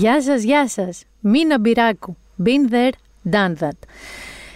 Γεια 0.00 0.22
σας, 0.22 0.42
γεια 0.42 0.68
σας. 0.68 1.04
Μίνα 1.20 1.58
Μπυράκου. 1.58 2.16
Been 2.44 2.72
there, 2.72 2.90
done 3.30 3.54
that. 3.60 3.78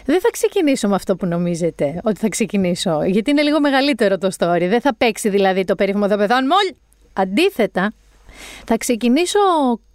Δεν 0.04 0.20
θα 0.20 0.30
ξεκινήσω 0.30 0.88
με 0.88 0.94
αυτό 0.94 1.16
που 1.16 1.26
νομίζετε 1.26 2.00
ότι 2.04 2.20
θα 2.20 2.28
ξεκινήσω, 2.28 3.02
γιατί 3.04 3.30
είναι 3.30 3.42
λίγο 3.42 3.60
μεγαλύτερο 3.60 4.18
το 4.18 4.28
story. 4.38 4.66
Δεν 4.68 4.80
θα 4.80 4.94
παίξει 4.94 5.28
δηλαδή 5.28 5.64
το 5.64 5.74
περίφημο 5.74 6.08
«Θα 6.08 6.16
πεθάνουμε 6.16 6.54
όλοι». 6.54 6.76
Αντίθετα, 7.12 7.92
θα 8.64 8.76
ξεκινήσω 8.76 9.38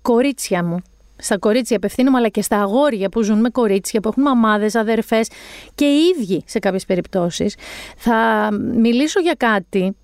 κορίτσια 0.01 0.63
μου. 0.63 0.77
Στα 1.17 1.37
κορίτσια 1.37 1.77
απευθύνομαι, 1.77 2.17
αλλά 2.17 2.29
και 2.29 2.41
στα 2.41 2.61
αγόρια 2.61 3.09
που 3.09 3.21
ζουν 3.21 3.39
με 3.39 3.49
κορίτσια, 3.49 3.99
που 3.99 4.07
έχουν 4.07 4.23
μαμάδες, 4.23 4.75
αδερφές 4.75 5.29
και 5.75 5.85
οι 5.85 5.99
ίδιοι 6.15 6.43
σε 6.45 6.59
κάποιες 6.59 6.85
περιπτώσεις. 6.85 7.55
Θα 7.97 8.49
μιλήσω 8.73 9.19
για 9.19 9.33
κάτι 9.37 9.95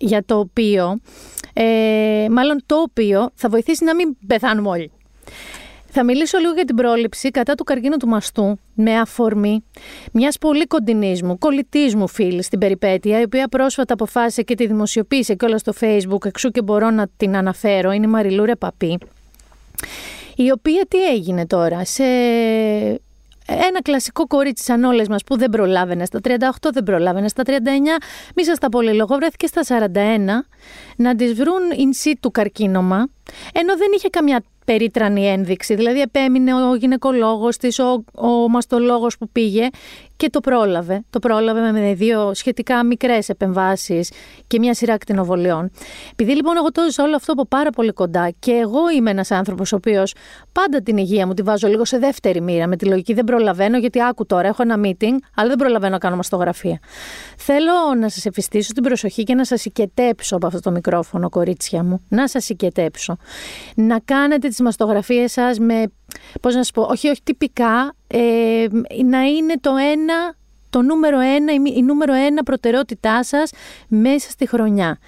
για 0.00 0.24
το 0.24 0.38
οποίο 0.38 1.00
ε, 1.52 2.26
μάλλον 2.30 2.62
το 2.66 2.76
οποίο 2.76 3.30
θα 3.34 3.48
βοηθήσει 3.48 3.84
να 3.84 3.94
μην 3.94 4.16
πεθάνουμε 4.26 4.68
όλοι. 4.68 4.90
Θα 5.92 6.04
μιλήσω 6.04 6.38
λίγο 6.38 6.52
για 6.52 6.64
την 6.64 6.76
πρόληψη 6.76 7.30
κατά 7.30 7.54
του 7.54 7.64
καρκίνου 7.64 7.96
του 7.96 8.08
μαστού 8.08 8.58
με 8.74 8.98
αφορμή 8.98 9.64
μιας 10.12 10.38
πολύ 10.38 10.66
κοντινής 10.66 11.22
μου, 11.22 11.38
κολλητής 11.38 11.94
μου 11.94 12.08
φίλης 12.08 12.46
στην 12.46 12.58
περιπέτεια, 12.58 13.20
η 13.20 13.22
οποία 13.22 13.48
πρόσφατα 13.48 13.94
αποφάσισε 13.94 14.42
και 14.42 14.54
τη 14.54 14.66
δημοσιοποίησε 14.66 15.34
και 15.34 15.44
όλα 15.44 15.58
στο 15.58 15.72
Facebook, 15.80 16.24
εξού 16.24 16.50
και 16.50 16.62
μπορώ 16.62 16.90
να 16.90 17.08
την 17.16 17.36
αναφέρω. 17.36 17.90
Είναι 17.90 18.06
η 18.06 18.10
Μαριλούρε 18.10 18.56
Παπή. 18.56 18.98
Η 20.36 20.50
οποία 20.50 20.86
τι 20.88 21.04
έγινε 21.04 21.46
τώρα, 21.46 21.84
σε 21.84 22.04
ένα 23.50 23.82
κλασικό 23.82 24.26
κορίτσι 24.26 24.64
σαν 24.64 24.84
όλες 24.84 25.08
μας 25.08 25.24
που 25.24 25.38
δεν 25.38 25.50
προλάβαινε 25.50 26.04
στα 26.04 26.20
38, 26.22 26.28
δεν 26.72 26.82
προλάβαινε 26.82 27.28
στα 27.28 27.42
39, 27.46 27.50
μη 28.34 28.44
σας 28.44 28.58
τα 28.58 28.68
πολύ 28.68 28.94
λόγο, 28.94 29.16
βρέθηκε 29.16 29.46
στα 29.46 29.62
41 29.62 29.88
να 30.96 31.14
τη 31.14 31.32
βρουν 31.32 31.60
in 31.72 32.08
situ 32.08 32.30
καρκίνωμα, 32.32 33.08
ενώ 33.52 33.76
δεν 33.76 33.88
είχε 33.96 34.08
καμιά 34.08 34.42
περίτρανη 34.64 35.26
ένδειξη. 35.26 35.74
Δηλαδή, 35.74 36.00
επέμεινε 36.00 36.54
ο 36.54 36.74
γυναικολόγος 36.74 37.56
της, 37.56 37.78
ο, 37.78 38.04
ο 38.14 38.48
μαστολόγος 38.48 39.18
που 39.18 39.28
πήγε 39.28 39.68
και 40.20 40.30
το 40.30 40.40
πρόλαβε. 40.40 41.02
Το 41.10 41.18
πρόλαβε 41.18 41.72
με 41.72 41.94
δύο 41.94 42.34
σχετικά 42.34 42.84
μικρές 42.84 43.28
επεμβάσεις 43.28 44.10
και 44.46 44.58
μια 44.58 44.74
σειρά 44.74 44.94
ακτινοβολιών. 44.94 45.70
Επειδή 46.12 46.34
λοιπόν 46.34 46.56
εγώ 46.56 46.70
το 46.70 46.82
ζω 46.92 47.02
όλο 47.02 47.16
αυτό 47.16 47.32
από 47.32 47.46
πάρα 47.46 47.70
πολύ 47.70 47.92
κοντά 47.92 48.30
και 48.38 48.52
εγώ 48.52 48.90
είμαι 48.96 49.10
ένας 49.10 49.30
άνθρωπος 49.30 49.72
ο 49.72 49.76
οποίος 49.76 50.14
πάντα 50.52 50.82
την 50.82 50.96
υγεία 50.96 51.26
μου 51.26 51.34
τη 51.34 51.42
βάζω 51.42 51.68
λίγο 51.68 51.84
σε 51.84 51.98
δεύτερη 51.98 52.40
μοίρα. 52.40 52.66
Με 52.66 52.76
τη 52.76 52.84
λογική 52.84 53.14
δεν 53.14 53.24
προλαβαίνω, 53.24 53.78
γιατί 53.78 54.02
άκου 54.02 54.26
τώρα, 54.26 54.48
έχω 54.48 54.62
ένα 54.62 54.76
meeting, 54.84 55.16
αλλά 55.34 55.48
δεν 55.48 55.58
προλαβαίνω 55.58 55.92
να 55.92 55.98
κάνω 55.98 56.16
μαστογραφία. 56.16 56.78
Θέλω 57.36 57.94
να 57.98 58.08
σας 58.08 58.26
εφιστήσω 58.26 58.72
την 58.72 58.82
προσοχή 58.82 59.22
και 59.22 59.34
να 59.34 59.44
σας 59.44 59.64
οικετέψω 59.64 60.36
από 60.36 60.46
αυτό 60.46 60.60
το 60.60 60.70
μικρόφωνο, 60.70 61.28
κορίτσια 61.28 61.84
μου. 61.84 62.00
Να 62.08 62.28
σας 62.28 62.48
οικετέψω. 62.48 63.16
Να 63.74 63.98
κάνετε 64.04 64.48
τις 64.48 64.60
μαστογραφίες 64.60 65.32
σας 65.32 65.58
με 65.58 65.84
πώς 66.40 66.54
να 66.54 66.62
σου 66.62 66.72
πω, 66.72 66.82
όχι, 66.82 67.08
όχι 67.08 67.22
τυπικά, 67.22 67.94
ε, 68.12 68.66
να 69.04 69.22
είναι 69.22 69.54
το 69.60 69.70
ένα, 69.92 70.34
το 70.70 70.82
νούμερο 70.82 71.18
ένα, 71.18 71.52
η, 71.76 71.82
νούμερο 71.82 72.14
ένα 72.14 72.42
προτεραιότητά 72.42 73.24
σας 73.24 73.50
μέσα 73.88 74.30
στη 74.30 74.48
χρονιά. 74.48 74.98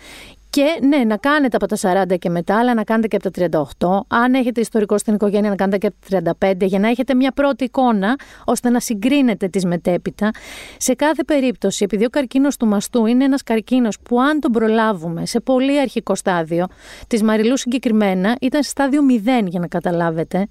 Και 0.51 0.79
ναι, 0.87 0.97
να 0.97 1.17
κάνετε 1.17 1.57
από 1.57 1.67
τα 1.67 2.05
40 2.13 2.19
και 2.19 2.31
μετά, 2.31 2.59
αλλά 2.59 2.75
να 2.75 2.85
κάνετε 2.85 3.09
και 3.09 3.17
από 3.17 3.31
τα 3.31 4.05
38. 4.09 4.17
Αν 4.19 4.35
έχετε 4.35 4.61
ιστορικό 4.61 4.99
στην 4.99 5.15
οικογένεια, 5.15 5.51
να 5.51 5.57
κάνετε 5.57 5.79
και 5.79 5.87
από 5.87 6.25
τα 6.25 6.37
35, 6.51 6.67
για 6.67 6.79
να 6.79 6.89
έχετε 6.89 7.15
μια 7.15 7.33
πρώτη 7.33 7.65
εικόνα, 7.65 8.17
ώστε 8.45 8.71
να 8.71 8.81
συγκρίνετε 8.81 9.49
τις 9.49 9.65
μετέπειτα. 9.65 10.31
Σε 10.77 10.95
κάθε 10.95 11.25
περίπτωση, 11.25 11.85
επειδή 11.85 12.05
ο 12.05 12.09
καρκίνος 12.09 12.57
του 12.57 12.67
μαστού 12.67 13.07
είναι 13.07 13.25
ένας 13.25 13.43
καρκίνος 13.43 13.99
που, 14.03 14.21
αν 14.21 14.41
τον 14.41 14.53
προλάβουμε 14.53 15.27
σε 15.27 15.41
πολύ 15.41 15.81
αρχικό 15.81 16.15
στάδιο, 16.15 16.67
της 17.07 17.23
Μαριλού 17.23 17.57
συγκεκριμένα, 17.57 18.37
ήταν 18.41 18.63
σε 18.63 18.71
στάδιο 18.71 19.01
0 19.43 19.47
για 19.49 19.61
να 19.61 19.67
καταλάβετε, 19.67 20.49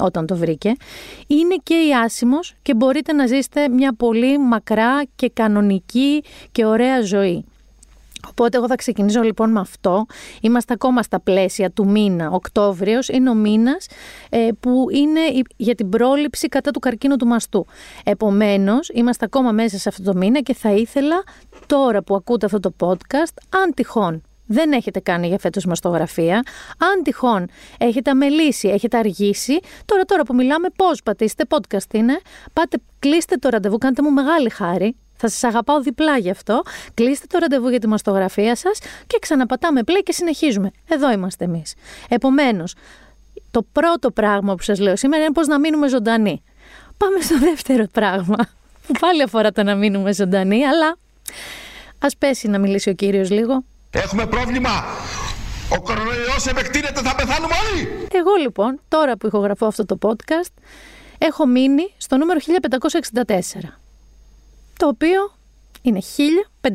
όταν 0.00 0.26
το 0.26 0.36
βρήκε, 0.36 0.72
είναι 1.26 1.54
και 1.62 1.74
η 1.74 1.94
άσημος 2.04 2.54
και 2.62 2.74
μπορείτε 2.74 3.12
να 3.12 3.26
ζήσετε 3.26 3.68
μια 3.68 3.94
πολύ 3.94 4.38
μακρά 4.38 5.02
και 5.16 5.30
κανονική 5.34 6.22
και 6.52 6.64
ωραία 6.64 7.00
ζωή. 7.00 7.44
Οπότε 8.30 8.56
εγώ 8.56 8.66
θα 8.66 8.74
ξεκινήσω 8.74 9.20
λοιπόν 9.22 9.50
με 9.50 9.60
αυτό. 9.60 10.06
Είμαστε 10.40 10.72
ακόμα 10.72 11.02
στα 11.02 11.20
πλαίσια 11.20 11.70
του 11.70 11.90
μήνα, 11.90 12.30
Οκτώβριος, 12.30 13.08
είναι 13.08 13.30
ο 13.30 13.34
μήνας 13.34 13.86
ε, 14.30 14.48
που 14.60 14.86
είναι 14.90 15.20
για 15.56 15.74
την 15.74 15.88
πρόληψη 15.88 16.48
κατά 16.48 16.70
του 16.70 16.78
καρκίνου 16.78 17.16
του 17.16 17.26
μαστού. 17.26 17.66
Επομένως, 18.04 18.88
είμαστε 18.88 19.24
ακόμα 19.24 19.52
μέσα 19.52 19.78
σε 19.78 19.88
αυτό 19.88 20.02
το 20.02 20.14
μήνα 20.14 20.40
και 20.40 20.54
θα 20.54 20.70
ήθελα 20.70 21.22
τώρα 21.66 22.02
που 22.02 22.14
ακούτε 22.14 22.46
αυτό 22.46 22.60
το 22.60 22.74
podcast, 22.80 23.34
αν 23.50 23.74
τυχόν 23.74 24.22
δεν 24.46 24.72
έχετε 24.72 25.00
κάνει 25.00 25.26
για 25.26 25.38
φέτος 25.38 25.64
μαστογραφία. 25.64 26.42
Αν 26.78 27.02
τυχόν 27.02 27.48
έχετε 27.78 28.10
αμελήσει, 28.10 28.68
έχετε 28.68 28.96
αργήσει, 28.96 29.58
τώρα 29.84 30.04
τώρα 30.04 30.22
που 30.22 30.34
μιλάμε 30.34 30.68
πώς 30.76 31.02
πατήστε, 31.02 31.44
podcast 31.48 31.94
είναι, 31.94 32.20
πάτε 32.52 32.76
κλείστε 32.98 33.36
το 33.36 33.48
ραντεβού, 33.48 33.78
κάντε 33.78 34.02
μου 34.02 34.10
μεγάλη 34.10 34.50
χάρη, 34.50 34.96
θα 35.16 35.28
σας 35.28 35.44
αγαπάω 35.44 35.80
διπλά 35.80 36.18
γι' 36.18 36.30
αυτό. 36.30 36.62
Κλείστε 36.94 37.26
το 37.28 37.38
ραντεβού 37.38 37.68
για 37.68 37.80
τη 37.80 37.86
μαστογραφία 37.86 38.56
σας 38.56 38.78
και 39.06 39.18
ξαναπατάμε 39.20 39.80
play 39.86 40.00
και 40.02 40.12
συνεχίζουμε. 40.12 40.70
Εδώ 40.88 41.12
είμαστε 41.12 41.44
εμείς. 41.44 41.74
Επομένως, 42.08 42.74
το 43.50 43.62
πρώτο 43.72 44.10
πράγμα 44.10 44.54
που 44.54 44.62
σας 44.62 44.78
λέω 44.78 44.96
σήμερα 44.96 45.22
είναι 45.22 45.32
πώς 45.32 45.46
να 45.46 45.58
μείνουμε 45.58 45.88
ζωντανοί. 45.88 46.42
Πάμε 46.96 47.20
στο 47.20 47.38
δεύτερο 47.38 47.86
πράγμα, 47.92 48.36
που 48.86 48.92
πάλι 49.00 49.22
αφορά 49.22 49.52
το 49.52 49.62
να 49.62 49.74
μείνουμε 49.74 50.12
ζωντανοί, 50.12 50.66
αλλά 50.66 50.96
ας 51.98 52.16
πέσει 52.16 52.48
να 52.48 52.58
μιλήσει 52.58 52.90
ο 52.90 52.94
κύριος 52.94 53.30
λίγο. 53.30 53.64
Έχουμε 53.96 54.26
πρόβλημα. 54.26 54.70
Ο 55.68 55.80
κορονοϊός 55.80 56.46
επεκτείνεται, 56.46 57.00
θα 57.00 57.14
πεθάνουμε 57.14 57.54
όλοι. 57.70 57.88
Εγώ 58.12 58.34
λοιπόν, 58.34 58.80
τώρα 58.88 59.16
που 59.16 59.26
ηχογραφώ 59.26 59.66
αυτό 59.66 59.86
το 59.86 59.98
podcast, 60.02 60.52
έχω 61.18 61.46
μείνει 61.46 61.94
στο 61.96 62.16
νούμερο 62.16 62.40
1564. 62.42 63.24
Το 64.78 64.86
οποίο 64.86 65.34
είναι 65.82 66.00
1564. 66.00 66.68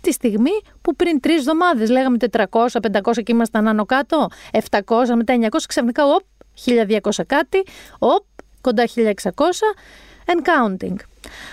Τη 0.00 0.12
στιγμή 0.12 0.50
που 0.82 0.96
πριν 0.96 1.20
τρεις 1.20 1.38
εβδομάδες 1.38 1.90
λέγαμε 1.90 2.16
400, 2.30 2.44
500 2.50 3.22
και 3.22 3.32
ήμασταν 3.32 3.68
άνω 3.68 3.86
κάτω, 3.86 4.28
700, 4.70 5.14
μετά 5.16 5.34
900, 5.34 5.48
ξαφνικά, 5.68 6.06
οπ, 6.06 6.22
1200 6.64 7.24
κάτι, 7.26 7.62
οπ, 7.98 8.24
κοντά 8.60 8.84
1600 8.86 9.74
and 10.26 10.40
counting. 10.42 10.96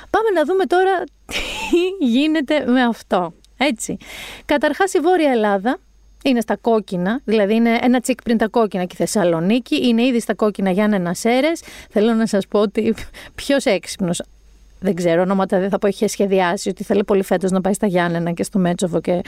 Πάμε 0.09 0.29
να 0.33 0.43
δούμε 0.45 0.65
τώρα 0.65 1.03
τι 1.31 2.05
γίνεται 2.05 2.65
με 2.65 2.83
αυτό. 2.83 3.33
Έτσι. 3.57 3.97
Καταρχάς 4.45 4.93
η 4.93 4.99
Βόρεια 4.99 5.31
Ελλάδα 5.31 5.77
είναι 6.23 6.41
στα 6.41 6.55
κόκκινα, 6.55 7.21
δηλαδή 7.25 7.55
είναι 7.55 7.79
ένα 7.81 7.99
τσικ 7.99 8.21
πριν 8.23 8.37
τα 8.37 8.47
κόκκινα 8.47 8.83
και 8.83 8.93
η 8.93 8.97
Θεσσαλονίκη, 8.97 9.87
είναι 9.87 10.03
ήδη 10.03 10.19
στα 10.19 10.33
κόκκινα 10.33 10.71
για 10.71 10.83
ένα 10.83 11.13
Σέρε. 11.13 11.51
Θέλω 11.89 12.13
να 12.13 12.27
σας 12.27 12.47
πω 12.47 12.59
ότι 12.59 12.95
ποιος 13.35 13.65
έξυπνος 13.65 14.21
δεν 14.79 14.95
ξέρω, 14.95 15.21
ονόματα 15.21 15.59
δεν 15.59 15.69
θα 15.69 15.79
πω, 15.79 15.87
είχε 15.87 16.07
σχεδιάσει 16.07 16.69
ότι 16.69 16.83
θέλει 16.83 17.03
πολύ 17.03 17.23
φέτος 17.23 17.51
να 17.51 17.61
πάει 17.61 17.73
στα 17.73 17.87
Γιάννενα 17.87 18.31
και 18.31 18.43
στο 18.43 18.59
Μέτσοβο 18.59 19.01
και 19.01 19.21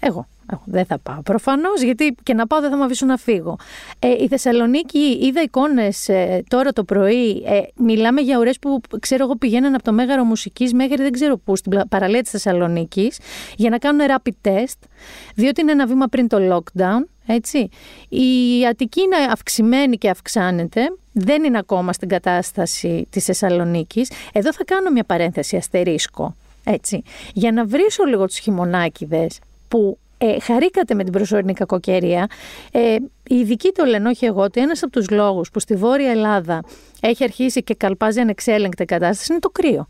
εγώ. 0.00 0.26
Εγώ 0.52 0.62
δεν 0.64 0.84
θα 0.84 0.98
πάω 0.98 1.22
προφανώς, 1.22 1.82
γιατί 1.82 2.14
και 2.22 2.34
να 2.34 2.46
πάω 2.46 2.60
δεν 2.60 2.70
θα 2.70 2.76
με 2.76 2.84
αφήσουν 2.84 3.08
να 3.08 3.16
φύγω. 3.16 3.56
Ε, 3.98 4.08
η 4.08 4.28
Θεσσαλονίκη, 4.28 5.18
είδα 5.22 5.42
εικόνες 5.42 6.08
ε, 6.08 6.44
τώρα 6.48 6.72
το 6.72 6.84
πρωί. 6.84 7.42
Ε, 7.46 7.60
μιλάμε 7.76 8.20
για 8.20 8.38
ώρε 8.38 8.50
που 8.60 8.80
ξέρω 9.00 9.24
εγώ 9.24 9.36
πηγαίνουν 9.36 9.74
από 9.74 9.82
το 9.82 9.92
μέγαρο 9.92 10.24
μουσικής 10.24 10.72
μέχρι 10.72 10.96
δεν 10.96 11.12
ξέρω 11.12 11.36
πού, 11.36 11.56
στην 11.56 11.80
παραλία 11.88 12.22
της 12.22 12.30
Θεσσαλονίκης, 12.30 13.18
για 13.56 13.70
να 13.70 13.78
κάνουν 13.78 14.06
rapid 14.08 14.48
test, 14.48 14.88
διότι 15.34 15.60
είναι 15.60 15.72
ένα 15.72 15.86
βήμα 15.86 16.06
πριν 16.06 16.28
το 16.28 16.38
lockdown. 16.56 17.04
Έτσι. 17.26 17.68
Η 18.08 18.66
Αττική 18.66 19.00
είναι 19.00 19.16
αυξημένη 19.30 19.96
και 19.96 20.10
αυξάνεται. 20.10 20.80
Δεν 21.12 21.44
είναι 21.44 21.58
ακόμα 21.58 21.92
στην 21.92 22.08
κατάσταση 22.08 23.06
της 23.10 23.24
Θεσσαλονίκης. 23.24 24.10
Εδώ 24.32 24.52
θα 24.52 24.64
κάνω 24.64 24.90
μια 24.90 25.04
παρένθεση 25.04 25.56
αστερίσκο. 25.56 26.34
Έτσι. 26.64 27.02
Για 27.34 27.52
να 27.52 27.64
βρίσω 27.64 28.04
λίγο 28.04 28.26
τους 28.26 28.38
χειμωνάκιδες 28.38 29.38
που 29.68 29.98
ε, 30.18 30.40
χαρήκατε 30.40 30.94
με 30.94 31.04
την 31.04 31.12
προσωρινή 31.12 31.52
κακοκαιρία. 31.52 32.26
Ε, 32.72 32.96
οι 33.28 33.34
ειδικοί 33.34 33.72
το 33.72 33.84
λένε, 33.84 34.08
όχι 34.08 34.24
εγώ, 34.24 34.42
ότι 34.42 34.60
ένας 34.60 34.82
από 34.82 34.92
τους 34.92 35.10
λόγους 35.10 35.50
που 35.50 35.60
στη 35.60 35.74
Βόρεια 35.74 36.10
Ελλάδα 36.10 36.62
έχει 37.00 37.24
αρχίσει 37.24 37.62
και 37.62 37.74
καλπάζει 37.74 38.20
ανεξέλεγκτη 38.20 38.84
κατάσταση 38.84 39.32
είναι 39.32 39.40
το 39.40 39.50
κρύο. 39.50 39.88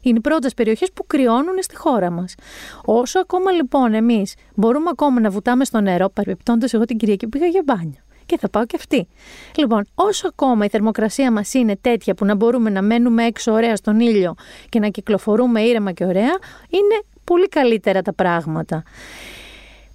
Είναι 0.00 0.18
οι 0.18 0.20
πρώτες 0.20 0.54
περιοχές 0.54 0.92
που 0.92 1.06
κρυώνουν 1.06 1.56
στη 1.60 1.76
χώρα 1.76 2.10
μας. 2.10 2.34
Όσο 2.84 3.18
ακόμα 3.18 3.50
λοιπόν 3.50 3.94
εμείς 3.94 4.34
μπορούμε 4.54 4.88
ακόμα 4.92 5.20
να 5.20 5.30
βουτάμε 5.30 5.64
στο 5.64 5.80
νερό, 5.80 6.08
παρεμπιπτόντω 6.08 6.66
εγώ 6.70 6.84
την 6.84 6.96
Κυριακή 6.96 7.26
πήγα 7.26 7.46
για 7.46 7.62
μπάνιο. 7.64 8.00
Και 8.26 8.38
θα 8.38 8.48
πάω 8.48 8.66
και 8.66 8.76
αυτή. 8.78 9.08
Λοιπόν, 9.56 9.84
όσο 9.94 10.28
ακόμα 10.28 10.64
η 10.64 10.68
θερμοκρασία 10.68 11.32
μας 11.32 11.54
είναι 11.54 11.76
τέτοια 11.80 12.14
που 12.14 12.24
να 12.24 12.34
μπορούμε 12.34 12.70
να 12.70 12.82
μένουμε 12.82 13.24
έξω 13.24 13.52
ωραία 13.52 13.76
στον 13.76 14.00
ήλιο 14.00 14.34
και 14.68 14.78
να 14.78 14.88
κυκλοφορούμε 14.88 15.60
ήρεμα 15.60 15.92
και 15.92 16.04
ωραία, 16.04 16.36
είναι 16.68 17.02
πολύ 17.26 17.48
καλύτερα 17.48 18.02
τα 18.02 18.12
πράγματα. 18.12 18.82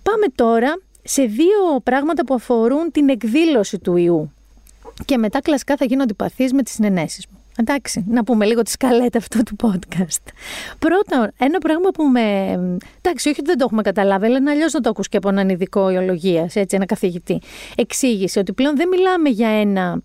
Πάμε 0.04 0.26
τώρα 0.36 0.80
σε 1.04 1.24
δύο 1.24 1.80
πράγματα 1.84 2.26
που 2.26 2.34
αφορούν 2.34 2.92
την 2.92 3.10
εκδήλωση 3.10 3.80
του 3.80 3.96
ιού. 3.96 4.32
Και 5.06 5.18
μετά 5.18 5.40
κλασικά 5.42 5.76
θα 5.76 5.86
γίνω 5.86 6.04
αντιπαθής 6.04 6.54
με 6.54 6.64
τις 6.64 6.74
συνενέσεις 6.74 7.28
μου. 7.28 7.38
Εντάξει, 7.58 8.06
να 8.08 8.24
πούμε 8.24 8.46
λίγο 8.46 8.62
τη 8.62 8.70
σκαλέτα 8.70 9.18
αυτού 9.18 9.44
του 9.44 9.56
podcast. 9.64 10.32
Πρώτον, 10.80 11.32
ένα 11.38 11.58
πράγμα 11.58 11.90
που 11.90 12.04
με. 12.04 12.52
Εντάξει, 13.02 13.30
όχι 13.30 13.40
ότι 13.40 13.50
δεν 13.50 13.58
το 13.58 13.64
έχουμε 13.64 13.82
καταλάβει, 13.82 14.26
αλλά 14.26 14.52
αλλιώς 14.52 14.74
να 14.74 14.82
το 14.82 14.90
ακούς 14.90 15.10
και 15.10 15.18
από 15.18 15.30
έναν 15.30 15.50
ειδικό 15.50 15.90
ιολογίας, 15.90 16.56
έτσι, 16.56 16.76
ένα 16.76 16.86
καθηγητή. 16.86 17.42
Εξήγησε 17.76 18.40
ότι 18.40 18.54
πλέον 18.54 18.76
δεν 18.76 18.88
μιλάμε 18.88 19.30
για 19.30 19.50
ένα 19.50 20.02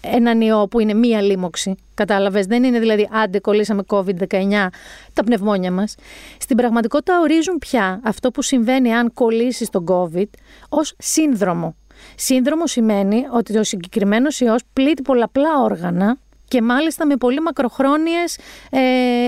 έναν 0.00 0.40
ιό 0.40 0.68
που 0.68 0.80
είναι 0.80 0.94
μία 0.94 1.20
λίμωξη. 1.20 1.74
Κατάλαβες; 1.94 2.46
Δεν 2.46 2.64
είναι 2.64 2.78
δηλαδή 2.78 3.08
άντε 3.12 3.38
κολλήσαμε 3.38 3.82
COVID-19 3.88 4.68
τα 5.12 5.24
πνευμόνια 5.24 5.72
μας. 5.72 5.94
Στην 6.38 6.56
πραγματικότητα 6.56 7.20
ορίζουν 7.20 7.58
πια 7.58 8.00
αυτό 8.04 8.30
που 8.30 8.42
συμβαίνει 8.42 8.94
αν 8.94 9.12
κολλήσεις 9.12 9.70
τον 9.70 9.84
COVID 9.88 10.28
ως 10.68 10.94
σύνδρομο. 10.98 11.76
Σύνδρομο 12.14 12.66
σημαίνει 12.66 13.24
ότι 13.32 13.58
ο 13.58 13.64
συγκεκριμένος 13.64 14.40
ιός 14.40 14.62
πλήττει 14.72 15.02
πολλαπλά 15.02 15.60
όργανα 15.62 16.18
και 16.48 16.62
μάλιστα 16.62 17.06
με 17.06 17.16
πολύ 17.16 17.40
μακροχρόνιες 17.40 18.38
ε, 18.70 18.80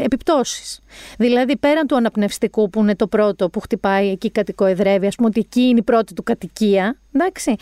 επιπτώσεις. 0.04 0.80
Δηλαδή 1.18 1.56
πέραν 1.56 1.86
του 1.86 1.96
αναπνευστικού 1.96 2.70
που 2.70 2.80
είναι 2.80 2.96
το 2.96 3.06
πρώτο 3.06 3.50
που 3.50 3.60
χτυπάει 3.60 4.10
εκεί 4.10 4.30
κατοικοεδρεύει, 4.30 5.06
ας 5.06 5.14
πούμε 5.14 5.28
ότι 5.28 5.40
εκεί 5.40 5.60
είναι 5.60 5.78
η 5.78 5.82
πρώτη 5.82 6.14
του 6.14 6.22
κατοικία, 6.22 6.98
εντάξει, 7.12 7.54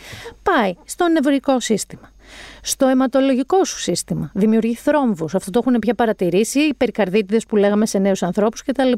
πάει 0.43 0.75
στο 0.85 1.09
νευρικό 1.09 1.61
σύστημα 1.61 2.11
στο 2.67 2.87
αιματολογικό 2.87 3.65
σου 3.65 3.79
σύστημα. 3.79 4.31
Δημιουργεί 4.35 4.75
θρόμβους. 4.75 5.35
Αυτό 5.35 5.51
το 5.51 5.61
έχουν 5.67 5.79
πια 5.79 5.95
παρατηρήσει 5.95 6.61
οι 6.61 6.75
περικαρδίτιδες 6.75 7.47
που 7.47 7.57
λέγαμε 7.57 7.87
σε 7.87 7.99
νέους 7.99 8.23
ανθρώπους 8.23 8.63
κτλ. 8.63 8.93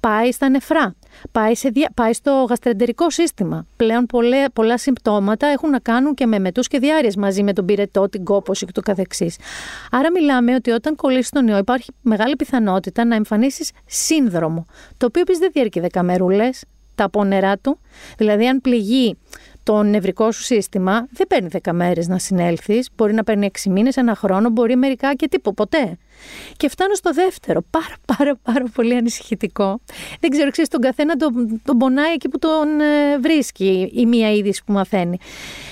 Πάει 0.00 0.32
στα 0.32 0.48
νεφρά, 0.48 0.94
πάει, 1.32 1.54
σε, 1.54 1.72
πάει 1.94 2.12
στο 2.12 2.46
γαστρεντερικό 2.48 3.10
σύστημα. 3.10 3.66
Πλέον 3.76 4.06
πολλά, 4.06 4.50
πολλά 4.52 4.78
συμπτώματα 4.78 5.46
έχουν 5.46 5.70
να 5.70 5.78
κάνουν 5.78 6.14
και 6.14 6.26
με 6.26 6.38
μετούς 6.38 6.68
και 6.68 6.78
διάρειες 6.78 7.16
μαζί 7.16 7.42
με 7.42 7.52
τον 7.52 7.64
πυρετό, 7.64 8.08
την 8.08 8.24
κόπωση 8.24 8.66
και 8.66 8.72
το 8.72 8.80
καθεξής. 8.80 9.36
Άρα 9.90 10.10
μιλάμε 10.10 10.54
ότι 10.54 10.70
όταν 10.70 10.96
κολλήσεις 10.96 11.30
τον 11.30 11.48
ιό 11.48 11.58
υπάρχει 11.58 11.92
μεγάλη 12.02 12.36
πιθανότητα 12.36 13.04
να 13.04 13.14
εμφανίσεις 13.14 13.70
σύνδρομο, 13.86 14.66
το 14.96 15.06
οποίο 15.06 15.20
επίσης 15.20 15.40
δεν 15.40 15.50
διαρκεί 15.52 15.80
δεκαμερούλες, 15.80 16.64
τα 16.94 17.10
πόνερά 17.10 17.58
του. 17.58 17.78
Δηλαδή 18.16 18.46
αν 18.46 18.60
πληγεί 18.60 19.16
το 19.64 19.82
νευρικό 19.82 20.32
σου 20.32 20.42
σύστημα 20.42 21.06
δεν 21.10 21.26
παίρνει 21.26 21.48
10 21.62 21.72
μέρες 21.72 22.08
να 22.08 22.18
συνέλθεις. 22.18 22.88
Μπορεί 22.96 23.12
να 23.14 23.24
παίρνει 23.24 23.50
6 23.64 23.70
μήνες, 23.70 23.96
ένα 23.96 24.14
χρόνο, 24.14 24.48
μπορεί 24.48 24.76
μερικά 24.76 25.14
και 25.14 25.28
τίποτα, 25.28 25.54
ποτέ. 25.54 25.98
Και 26.56 26.68
φτάνω 26.68 26.94
στο 26.94 27.12
δεύτερο. 27.12 27.60
Πάρα, 27.70 27.94
πάρα, 28.16 28.36
πάρα 28.42 28.64
πολύ 28.74 28.96
ανησυχητικό. 28.96 29.80
Δεν 30.20 30.30
ξέρω, 30.30 30.50
ξέρεις, 30.50 30.70
τον 30.70 30.80
καθένα 30.80 31.16
τον, 31.16 31.60
τον 31.64 31.78
πονάει 31.78 32.12
εκεί 32.12 32.28
που 32.28 32.38
τον 32.38 32.80
ε, 32.80 33.18
βρίσκει 33.18 33.90
η 33.94 34.06
μία 34.06 34.32
είδηση 34.32 34.62
που 34.66 34.72
μαθαίνει. 34.72 35.18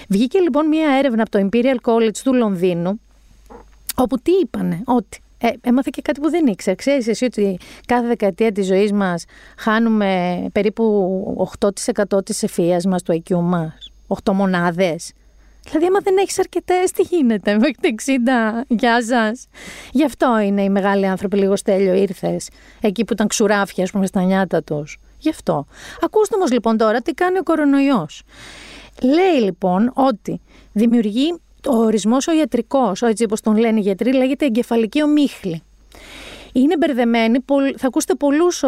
Βγήκε 0.08 0.38
λοιπόν 0.38 0.68
μία 0.68 0.88
έρευνα 0.98 1.22
από 1.22 1.30
το 1.30 1.48
Imperial 1.48 1.90
College 1.92 2.16
του 2.24 2.34
Λονδίνου, 2.34 3.00
όπου 3.94 4.18
τι 4.18 4.32
είπανε, 4.32 4.82
ότι 4.84 5.22
ε, 5.42 5.50
έμαθα 5.60 5.90
και 5.90 6.02
κάτι 6.02 6.20
που 6.20 6.30
δεν 6.30 6.46
ήξερα. 6.46 6.76
Ξέρεις 6.76 7.08
εσύ 7.08 7.24
ότι 7.24 7.58
κάθε 7.86 8.06
δεκαετία 8.06 8.52
της 8.52 8.66
ζωής 8.66 8.92
μας 8.92 9.24
χάνουμε 9.56 10.42
περίπου 10.52 11.48
8% 11.58 12.24
της 12.24 12.44
ευφυΐας 12.46 12.84
μας, 12.88 13.02
του 13.02 13.22
IQ 13.22 13.34
μας; 13.34 13.92
8 14.06 14.32
μονάδες; 14.32 15.12
Δηλαδή, 15.64 15.86
άμα 15.86 15.98
δεν 15.98 16.16
έχεις 16.16 16.38
αρκετές, 16.38 16.90
τι 16.90 17.02
γίνεται, 17.02 17.54
μέχρι 17.54 17.74
60, 17.80 18.64
γεια 18.68 19.02
σα. 19.02 19.30
Γι' 19.98 20.04
αυτό 20.04 20.38
είναι 20.38 20.62
οι 20.62 20.70
μεγάλοι 20.70 21.06
άνθρωποι 21.06 21.36
λίγο 21.36 21.56
στέλιο 21.56 21.94
ήρθες, 21.94 22.48
εκεί 22.80 23.04
που 23.04 23.12
ήταν 23.12 23.26
ξουράφια, 23.26 23.84
ας 23.84 23.90
πούμε, 23.90 24.06
στα 24.06 24.22
νιάτα 24.22 24.62
τους. 24.62 24.98
Γι' 25.18 25.28
αυτό. 25.28 25.66
Ακούστε 26.00 26.34
όμως 26.34 26.52
λοιπόν 26.52 26.76
τώρα 26.76 27.00
τι 27.00 27.12
κάνει 27.12 27.38
ο 27.38 27.42
κορονοϊός. 27.42 28.22
Λέει 29.02 29.42
λοιπόν 29.42 29.92
ότι 29.94 30.40
δημιουργεί 30.72 31.40
ο 31.68 31.76
ορισμός 31.76 32.26
ο 32.26 32.32
ιατρικός, 32.32 33.02
έτσι 33.02 33.24
όπως 33.24 33.40
τον 33.40 33.56
λένε 33.56 33.78
οι 33.78 33.82
γιατροί, 33.82 34.12
λέγεται 34.12 34.46
εγκεφαλική 34.46 35.02
ομίχλη. 35.02 35.62
Είναι 36.52 36.76
μπερδεμένοι, 36.76 37.38
θα 37.76 37.86
ακούσετε 37.86 38.14
πολλούς 38.14 38.64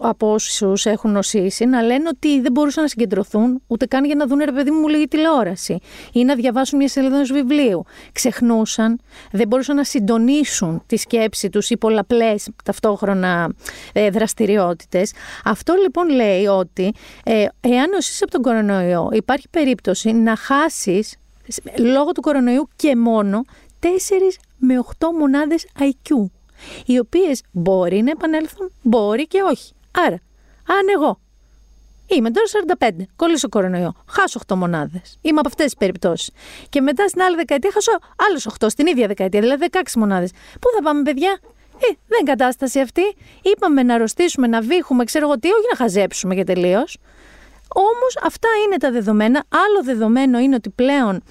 από 0.00 0.32
όσους 0.32 0.86
έχουν 0.86 1.10
νοσήσει 1.10 1.64
να 1.64 1.82
λένε 1.82 2.08
ότι 2.08 2.40
δεν 2.40 2.52
μπορούσαν 2.52 2.82
να 2.82 2.88
συγκεντρωθούν 2.88 3.62
ούτε 3.66 3.86
καν 3.86 4.04
για 4.04 4.14
να 4.14 4.26
δουν 4.26 4.38
ρε 4.38 4.52
παιδί 4.52 4.70
μου 4.70 4.88
λίγη 4.88 5.08
τηλεόραση 5.08 5.78
ή 6.12 6.24
να 6.24 6.34
διαβάσουν 6.34 6.78
μια 6.78 6.88
σελίδα 6.88 7.14
ενός 7.14 7.32
βιβλίου. 7.32 7.84
Ξεχνούσαν, 8.12 9.00
δεν 9.32 9.48
μπορούσαν 9.48 9.76
να 9.76 9.84
συντονίσουν 9.84 10.82
τη 10.86 10.96
σκέψη 10.96 11.48
τους 11.48 11.70
ή 11.70 11.76
πολλαπλές 11.76 12.48
ταυτόχρονα 12.64 13.52
ε, 13.92 14.10
δραστηριότητες. 14.10 15.12
Αυτό 15.44 15.74
λοιπόν 15.82 16.08
λέει 16.08 16.46
ότι 16.46 16.92
ε, 17.24 17.46
εάν 17.60 17.90
νοσήσεις 17.90 18.22
από 18.22 18.30
τον 18.30 18.42
κορονοϊό, 18.42 19.08
υπάρχει 19.12 19.48
περίπτωση 19.48 20.12
να 20.12 20.36
χάσεις 20.36 21.16
λόγω 21.78 22.12
του 22.12 22.20
κορονοϊού 22.20 22.68
και 22.76 22.96
μόνο 22.96 23.44
4 23.80 23.86
με 24.56 24.84
8 24.98 25.06
μονάδες 25.18 25.66
IQ, 25.78 26.30
οι 26.86 26.98
οποίες 26.98 27.42
μπορεί 27.50 28.02
να 28.02 28.10
επανέλθουν, 28.10 28.72
μπορεί 28.82 29.26
και 29.26 29.42
όχι. 29.42 29.72
Άρα, 29.90 30.20
αν 30.66 30.86
εγώ 30.96 31.20
είμαι 32.06 32.30
τώρα 32.30 32.46
45, 33.00 33.04
κολλήσω 33.16 33.48
κορονοϊό, 33.48 33.94
χάσω 34.06 34.40
8 34.46 34.54
μονάδες, 34.54 35.18
είμαι 35.20 35.38
από 35.38 35.48
αυτές 35.48 35.64
τις 35.64 35.76
περιπτώσεις 35.76 36.30
και 36.68 36.80
μετά 36.80 37.08
στην 37.08 37.22
άλλη 37.22 37.36
δεκαετία 37.36 37.70
χάσω 37.72 37.98
άλλες 38.28 38.48
8 38.60 38.66
στην 38.68 38.86
ίδια 38.86 39.06
δεκαετία, 39.06 39.40
δηλαδή 39.40 39.66
16 39.72 39.78
μονάδες. 39.96 40.30
Πού 40.30 40.68
θα 40.76 40.82
πάμε 40.82 41.02
παιδιά, 41.02 41.38
ε, 41.90 41.94
δεν 42.08 42.24
κατάσταση 42.24 42.80
αυτή. 42.80 43.02
Είπαμε 43.42 43.82
να 43.82 43.94
αρρωστήσουμε, 43.94 44.46
να 44.46 44.60
βήχουμε, 44.60 45.04
ξέρω 45.04 45.26
εγώ 45.26 45.38
τι, 45.38 45.48
όχι 45.48 45.66
να 45.70 45.76
χαζέψουμε 45.76 46.34
και 46.34 46.44
τελείως. 46.44 46.98
Όμως 47.74 48.16
αυτά 48.22 48.48
είναι 48.66 48.76
τα 48.76 48.90
δεδομένα. 48.90 49.44
Άλλο 49.48 49.84
δεδομένο 49.84 50.38
είναι 50.38 50.54
ότι 50.54 50.70
πλέον 50.70 51.22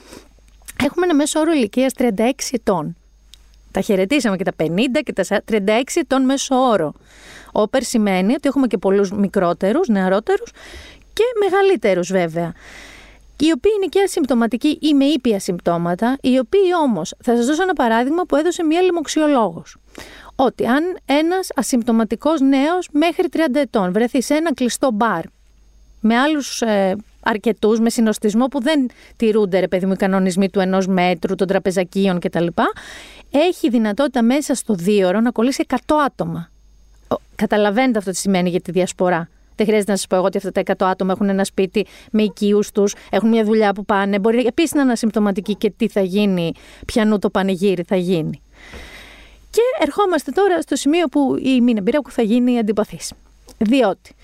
έχουμε 0.84 1.06
ένα 1.06 1.16
μέσο 1.16 1.40
όρο 1.40 1.52
ηλικίας 1.52 1.94
36 1.98 2.32
ετών. 2.52 2.96
Τα 3.72 3.82
χαιρετήσαμε 3.82 4.38
και 4.38 4.44
τα 4.44 4.54
50 4.58 4.68
και 5.04 5.14
τα 5.14 5.42
36 5.52 5.82
ετών 5.94 6.26
μέσο 6.26 6.56
όρο. 6.56 6.94
Όπερ 7.52 7.84
σημαίνει 7.84 8.34
ότι 8.34 8.48
έχουμε 8.48 8.68
και 8.68 8.78
πολλούς 8.78 9.12
μικρότερους, 9.12 9.88
νεαρότερους 9.88 10.52
και 11.14 11.24
μεγαλύτερους 11.40 12.12
βέβαια. 12.12 12.54
Οι 13.38 13.52
οποίοι 13.52 13.72
είναι 13.76 13.86
και 13.86 14.02
ασυμπτωματικοί 14.02 14.78
ή 14.82 14.94
με 14.94 15.06
ήπια 15.06 15.40
συμπτώματα, 15.40 16.18
οι 16.22 16.40
οποίοι 16.40 16.70
όμως, 16.84 17.14
θα 17.24 17.36
σας 17.36 17.46
δώσω 17.46 17.62
ένα 17.64 17.74
παράδειγμα 17.74 18.24
που 18.24 18.36
έδωσε 18.36 18.64
μία 18.64 18.82
λοιμοξιολόγος. 18.82 19.78
Ότι 20.36 20.68
αν 20.68 20.98
ένας 21.06 21.50
ασυμπτωματικός 21.56 22.40
νέος 22.40 22.90
μέχρι 22.92 23.28
30 23.30 23.60
ετών 23.60 23.92
βρεθεί 23.92 24.22
σε 24.22 24.34
ένα 24.34 24.54
κλειστό 24.54 24.92
μπαρ 24.92 25.24
με 26.02 26.18
άλλους 26.18 26.62
ε, 26.62 26.96
αρκετούς, 27.24 27.80
με 27.80 27.90
συνοστισμό 27.90 28.46
που 28.46 28.62
δεν 28.62 28.90
τηρούνται, 29.16 29.60
ρε 29.60 29.68
παιδί 29.68 29.86
μου, 29.86 29.92
οι 29.92 29.96
κανονισμοί 29.96 30.50
του 30.50 30.60
ενός 30.60 30.88
μέτρου, 30.88 31.36
των 31.36 31.48
τραπεζακίων 31.48 32.20
κτλ., 32.20 32.48
έχει 33.32 33.70
δυνατότητα 33.70 34.24
μέσα 34.24 34.54
στο 34.56 34.74
δύο 34.74 35.08
ώρο 35.08 35.20
να 35.20 35.32
κολλήσει 35.32 35.66
100 35.68 35.76
άτομα. 36.06 36.50
Καταλαβαίνετε 37.36 37.98
αυτό 37.98 38.12
τι 38.12 38.18
σημαίνει 38.18 38.50
για 38.50 38.62
τη 38.62 38.72
διασπορά. 38.72 39.30
Δεν 39.56 39.66
χρειάζεται 39.66 39.92
να 39.92 39.98
σας 39.98 40.08
πω 40.08 40.16
εγώ 40.16 40.26
ότι 40.26 40.38
αυτά 40.38 40.52
τα 40.52 40.62
100 40.66 40.74
άτομα 40.90 41.12
έχουν 41.12 41.30
ένα 41.30 41.44
σπίτι 41.44 41.86
με 42.12 42.24
οικείους 42.24 42.72
τους, 42.72 42.96
έχουν 43.10 43.30
μια 43.30 43.44
δουλειά 43.44 43.74
που 43.74 43.86
πάνε. 43.86 44.20
Μπορεί 44.20 44.46
επίσης 44.46 44.74
να 44.74 44.82
είναι 44.82 44.92
ασυμπτωματική 44.92 45.56
και 45.56 45.70
τι 45.78 45.88
θα 45.88 46.02
γίνει, 46.02 46.52
πιανού 46.86 47.20
το 47.20 47.30
πανηγύρι 47.30 47.84
θα 47.84 47.96
γίνει. 47.96 48.42
Και 49.50 49.62
ερχόμαστε 49.80 50.32
τώρα 50.32 50.62
στο 50.62 50.76
σημείο 50.76 51.08
που 51.08 51.36
η 51.42 51.62
Μίνα 51.62 51.82
Μπυράκου 51.82 52.12
θα 52.12 52.22
γίνει 52.22 52.58
αντιπαθής. 52.58 53.12
Διότι 53.58 54.16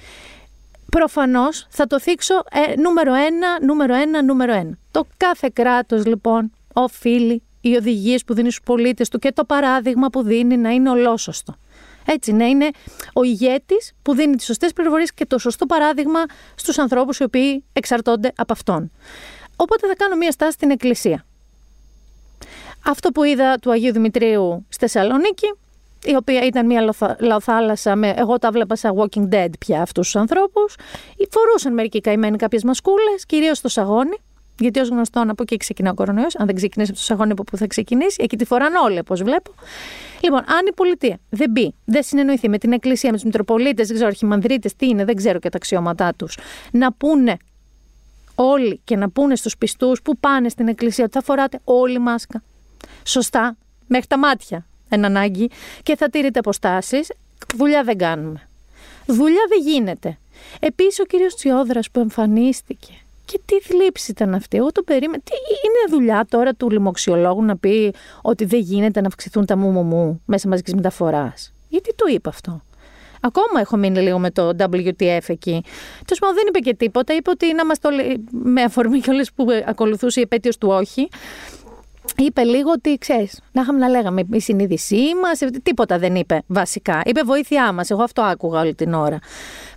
Προφανώς 0.92 1.68
θα 1.70 1.88
το 1.88 2.00
θίξω 2.00 2.34
ε, 2.36 2.80
νούμερο 2.80 3.14
ένα, 3.14 3.64
νούμερο 3.66 3.96
ένα, 3.96 4.24
νούμερο 4.24 4.54
ένα. 4.54 4.78
Το 4.92 5.06
κάθε 5.18 5.50
κράτος 5.54 6.06
λοιπόν 6.06 6.52
οφείλει 6.74 7.42
οι 7.62 7.76
οδηγίες 7.76 8.24
που 8.24 8.34
δίνει 8.34 8.52
στους 8.52 8.64
πολίτες 8.66 9.10
του 9.10 9.20
και 9.20 9.32
το 9.32 9.46
παράδειγμα 9.46 10.08
που 10.10 10.24
δίνει 10.24 10.58
να 10.58 10.70
είναι 10.70 10.90
ολόσωστο. 10.90 11.56
Έτσι, 12.06 12.34
να 12.34 12.46
είναι 12.46 12.70
ο 13.14 13.24
ηγέτης 13.24 13.92
που 14.02 14.16
δίνει 14.16 14.36
τις 14.36 14.46
σωστές 14.46 14.74
πληροφορίες 14.74 15.14
και 15.14 15.26
το 15.26 15.38
σωστό 15.38 15.66
παράδειγμα 15.66 16.20
στους 16.56 16.78
ανθρώπους 16.78 17.18
οι 17.18 17.24
οποίοι 17.24 17.64
εξαρτώνται 17.74 18.32
από 18.36 18.54
αυτόν. 18.54 18.92
Οπότε 19.56 19.88
θα 19.88 19.94
κάνω 19.96 20.16
μία 20.16 20.32
στάση 20.32 20.52
στην 20.52 20.72
Εκκλησία. 20.72 21.26
Αυτό 22.86 23.12
που 23.12 23.24
είδα 23.24 23.58
του 23.58 23.72
Αγίου 23.72 23.92
Δημητρίου 23.92 24.66
στη 24.70 24.88
Θεσσαλονίκη 24.88 25.54
η 26.04 26.16
οποία 26.16 26.46
ήταν 26.46 26.66
μια 26.66 26.94
λαοθάλασσα 27.20 27.96
με, 27.96 28.14
εγώ 28.18 28.38
τα 28.38 28.52
βλέπα 28.52 28.76
σαν 28.76 28.94
walking 28.98 29.34
dead 29.34 29.50
πια 29.60 29.82
αυτούς 29.82 30.06
τους 30.06 30.16
ανθρώπους. 30.16 30.76
Φορούσαν 31.30 31.74
μερικοί 31.74 32.02
καημένοι 32.02 32.38
κάποιες 32.38 32.64
μασκούλες, 32.64 33.26
κυρίως 33.26 33.58
στο 33.58 33.68
σαγόνι, 33.68 34.18
γιατί 34.60 34.80
ως 34.80 34.90
γνωστό 34.90 35.24
από 35.28 35.44
εκεί 35.44 35.58
ξεκινά 35.58 35.90
ο 35.90 35.94
κορονοϊός. 35.94 36.36
Αν 36.36 36.46
δεν 36.46 36.56
ξεκινήσει 36.56 36.92
από 36.92 37.00
το 37.00 37.06
σαγόνι, 37.06 37.32
από 37.32 37.44
πού 37.44 37.58
θα 37.58 37.68
ξεκινήσει. 37.68 38.24
Εκεί 38.24 38.38
τη 38.38 38.46
φοράνε 38.46 38.78
όλοι, 38.80 39.00
όπως 39.00 39.24
βλέπω. 39.24 39.52
Λοιπόν, 40.22 40.40
αν 40.40 40.66
η 40.68 40.74
πολιτεία 40.74 41.20
δεν 41.30 41.52
μπει, 41.52 41.74
δεν 41.86 42.04
συνεννοηθεί 42.04 42.50
με 42.50 42.58
την 42.58 42.72
Εκκλησία, 42.72 43.10
με 43.10 43.16
τους 43.16 43.26
Μητροπολίτες, 43.26 43.88
δεν 43.88 43.96
ξέρω, 43.96 44.10
αρχιμανδρίτες, 44.10 44.76
τι 44.76 44.88
είναι, 44.88 45.06
δεν 45.06 45.16
ξέρω 45.16 45.40
και 45.40 45.50
τα 45.50 45.58
αξιώματά 45.58 46.14
τους, 46.14 46.38
να 46.72 46.94
πούνε 46.94 47.38
όλοι 48.36 48.82
και 48.84 48.96
να 48.96 49.10
πούνε 49.10 49.36
στους 49.36 49.58
πιστούς 49.58 50.02
που 50.02 50.18
πάνε 50.18 50.50
στην 50.50 50.68
Εκκλησία 50.68 51.04
ότι 51.04 51.14
θα 51.14 51.22
φοράτε 51.22 51.60
όλη 51.64 52.00
μάσκα. 52.00 52.44
Σωστά, 53.04 53.58
μέχρι 53.88 54.08
τα 54.08 54.18
μάτια 54.18 54.66
εν 54.90 55.06
ανάγκη 55.06 55.50
και 55.84 55.96
θα 55.96 56.10
τηρείτε 56.10 56.40
αποστάσεις. 56.40 57.12
Δουλειά 57.56 57.84
δεν 57.84 57.98
κάνουμε. 57.98 58.50
Δουλειά 59.06 59.42
δεν 59.50 59.74
γίνεται. 59.74 60.18
Επίσης, 60.60 61.00
ο 61.00 61.04
κύριος 61.04 61.36
Τσιόδρας 61.36 61.92
που 61.92 62.00
εμφανίστηκε 62.00 62.94
Και 63.26 63.40
τι 63.46 63.60
θλίψη 63.62 64.12
ήταν 64.12 64.34
αυτή. 64.34 64.58
Εγώ 64.58 64.72
το 64.72 64.82
περίμενα. 64.82 65.24
Τι 65.24 65.32
είναι 65.64 65.98
δουλειά 65.98 66.26
τώρα 66.30 66.54
του 66.54 66.70
λοιμοξιολόγου 66.70 67.44
να 67.44 67.58
πει 67.58 67.94
ότι 68.22 68.46
δεν 68.46 68.60
γίνεται 68.60 69.02
να 69.02 69.08
αυξηθούν 69.08 69.46
τα 69.46 69.58
μου 69.58 69.84
μου 69.84 70.22
μέσα 70.26 70.48
μαζικής 70.48 70.74
μεταφοράς; 70.74 71.54
Γιατί 71.70 71.96
το 71.96 72.06
είπε 72.10 72.30
αυτό; 72.30 72.62
Ακόμα 73.22 73.60
έχω 73.60 73.78
μείνει 73.78 74.00
λίγο 74.00 74.20
με 74.20 74.32
το 74.32 74.50
WTF 74.60 75.20
εκεί. 75.28 75.64
Τέλος 76.06 76.20
πάντων, 76.20 76.36
δεν 76.36 76.46
είπε 76.48 76.60
και 76.60 76.76
τίποτα. 76.76 77.16
Είπε 77.16 77.30
ότι 77.30 77.54
να 77.54 77.62
είμαστε 77.64 77.88
όλοι 77.88 78.24
με 78.32 78.62
αφορμή 78.62 79.00
και 79.00 79.10
όλε 79.10 79.24
που 79.36 79.46
ακολουθούσε 79.66 80.20
η 80.20 80.24
επέτειος 80.24 80.58
του 80.58 80.68
όχι. 80.70 81.10
Είπε 82.20 82.44
λίγο 82.44 82.72
ότι 82.72 82.98
ξέρεις, 82.98 83.42
να 83.52 83.62
είχαμε 83.62 83.80
να 83.80 83.88
λέγαμε 83.90 84.24
η 84.32 84.40
συνείδησή 84.40 85.02
μας, 85.22 85.40
τίποτα 85.64 86.00
δεν 86.00 86.16
είπε 86.16 86.44
βασικά. 86.48 87.02
Είπε 87.06 87.22
βοήθειά 87.24 87.72
μας. 87.72 87.90
Εγώ 87.90 88.04
αυτό 88.04 88.22
άκουγα 88.22 88.60
όλη 88.60 88.76
την 88.76 88.94
ώρα. 88.94 89.20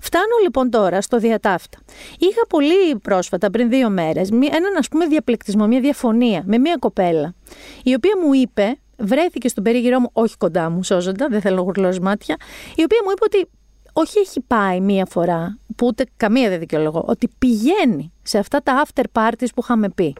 Φτάνω 0.00 0.36
λοιπόν 0.42 0.70
τώρα 0.70 1.00
στο 1.00 1.18
διατάφτα. 1.18 1.78
Είχα 2.18 2.46
πολύ 2.48 2.96
πρόσφατα, 3.02 3.50
πριν 3.50 3.68
δύο 3.68 3.90
μέρες, 3.90 4.30
έναν 4.30 4.76
ας 4.78 4.88
πούμε 4.88 5.06
διαπληκτισμό, 5.06 5.66
μια 5.66 5.80
διαφωνία 5.80 6.42
με 6.46 6.58
μια 6.58 6.76
κοπέλα, 6.78 7.34
η 7.82 7.94
οποία 7.94 8.12
μου 8.24 8.32
είπε, 8.32 8.78
βρέθηκε 8.98 9.48
στον 9.48 9.64
περίγυρό 9.64 10.00
μου, 10.00 10.10
όχι 10.12 10.36
κοντά 10.36 10.70
μου, 10.70 10.82
σώζοντα, 10.82 11.28
δεν 11.28 11.40
θέλω 11.40 11.62
γουρλώσει 11.62 12.00
μάτια, 12.00 12.36
η 12.74 12.82
οποία 12.82 12.98
μου 13.04 13.10
είπε 13.10 13.24
ότι 13.24 13.48
όχι 13.92 14.18
έχει 14.18 14.40
πάει 14.40 14.80
μία 14.80 15.06
φορά, 15.06 15.58
που 15.76 15.86
ούτε 15.86 16.06
καμία 16.16 16.48
δεν 16.48 16.58
δικαιολογώ, 16.58 17.04
ότι 17.06 17.28
πηγαίνει 17.38 18.12
σε 18.22 18.38
αυτά 18.38 18.62
τα 18.62 18.82
after 18.84 19.04
parties 19.12 19.48
που 19.54 19.62
είχαμε 19.62 19.88
πει. 19.88 20.14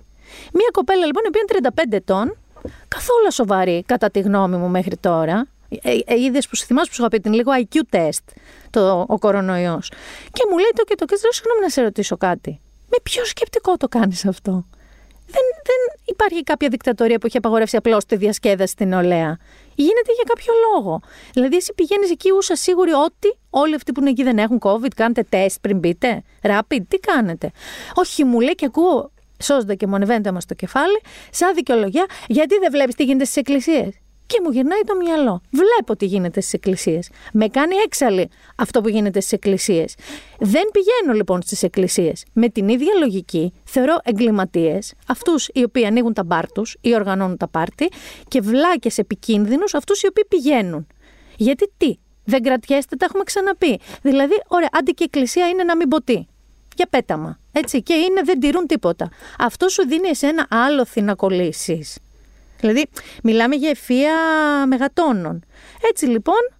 Μία 0.52 0.68
κοπέλα 0.72 1.06
λοιπόν, 1.06 1.22
η 1.24 1.26
οποία 1.28 1.40
είναι 1.40 1.70
35 1.76 1.92
ετών, 1.92 2.36
καθόλου 2.88 3.32
σοβαρή 3.32 3.82
κατά 3.86 4.10
τη 4.10 4.20
γνώμη 4.20 4.56
μου 4.56 4.68
μέχρι 4.68 4.96
τώρα. 4.96 5.46
Ε, 5.82 5.98
ε, 6.04 6.20
Είδες 6.20 6.48
που 6.48 6.56
θυμάσαι 6.56 6.88
που 6.88 6.94
σου 6.94 7.00
είχα 7.00 7.10
πει 7.10 7.20
την 7.20 7.32
λίγο 7.32 7.52
IQ 7.62 7.96
test, 7.96 8.24
το, 8.70 9.04
ο 9.08 9.18
κορονοϊός. 9.18 9.88
Και 10.32 10.42
μου 10.50 10.58
λέει 10.58 10.70
το 10.74 10.84
και 10.84 10.94
το 10.94 11.04
και 11.04 11.16
λέω 11.22 11.32
συγγνώμη 11.32 11.60
να 11.60 11.68
σε 11.68 11.82
ρωτήσω 11.82 12.16
κάτι. 12.16 12.60
Με 12.88 12.96
ποιο 13.02 13.24
σκεπτικό 13.24 13.76
το 13.76 13.88
κάνεις 13.88 14.26
αυτό; 14.26 14.50
Δεν, 15.26 15.42
δεν 15.64 16.00
υπάρχει 16.04 16.42
κάποια 16.42 16.68
δικτατορία 16.68 17.18
που 17.18 17.26
έχει 17.26 17.36
απαγορεύσει 17.36 17.76
απλώς 17.76 18.04
τη 18.04 18.16
διασκέδαση 18.16 18.72
στην 18.72 18.88
νεολαία. 18.88 19.38
Γίνεται 19.74 20.12
για 20.12 20.24
κάποιο 20.26 20.52
λόγο. 20.72 21.00
Δηλαδή, 21.32 21.56
εσύ 21.56 21.74
πηγαίνεις 21.74 22.10
εκεί 22.10 22.32
ούσα 22.32 22.56
σίγουρη 22.56 22.92
ότι 22.92 23.38
όλοι 23.50 23.74
αυτοί 23.74 23.92
που 23.92 24.00
είναι 24.00 24.10
εκεί 24.10 24.22
δεν 24.22 24.38
έχουν 24.38 24.58
COVID, 24.62 24.92
κάνετε 24.96 25.26
τεστ 25.28 25.58
πριν 25.60 25.78
μπείτε. 25.78 26.22
Rapid, 26.42 26.80
τι 26.88 26.98
κάνετε; 26.98 27.50
Όχι, 27.94 28.24
μου 28.24 28.40
λέει 28.40 28.54
και 28.54 28.66
ακούω 28.66 29.10
σώζονται 29.42 29.74
και 29.74 29.86
μονευαίνεται 29.86 30.32
μα 30.32 30.38
το 30.48 30.54
κεφάλι, 30.54 31.00
σαν 31.30 31.54
δικαιολογία, 31.54 32.06
γιατί 32.26 32.58
δεν 32.58 32.70
βλέπεις 32.70 32.94
τι 32.94 33.04
γίνεται 33.04 33.24
στις 33.24 33.36
εκκλησίες. 33.36 33.94
Και 34.26 34.40
μου 34.44 34.50
γυρνάει 34.50 34.80
το 34.86 34.96
μυαλό. 34.96 35.40
Βλέπω 35.50 35.96
τι 35.96 36.06
γίνεται 36.06 36.40
στις 36.40 36.52
εκκλησίες. 36.52 37.10
Με 37.32 37.48
κάνει 37.48 37.74
έξαλλη 37.84 38.30
αυτό 38.56 38.80
που 38.80 38.88
γίνεται 38.88 39.20
στις 39.20 39.32
εκκλησίες. 39.32 39.94
Δεν 40.38 40.62
πηγαίνω 40.72 41.16
λοιπόν 41.16 41.42
στις 41.42 41.62
εκκλησίες. 41.62 42.24
Με 42.32 42.48
την 42.48 42.68
ίδια 42.68 42.92
λογική 42.98 43.52
θεωρώ 43.64 43.98
εγκληματίες 44.02 44.94
αυτούς 45.06 45.48
οι 45.52 45.62
οποίοι 45.62 45.84
ανοίγουν 45.84 46.12
τα 46.12 46.24
μπάρ 46.24 46.52
τους 46.52 46.76
ή 46.80 46.94
οργανώνουν 46.94 47.36
τα 47.36 47.48
πάρτι 47.48 47.88
και 48.28 48.40
βλάκε 48.40 48.90
επικίνδυνους 48.96 49.74
αυτούς 49.74 50.02
οι 50.02 50.06
οποίοι 50.06 50.24
πηγαίνουν. 50.28 50.86
Γιατί 51.36 51.72
τι, 51.76 51.94
δεν 52.24 52.42
κρατιέστε, 52.42 52.96
τα 52.96 53.04
έχουμε 53.04 53.22
ξαναπεί. 53.22 53.80
Δηλαδή, 54.02 54.42
ωραία, 54.48 54.68
άντι 54.72 54.92
και 54.92 55.02
η 55.02 55.06
εκκλησία 55.12 55.48
είναι 55.48 55.64
να 55.64 55.76
μην 55.76 55.88
ποτεί 55.88 56.28
για 56.76 56.86
πέταμα. 56.90 57.39
Έτσι, 57.52 57.82
και 57.82 57.94
είναι, 57.94 58.20
δεν 58.24 58.40
τηρούν 58.40 58.66
τίποτα. 58.66 59.08
Αυτό 59.38 59.68
σου 59.68 59.86
δίνει 59.88 60.08
εσένα 60.08 60.46
άλλο 60.50 60.86
να 60.94 61.14
κολλήσεις. 61.14 61.98
Δηλαδή, 62.60 62.86
μιλάμε 63.22 63.54
για 63.54 63.68
ευθεία 63.68 64.12
μεγατόνων. 64.66 65.44
Έτσι 65.90 66.06
λοιπόν, 66.06 66.50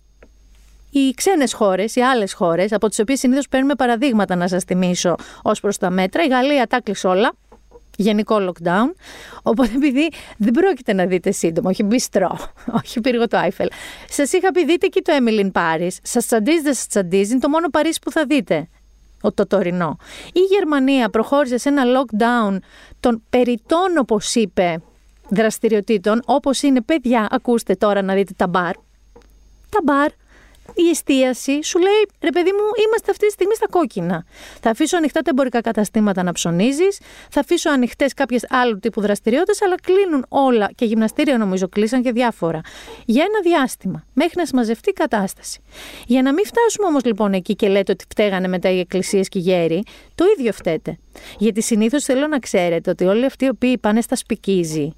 οι 0.90 1.10
ξένες 1.16 1.52
χώρες, 1.52 1.96
οι 1.96 2.00
άλλες 2.00 2.32
χώρες, 2.32 2.72
από 2.72 2.88
τις 2.88 2.98
οποίες 2.98 3.18
συνήθως 3.18 3.48
παίρνουμε 3.48 3.74
παραδείγματα 3.74 4.34
να 4.34 4.48
σας 4.48 4.64
θυμίσω 4.64 5.14
ως 5.42 5.60
προς 5.60 5.78
τα 5.78 5.90
μέτρα, 5.90 6.24
η 6.24 6.28
Γαλλία 6.28 6.66
τα 6.66 6.80
κλείσει 6.80 7.06
όλα. 7.06 7.32
Γενικό 7.96 8.36
lockdown. 8.40 8.94
Οπότε, 9.42 9.70
επειδή 9.74 10.10
δεν 10.36 10.52
πρόκειται 10.52 10.92
να 10.92 11.06
δείτε 11.06 11.30
σύντομα, 11.30 11.70
όχι 11.70 11.82
μπιστρό, 11.82 12.38
όχι 12.84 13.00
πύργο 13.00 13.28
το 13.28 13.36
Άιφελ, 13.36 13.68
σας 14.08 14.32
είχα 14.32 14.50
πει 14.50 14.64
δείτε 14.64 14.86
και 14.86 15.02
το 15.02 15.12
Emily 15.20 15.50
Paris. 15.52 15.96
Σας 16.02 16.26
τσαντίζει, 16.26 16.60
δεν 16.60 16.74
σας 16.74 16.86
τσαντίζει, 16.86 17.30
είναι 17.30 17.40
το 17.40 17.48
μόνο 17.48 17.68
Παρίσι 17.68 17.98
που 18.02 18.10
θα 18.10 18.24
δείτε 18.24 18.68
το 19.34 19.46
τωρινό. 19.46 19.96
Η 20.32 20.40
Γερμανία 20.40 21.08
προχώρησε 21.08 21.58
σε 21.58 21.68
ένα 21.68 21.82
lockdown 21.84 22.56
των 23.00 23.22
περιττών, 23.30 23.98
όπως 23.98 24.34
είπε, 24.34 24.82
δραστηριοτήτων, 25.28 26.22
όπως 26.24 26.62
είναι, 26.62 26.80
παιδιά, 26.80 27.26
ακούστε 27.30 27.74
τώρα 27.74 28.02
να 28.02 28.14
δείτε 28.14 28.32
τα 28.36 28.46
μπαρ. 28.46 28.72
Τα 29.68 29.80
μπαρ 29.84 30.10
η 30.74 30.88
εστίαση 30.88 31.62
σου 31.62 31.78
λέει 31.78 32.08
ρε 32.20 32.30
παιδί 32.30 32.50
μου, 32.52 32.84
είμαστε 32.86 33.10
αυτή 33.10 33.26
τη 33.26 33.32
στιγμή 33.32 33.54
στα 33.54 33.66
κόκκινα. 33.68 34.24
Θα 34.60 34.70
αφήσω 34.70 34.96
ανοιχτά 34.96 35.20
τα 35.20 35.30
εμπορικά 35.30 35.60
καταστήματα 35.60 36.22
να 36.22 36.32
ψωνίζεις, 36.32 37.00
θα 37.30 37.40
αφήσω 37.40 37.70
ανοιχτές 37.70 38.14
κάποιες 38.14 38.46
άλλου 38.48 38.78
τύπου 38.78 39.00
δραστηριότητες, 39.00 39.62
αλλά 39.62 39.74
κλείνουν 39.82 40.26
όλα 40.28 40.70
και 40.74 40.84
γυμναστήρια 40.84 41.38
νομίζω 41.38 41.68
κλείσαν 41.68 42.02
και 42.02 42.12
διάφορα. 42.12 42.60
Για 43.04 43.24
ένα 43.28 43.40
διάστημα, 43.42 44.04
μέχρι 44.12 44.34
να 44.36 44.46
συμμαζευτεί 44.46 44.90
η 44.90 44.92
κατάσταση. 44.92 45.60
Για 46.06 46.22
να 46.22 46.32
μην 46.32 46.44
φτάσουμε 46.46 46.86
όμως 46.86 47.04
λοιπόν 47.04 47.32
εκεί 47.32 47.54
και 47.54 47.68
λέτε 47.68 47.92
ότι 47.92 48.04
φταίγανε 48.08 48.48
μετά 48.48 48.70
οι 48.70 48.78
εκκλησίες 48.78 49.28
και 49.28 49.38
οι 49.38 49.42
γέροι, 49.42 49.82
το 50.14 50.24
ίδιο 50.38 50.52
φταίτε. 50.52 50.98
Γιατί 51.38 51.62
συνήθως 51.62 52.04
θέλω 52.04 52.26
να 52.26 52.38
ξέρετε 52.38 52.90
ότι 52.90 53.04
όλοι 53.04 53.24
αυτοί 53.24 53.44
οι 53.44 53.48
οποίοι 53.48 53.78
πάνε 53.78 54.00
στα 54.00 54.16
σπικίζι, 54.16 54.94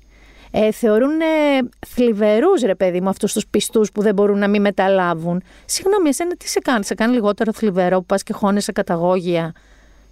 ε, 0.52 0.72
θεωρούν 0.72 1.20
ε, 1.20 1.68
θλιβερούς 1.86 2.62
ρε 2.62 2.74
παιδί 2.74 3.00
μου 3.00 3.08
αυτούς 3.08 3.32
τους 3.32 3.46
πιστούς 3.46 3.92
που 3.92 4.02
δεν 4.02 4.14
μπορούν 4.14 4.38
να 4.38 4.48
μην 4.48 4.60
μεταλάβουν. 4.60 5.42
Συγγνώμη, 5.64 6.08
εσένα 6.08 6.36
τι 6.36 6.48
σε 6.48 6.58
κάνει, 6.58 6.84
σε 6.84 6.94
κάνει 6.94 7.14
λιγότερο 7.14 7.52
θλιβερό 7.52 7.98
που 7.98 8.06
πας 8.06 8.22
και 8.22 8.32
χώνεσαι 8.32 8.72
καταγόγια 8.72 9.52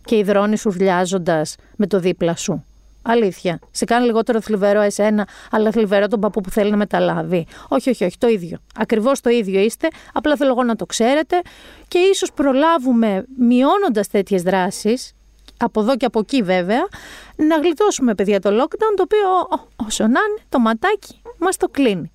και 0.04 0.16
υδρώνεις 0.16 0.66
ουρλιάζοντας 0.66 1.54
με 1.76 1.86
το 1.86 1.98
δίπλα 2.00 2.36
σου. 2.36 2.64
Αλήθεια. 3.02 3.58
Σε 3.70 3.84
κάνει 3.84 4.06
λιγότερο 4.06 4.40
θλιβερό 4.40 4.80
εσένα, 4.80 5.28
αλλά 5.50 5.70
θλιβερό 5.70 6.06
τον 6.06 6.20
παππού 6.20 6.40
που 6.40 6.50
θέλει 6.50 6.70
να 6.70 6.76
μεταλάβει. 6.76 7.46
Όχι, 7.68 7.90
όχι, 7.90 8.04
όχι, 8.04 8.18
το 8.18 8.28
ίδιο. 8.28 8.58
Ακριβώς 8.74 9.20
το 9.20 9.30
ίδιο 9.30 9.60
είστε. 9.60 9.88
Απλά 10.12 10.36
θέλω 10.36 10.50
εγώ 10.50 10.64
να 10.64 10.76
το 10.76 10.86
ξέρετε 10.86 11.40
και 11.88 11.98
ίσως 11.98 12.32
προλάβουμε 12.32 13.24
μειώνοντας 13.38 14.08
τέτοιες 14.08 14.42
δράσεις 14.42 15.12
από 15.60 15.80
εδώ 15.80 15.96
και 15.96 16.04
από 16.04 16.18
εκεί 16.18 16.42
βέβαια, 16.42 16.88
να 17.36 17.56
γλιτώσουμε 17.56 18.14
παιδιά 18.14 18.40
το 18.40 18.50
lockdown, 18.50 18.94
το 18.96 19.02
οποίο 19.02 19.58
όσο 19.86 20.02
να 20.02 20.08
είναι, 20.08 20.40
το 20.48 20.58
ματάκι 20.58 21.20
μας 21.38 21.56
το 21.56 21.68
κλείνει. 21.68 22.12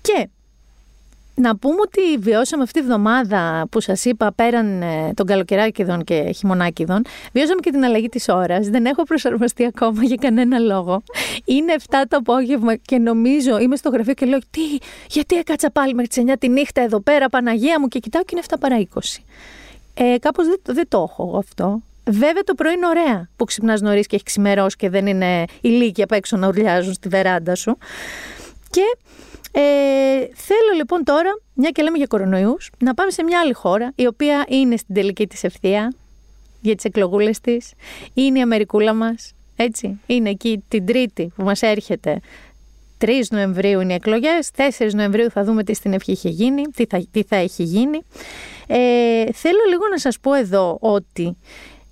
Και 0.00 0.28
να 1.34 1.56
πούμε 1.56 1.80
ότι 1.80 2.18
βιώσαμε 2.18 2.62
αυτή 2.62 2.80
τη 2.80 2.86
βδομάδα 2.86 3.66
που 3.70 3.80
σας 3.80 4.04
είπα 4.04 4.32
πέραν 4.32 4.82
ε, 4.82 5.12
των 5.14 5.26
καλοκαιράκιδων 5.26 6.04
και 6.04 6.32
χειμωνάκιδων, 6.34 7.02
βιώσαμε 7.32 7.60
και 7.60 7.70
την 7.70 7.84
αλλαγή 7.84 8.08
της 8.08 8.28
ώρας. 8.28 8.68
Δεν 8.68 8.84
έχω 8.84 9.02
προσαρμοστεί 9.02 9.64
ακόμα 9.64 10.04
για 10.04 10.16
κανένα 10.20 10.58
λόγο. 10.58 11.02
Είναι 11.44 11.74
7 11.78 11.94
το 12.08 12.16
απόγευμα 12.16 12.74
και 12.76 12.98
νομίζω 12.98 13.58
είμαι 13.58 13.76
στο 13.76 13.90
γραφείο 13.90 14.14
και 14.14 14.26
λέω 14.26 14.38
τι, 14.50 14.60
γιατί 15.08 15.36
έκατσα 15.36 15.70
πάλι 15.70 15.94
μέχρι 15.94 16.08
τις 16.08 16.22
9 16.26 16.34
τη 16.38 16.48
νύχτα 16.48 16.80
εδώ 16.80 17.00
πέρα 17.00 17.28
Παναγία 17.28 17.80
μου 17.80 17.88
και 17.88 17.98
κοιτάω 17.98 18.22
και 18.22 18.30
είναι 18.32 18.44
7 18.48 18.54
παρά 18.60 18.86
20. 18.94 19.00
Ε, 20.02 20.18
κάπως 20.18 20.46
δεν, 20.46 20.60
δεν 20.62 20.88
το 20.88 21.06
έχω 21.10 21.38
αυτό. 21.38 21.82
Βέβαια 22.04 22.42
το 22.42 22.54
πρωί 22.54 22.72
είναι 22.72 22.86
ωραία 22.86 23.28
που 23.36 23.44
ξυπνάς 23.44 23.80
νωρίς 23.80 24.06
και 24.06 24.14
έχεις 24.14 24.26
ξημερώσει 24.26 24.76
και 24.76 24.90
δεν 24.90 25.06
είναι 25.06 25.44
ηλίκια 25.60 26.04
απ' 26.04 26.12
έξω 26.12 26.36
να 26.36 26.48
ουρλιάζουν 26.48 26.92
στη 26.92 27.08
βεράντα 27.08 27.54
σου. 27.54 27.78
Και 28.70 28.96
ε, 29.52 29.60
θέλω 30.34 30.72
λοιπόν 30.76 31.04
τώρα, 31.04 31.30
μια 31.54 31.70
και 31.70 31.82
λέμε 31.82 31.96
για 31.96 32.06
κορονοϊούς, 32.06 32.70
να 32.78 32.94
πάμε 32.94 33.10
σε 33.10 33.22
μια 33.22 33.40
άλλη 33.40 33.52
χώρα, 33.52 33.92
η 33.94 34.06
οποία 34.06 34.44
είναι 34.48 34.76
στην 34.76 34.94
τελική 34.94 35.26
της 35.26 35.44
ευθεία 35.44 35.94
για 36.60 36.74
τις 36.74 36.84
εκλογούλες 36.84 37.40
της. 37.40 37.72
Είναι 38.14 38.38
η 38.38 38.42
Αμερικούλα 38.42 38.94
μας, 38.94 39.32
έτσι. 39.56 40.00
Είναι 40.06 40.30
εκεί 40.30 40.64
την 40.68 40.86
Τρίτη 40.86 41.32
που 41.36 41.42
μας 41.42 41.62
έρχεται 41.62 42.20
3 43.00 43.10
Νοεμβρίου 43.30 43.80
είναι 43.80 43.92
οι 43.92 43.94
εκλογές, 43.94 44.50
4 44.78 44.90
Νοεμβρίου 44.92 45.30
θα 45.30 45.44
δούμε 45.44 45.64
τι 45.64 45.74
στην 45.74 45.92
ευχή 45.92 46.10
έχει 46.10 46.28
γίνει, 46.28 46.62
τι 46.62 46.84
θα, 46.88 47.06
τι 47.10 47.22
θα 47.22 47.36
έχει 47.36 47.62
γίνει. 47.62 48.02
Ε, 48.66 49.24
θέλω 49.32 49.60
λίγο 49.68 49.88
να 49.90 49.98
σας 49.98 50.18
πω 50.20 50.34
εδώ 50.34 50.78
ότι 50.80 51.36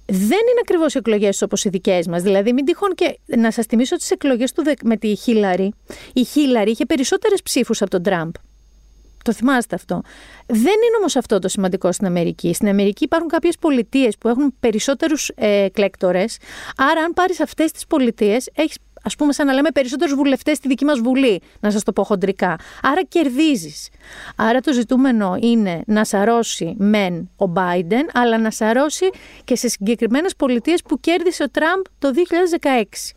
δεν 0.07 0.39
είναι 0.39 0.61
ακριβώς 0.63 0.95
οι 0.95 0.99
εκλογές 0.99 1.43
όπως 1.43 1.65
οι 1.65 1.69
δικές 1.69 2.07
μας. 2.07 2.23
Δηλαδή, 2.23 2.53
μην 2.53 2.65
τυχόν 2.65 2.95
και 2.95 3.19
να 3.27 3.51
σας 3.51 3.67
θυμίσω 3.67 3.97
τις 3.97 4.11
εκλογές 4.11 4.53
του 4.53 4.63
με 4.85 4.97
τη 4.97 5.15
Χίλαρη. 5.15 5.73
Η 6.13 6.25
Χίλαρη 6.25 6.71
είχε 6.71 6.87
περισσότερες 6.87 7.43
ψήφους 7.43 7.83
από 7.83 7.91
τον 7.91 8.03
Τραμπ. 8.03 8.31
Το 9.25 9.33
θυμάστε 9.33 9.75
αυτό. 9.75 10.03
Δεν 10.47 10.61
είναι 10.61 10.97
όμως 10.99 11.17
αυτό 11.17 11.39
το 11.39 11.49
σημαντικό 11.49 11.93
στην 11.93 12.07
Αμερική. 12.07 12.53
Στην 12.55 12.69
Αμερική 12.69 13.05
υπάρχουν 13.05 13.29
κάποιες 13.29 13.57
πολιτείες 13.61 14.19
που 14.19 14.29
έχουν 14.29 14.55
περισσότερους 14.61 15.31
ε, 15.35 15.63
εκλέκτορε. 15.63 16.25
Άρα, 16.77 17.01
αν 17.01 17.13
πάρεις 17.13 17.41
αυτές 17.41 17.73
τις 17.73 17.87
πολιτείες, 17.87 18.51
έχεις 18.55 18.77
ας 19.03 19.17
πούμε, 19.17 19.33
σαν 19.33 19.47
να 19.47 19.53
λέμε 19.53 19.71
περισσότερους 19.71 20.15
βουλευτές 20.15 20.57
στη 20.57 20.69
δική 20.69 20.85
μας 20.85 20.99
Βουλή, 21.01 21.41
να 21.61 21.71
σας 21.71 21.83
το 21.83 21.93
πω 21.93 22.05
χοντρικά. 22.05 22.57
Άρα 22.83 23.03
κερδίζεις. 23.09 23.89
Άρα 24.37 24.61
το 24.61 24.73
ζητούμενο 24.73 25.37
είναι 25.41 25.83
να 25.87 26.05
σαρώσει 26.05 26.75
μεν 26.79 27.31
ο 27.37 27.53
Biden, 27.57 28.05
αλλά 28.13 28.39
να 28.39 28.51
σαρώσει 28.51 29.11
και 29.45 29.57
σε 29.57 29.69
συγκεκριμένες 29.69 30.37
πολιτείες 30.37 30.83
που 30.83 31.01
κέρδισε 31.01 31.43
ο 31.43 31.51
Τραμπ 31.51 31.83
το 31.99 32.11
2016. 32.13 33.15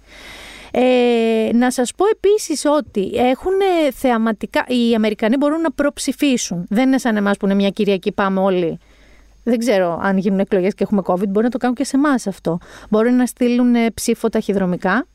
Ε, 0.73 1.50
να 1.53 1.71
σας 1.71 1.91
πω 1.95 2.05
επίσης 2.11 2.65
ότι 2.65 3.11
έχουν 3.13 3.53
θεαματικά, 3.93 4.65
οι 4.67 4.95
Αμερικανοί 4.95 5.38
μπορούν 5.38 5.61
να 5.61 5.71
προψηφίσουν. 5.71 6.65
Δεν 6.69 6.88
είναι 6.88 6.97
σαν 6.97 7.15
εμάς 7.15 7.38
που 7.38 7.45
είναι 7.45 7.55
μια 7.55 7.69
Κυριακή 7.69 8.11
πάμε 8.11 8.39
όλοι 8.39 8.79
δεν 9.43 9.57
ξέρω 9.57 10.00
αν 10.01 10.17
γίνουν 10.17 10.39
εκλογές 10.39 10.73
και 10.73 10.83
έχουμε 10.83 11.01
COVID, 11.05 11.27
μπορεί 11.27 11.45
να 11.45 11.50
το 11.50 11.57
κάνουν 11.57 11.75
και 11.75 11.83
σε 11.83 11.95
εμάς 11.95 12.27
αυτό. 12.27 12.57
Μπορεί 12.89 13.11
να 13.11 13.25
στείλουν 13.25 13.75
ε, 13.75 13.91
ψήφο 13.93 14.29
ταχυδρομικά. 14.29 15.05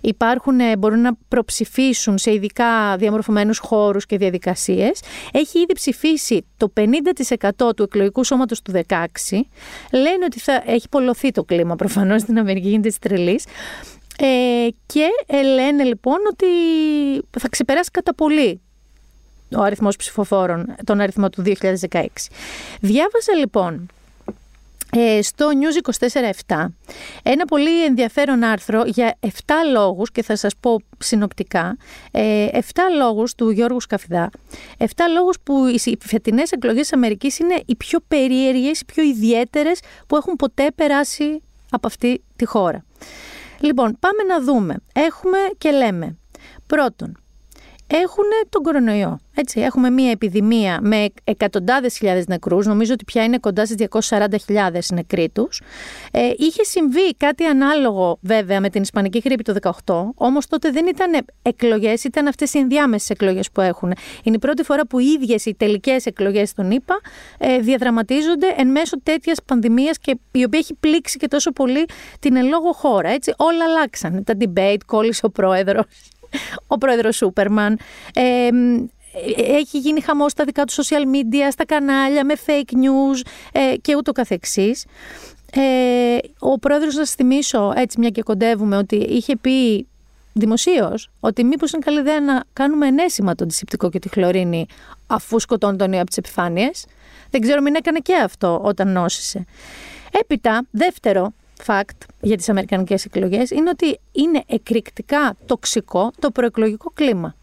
Υπάρχουν, 0.00 0.60
ε, 0.60 0.76
μπορούν 0.76 1.00
να 1.00 1.12
προψηφίσουν 1.28 2.18
σε 2.18 2.32
ειδικά 2.32 2.96
διαμορφωμένους 2.96 3.58
χώρους 3.58 4.06
και 4.06 4.16
διαδικασίες. 4.16 5.00
Έχει 5.32 5.58
ήδη 5.58 5.74
ψηφίσει 5.74 6.46
το 6.56 6.72
50% 6.74 7.74
του 7.76 7.82
εκλογικού 7.82 8.24
σώματος 8.24 8.62
του 8.62 8.72
16. 8.72 9.46
Λένε 9.92 10.24
ότι 10.24 10.40
θα 10.40 10.62
έχει 10.66 10.88
πολλωθεί 10.88 11.30
το 11.30 11.44
κλίμα 11.44 11.76
προφανώς 11.76 12.20
στην 12.20 12.38
Αμερική, 12.38 12.68
γίνεται 12.68 12.88
της 12.88 12.98
τρελής. 12.98 13.44
Ε, 14.18 14.68
και 14.86 15.08
ε, 15.26 15.42
λένε 15.42 15.84
λοιπόν 15.84 16.18
ότι 16.30 16.46
θα 17.38 17.48
ξεπεράσει 17.48 17.90
κατά 17.90 18.14
πολύ 18.14 18.60
ο 19.56 19.62
αριθμός 19.62 19.96
ψηφοφόρων, 19.96 20.74
τον 20.84 21.00
αριθμό 21.00 21.30
του 21.30 21.42
2016. 21.90 22.06
Διάβασα 22.80 23.34
λοιπόν 23.38 23.74
ε, 23.74 23.99
στο 25.22 25.48
News 25.60 26.06
24-7 26.46 26.66
ένα 27.22 27.44
πολύ 27.44 27.84
ενδιαφέρον 27.84 28.42
άρθρο 28.42 28.82
για 28.86 29.18
7 29.20 29.28
λόγους 29.72 30.10
και 30.12 30.22
θα 30.22 30.36
σας 30.36 30.52
πω 30.60 30.80
συνοπτικά 30.98 31.76
7 32.12 32.18
ε, 32.20 32.60
λόγους 32.96 33.34
του 33.34 33.50
Γιώργου 33.50 33.80
Σκαφιδά 33.80 34.30
7 34.78 34.84
λόγους 35.14 35.36
που 35.42 35.66
οι 35.66 35.98
φετινές 36.00 36.52
εκλογές 36.52 36.80
της 36.80 36.92
Αμερικής 36.92 37.38
είναι 37.38 37.62
οι 37.66 37.76
πιο 37.76 37.98
περίεργες, 38.08 38.80
οι 38.80 38.84
πιο 38.84 39.02
ιδιαίτερες 39.02 39.80
που 40.06 40.16
έχουν 40.16 40.36
ποτέ 40.36 40.70
περάσει 40.74 41.42
από 41.70 41.86
αυτή 41.86 42.22
τη 42.36 42.44
χώρα. 42.44 42.84
Λοιπόν, 43.60 43.96
πάμε 44.00 44.22
να 44.22 44.42
δούμε. 44.42 44.76
Έχουμε 44.92 45.38
και 45.58 45.70
λέμε. 45.70 46.18
Πρώτον, 46.66 47.16
έχουν 47.90 48.24
τον 48.48 48.62
κορονοϊό. 48.62 49.18
Έτσι, 49.34 49.60
έχουμε 49.60 49.90
μία 49.90 50.10
επιδημία 50.10 50.78
με 50.82 51.06
εκατοντάδες 51.24 51.96
χιλιάδες 51.96 52.26
νεκρούς, 52.26 52.66
νομίζω 52.66 52.92
ότι 52.92 53.04
πια 53.04 53.24
είναι 53.24 53.38
κοντά 53.38 53.66
στις 53.66 53.76
240.000 54.08 54.94
νεκροί 54.94 55.28
τους. 55.28 55.62
Ε, 56.12 56.30
είχε 56.36 56.64
συμβεί 56.64 57.14
κάτι 57.16 57.44
ανάλογο 57.44 58.18
βέβαια 58.20 58.60
με 58.60 58.70
την 58.70 58.82
Ισπανική 58.82 59.20
γρήπη 59.24 59.42
το 59.42 59.54
18, 59.84 59.94
όμως 60.14 60.46
τότε 60.46 60.70
δεν 60.70 60.86
ήταν 60.86 61.26
εκλογές, 61.42 62.04
ήταν 62.04 62.26
αυτές 62.26 62.54
οι 62.54 62.58
ενδιάμεσες 62.58 63.10
εκλογές 63.10 63.50
που 63.50 63.60
έχουν. 63.60 63.92
Είναι 64.22 64.36
η 64.36 64.38
πρώτη 64.38 64.62
φορά 64.62 64.86
που 64.86 64.98
οι 64.98 65.06
ίδιες 65.20 65.44
οι 65.44 65.54
τελικές 65.54 66.06
εκλογές 66.06 66.54
των 66.54 66.70
ΗΠΑ 66.70 67.00
ε, 67.38 67.58
διαδραματίζονται 67.58 68.54
εν 68.56 68.68
μέσω 68.68 69.00
τέτοιας 69.02 69.38
πανδημίας 69.44 69.98
και 69.98 70.18
η 70.32 70.44
οποία 70.44 70.58
έχει 70.58 70.74
πλήξει 70.74 71.18
και 71.18 71.28
τόσο 71.28 71.52
πολύ 71.52 71.84
την 72.20 72.36
ελόγω 72.36 72.72
χώρα. 72.72 73.08
Έτσι, 73.08 73.34
όλα 73.36 73.64
αλλάξαν. 73.64 74.24
Τα 74.24 74.34
debate, 74.38 74.80
κόλλησε 74.86 75.26
ο 75.26 75.30
πρόεδρος 75.30 75.84
ο 76.66 76.78
πρόεδρος 76.78 77.16
Σούπερμαν. 77.16 77.78
Ε, 78.14 78.48
έχει 79.36 79.78
γίνει 79.78 80.00
χαμός 80.00 80.32
στα 80.32 80.44
δικά 80.44 80.64
του 80.64 80.72
social 80.72 81.04
media, 81.14 81.48
στα 81.50 81.64
κανάλια, 81.64 82.24
με 82.24 82.34
fake 82.46 82.72
news 82.74 83.28
ε, 83.52 83.76
και 83.76 83.96
ούτω 83.96 84.12
καθεξής. 84.12 84.86
Ε, 85.54 86.18
ο 86.38 86.58
πρόεδρος, 86.58 86.94
να 86.94 87.04
σας 87.04 87.14
θυμίσω, 87.14 87.72
έτσι 87.76 87.98
μια 87.98 88.08
και 88.10 88.22
κοντεύουμε, 88.22 88.76
ότι 88.76 88.96
είχε 88.96 89.36
πει 89.36 89.86
δημοσίως 90.32 91.10
ότι 91.20 91.44
μήπως 91.44 91.72
είναι 91.72 91.82
καλή 91.84 91.98
ιδέα 91.98 92.20
να 92.20 92.44
κάνουμε 92.52 92.86
ενέσιμα 92.86 93.34
το 93.34 93.44
αντισηπτικό 93.44 93.90
και 93.90 93.98
τη 93.98 94.08
χλωρίνη 94.08 94.66
αφού 95.06 95.38
σκοτώνει 95.40 95.76
τον 95.76 95.92
ιό 95.92 95.98
από 95.98 96.08
τις 96.08 96.16
επιφάνειες. 96.16 96.86
Δεν 97.30 97.40
ξέρω, 97.40 97.62
μην 97.62 97.74
έκανε 97.74 97.98
και 97.98 98.16
αυτό 98.16 98.60
όταν 98.64 98.92
νόσησε. 98.92 99.44
Έπειτα, 100.20 100.66
δεύτερο, 100.70 101.32
fact 101.66 102.06
για 102.20 102.36
τις 102.36 102.48
αμερικανικές 102.48 103.04
εκλογές 103.04 103.50
είναι 103.50 103.70
ότι 103.70 103.98
είναι 104.12 104.42
εκρηκτικά 104.46 105.36
τοξικό 105.46 106.10
το 106.18 106.30
προεκλογικό 106.30 106.90
κλίμα. 106.94 107.34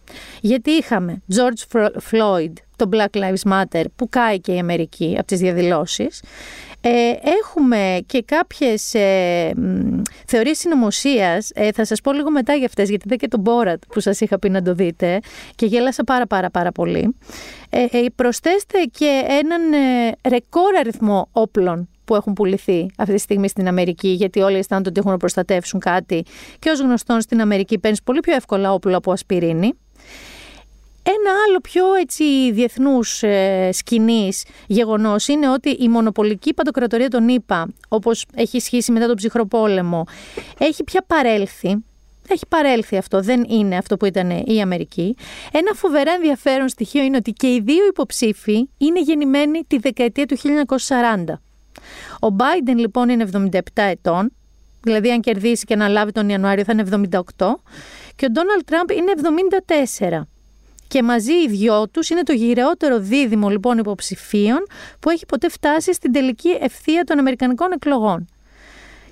Γιατί 0.42 0.72
είχαμε 0.72 1.22
George 1.36 1.80
Floyd, 2.12 2.54
το 2.76 2.90
Black 2.92 3.18
Lives 3.18 3.52
Matter 3.52 3.84
που 3.96 4.10
κάει 4.10 4.40
και 4.40 4.52
η 4.54 4.60
Αμερική 4.60 5.16
από 5.18 5.28
τις 5.28 5.40
διαδηλώσεις. 5.40 6.24
Ε, 6.82 7.14
έχουμε 7.42 8.00
και 8.06 8.24
κάποιες 8.24 8.94
ε, 8.94 9.54
θεωρίες 10.28 10.58
συνωμοσίας. 10.58 11.52
Ε, 11.54 11.72
θα 11.72 11.86
σας 11.86 12.02
πω 12.02 12.14
λίγο 12.14 12.32
μετά 12.32 12.54
για 12.54 12.66
αυτές, 12.66 12.90
γιατί 12.90 13.08
δεν 13.08 13.18
και 13.18 13.28
τον 13.28 13.40
Μπόρατ 13.40 13.82
που 13.88 14.00
σας 14.00 14.22
είχα 14.22 14.40
πει 14.40 14.50
να 14.50 14.62
το 14.62 14.74
δείτε 14.74 15.20
και 15.56 15.66
γέλασα 15.66 16.04
πάρα 16.04 16.28
πάρα 16.28 16.50
πάρα 16.50 16.72
πολύ. 16.72 17.16
Ε, 17.70 17.84
ε 17.92 18.06
προσθέστε 18.16 18.78
και 18.92 19.24
έναν 19.28 19.74
ε, 19.74 20.30
ρεκόρ 20.30 20.76
αριθμό 20.76 21.30
όπλων 21.32 21.90
που 22.08 22.16
έχουν 22.16 22.34
πουληθεί 22.34 22.86
αυτή 22.98 23.14
τη 23.14 23.20
στιγμή 23.20 23.48
στην 23.48 23.68
Αμερική, 23.68 24.08
γιατί 24.08 24.40
όλοι 24.40 24.58
αισθάνονται 24.58 24.90
ότι 24.90 25.00
έχουν 25.00 25.12
να 25.12 25.18
προστατεύσουν 25.18 25.80
κάτι. 25.80 26.24
Και 26.60 26.70
ως 26.70 26.80
γνωστόν 26.80 27.22
στην 27.22 27.42
Αμερική 27.42 27.80
παίρνεις 27.80 28.04
πολύ 28.04 28.20
πιο 28.20 28.36
εύκολα 28.36 28.74
όπλο 28.74 28.98
από 28.98 29.12
ασπιρίνη. 29.12 29.74
Ένα 31.04 31.32
άλλο 31.48 31.60
πιο 31.60 31.94
έτσι 31.94 32.52
διεθνούς 32.52 33.24
ε, 33.24 33.70
σκηνής 33.72 34.46
γεγονός 34.68 35.28
είναι 35.28 35.50
ότι 35.50 35.70
η 35.70 35.88
μονοπολική 35.88 36.54
παντοκρατορία 36.54 37.10
των 37.10 37.28
ΗΠΑ, 37.28 37.68
όπως 37.88 38.26
έχει 38.36 38.58
ισχύσει 38.58 38.92
μετά 38.92 39.08
τον 39.08 39.16
ψυχροπόλεμο, 39.16 40.04
έχει 40.58 40.84
πια 40.84 41.04
παρέλθει 41.08 41.84
έχει 42.28 42.46
παρέλθει 42.48 42.98
αυτό, 42.98 43.22
δεν 43.22 43.46
είναι 43.50 43.78
αυτό 43.78 43.98
που 43.98 44.06
ήταν 44.06 44.30
η 44.46 44.62
Αμερική. 44.62 45.16
Ένα 45.52 45.74
φοβερά 45.74 46.12
ενδιαφέρον 46.12 46.70
στοιχείο 46.70 47.04
είναι 47.04 47.18
ότι 47.18 47.32
και 47.32 47.48
οι 47.48 47.62
δύο 47.64 47.86
υποψήφοι 47.86 48.70
είναι 48.78 49.02
γεννημένοι 49.02 49.64
τη 49.68 49.78
δεκαετία 49.78 50.26
του 50.26 50.38
1940. 50.38 51.40
Ο 52.22 52.28
Biden 52.38 52.76
λοιπόν 52.76 53.10
είναι 53.10 53.30
77 53.34 53.60
ετών, 53.76 54.32
δηλαδή 54.82 55.12
αν 55.12 55.20
κερδίσει 55.20 55.66
και 55.66 55.76
να 55.76 55.88
λάβει 55.88 56.12
τον 56.12 56.30
Ιανουάριο 56.30 56.64
θα 56.64 56.72
είναι 56.72 57.10
78 57.38 57.46
και 58.16 58.26
ο 58.26 58.32
Ντόναλτ 58.32 58.66
Τραμπ 58.66 58.90
είναι 58.90 59.12
74. 60.18 60.22
Και 60.88 61.04
μαζί 61.04 61.34
οι 61.34 61.48
δυο 61.48 61.88
τους 61.88 62.10
είναι 62.10 62.24
το 62.24 62.34
γυρεότερο 62.34 63.00
δίδυμο 63.00 63.50
λοιπόν 63.50 63.78
υποψηφίων 63.78 64.68
που 65.00 65.10
έχει 65.10 65.26
ποτέ 65.26 65.50
φτάσει 65.50 65.94
στην 65.94 66.12
τελική 66.12 66.50
ευθεία 66.62 67.04
των 67.04 67.20
Αμερικανικών 67.20 67.72
εκλογών. 67.72 68.28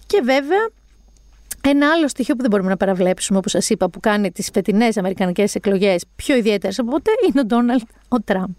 Και 0.07 0.21
βέβαια 0.23 0.69
ένα 1.61 1.91
άλλο 1.91 2.07
στοιχείο 2.07 2.35
που 2.35 2.41
δεν 2.41 2.49
μπορούμε 2.49 2.69
να 2.69 2.77
παραβλέψουμε, 2.77 3.37
όπως 3.37 3.51
σας 3.51 3.69
είπα, 3.69 3.89
που 3.89 3.99
κάνει 3.99 4.31
τις 4.31 4.49
φετινές 4.53 4.97
Αμερικανικές 4.97 5.55
εκλογές 5.55 6.05
πιο 6.15 6.35
ιδιαίτερες 6.35 6.79
από 6.79 6.91
ποτέ, 6.91 7.11
είναι 7.29 7.39
ο 7.39 7.45
Ντόναλτ 7.45 7.87
ο 8.07 8.21
Τραμπ. 8.21 8.53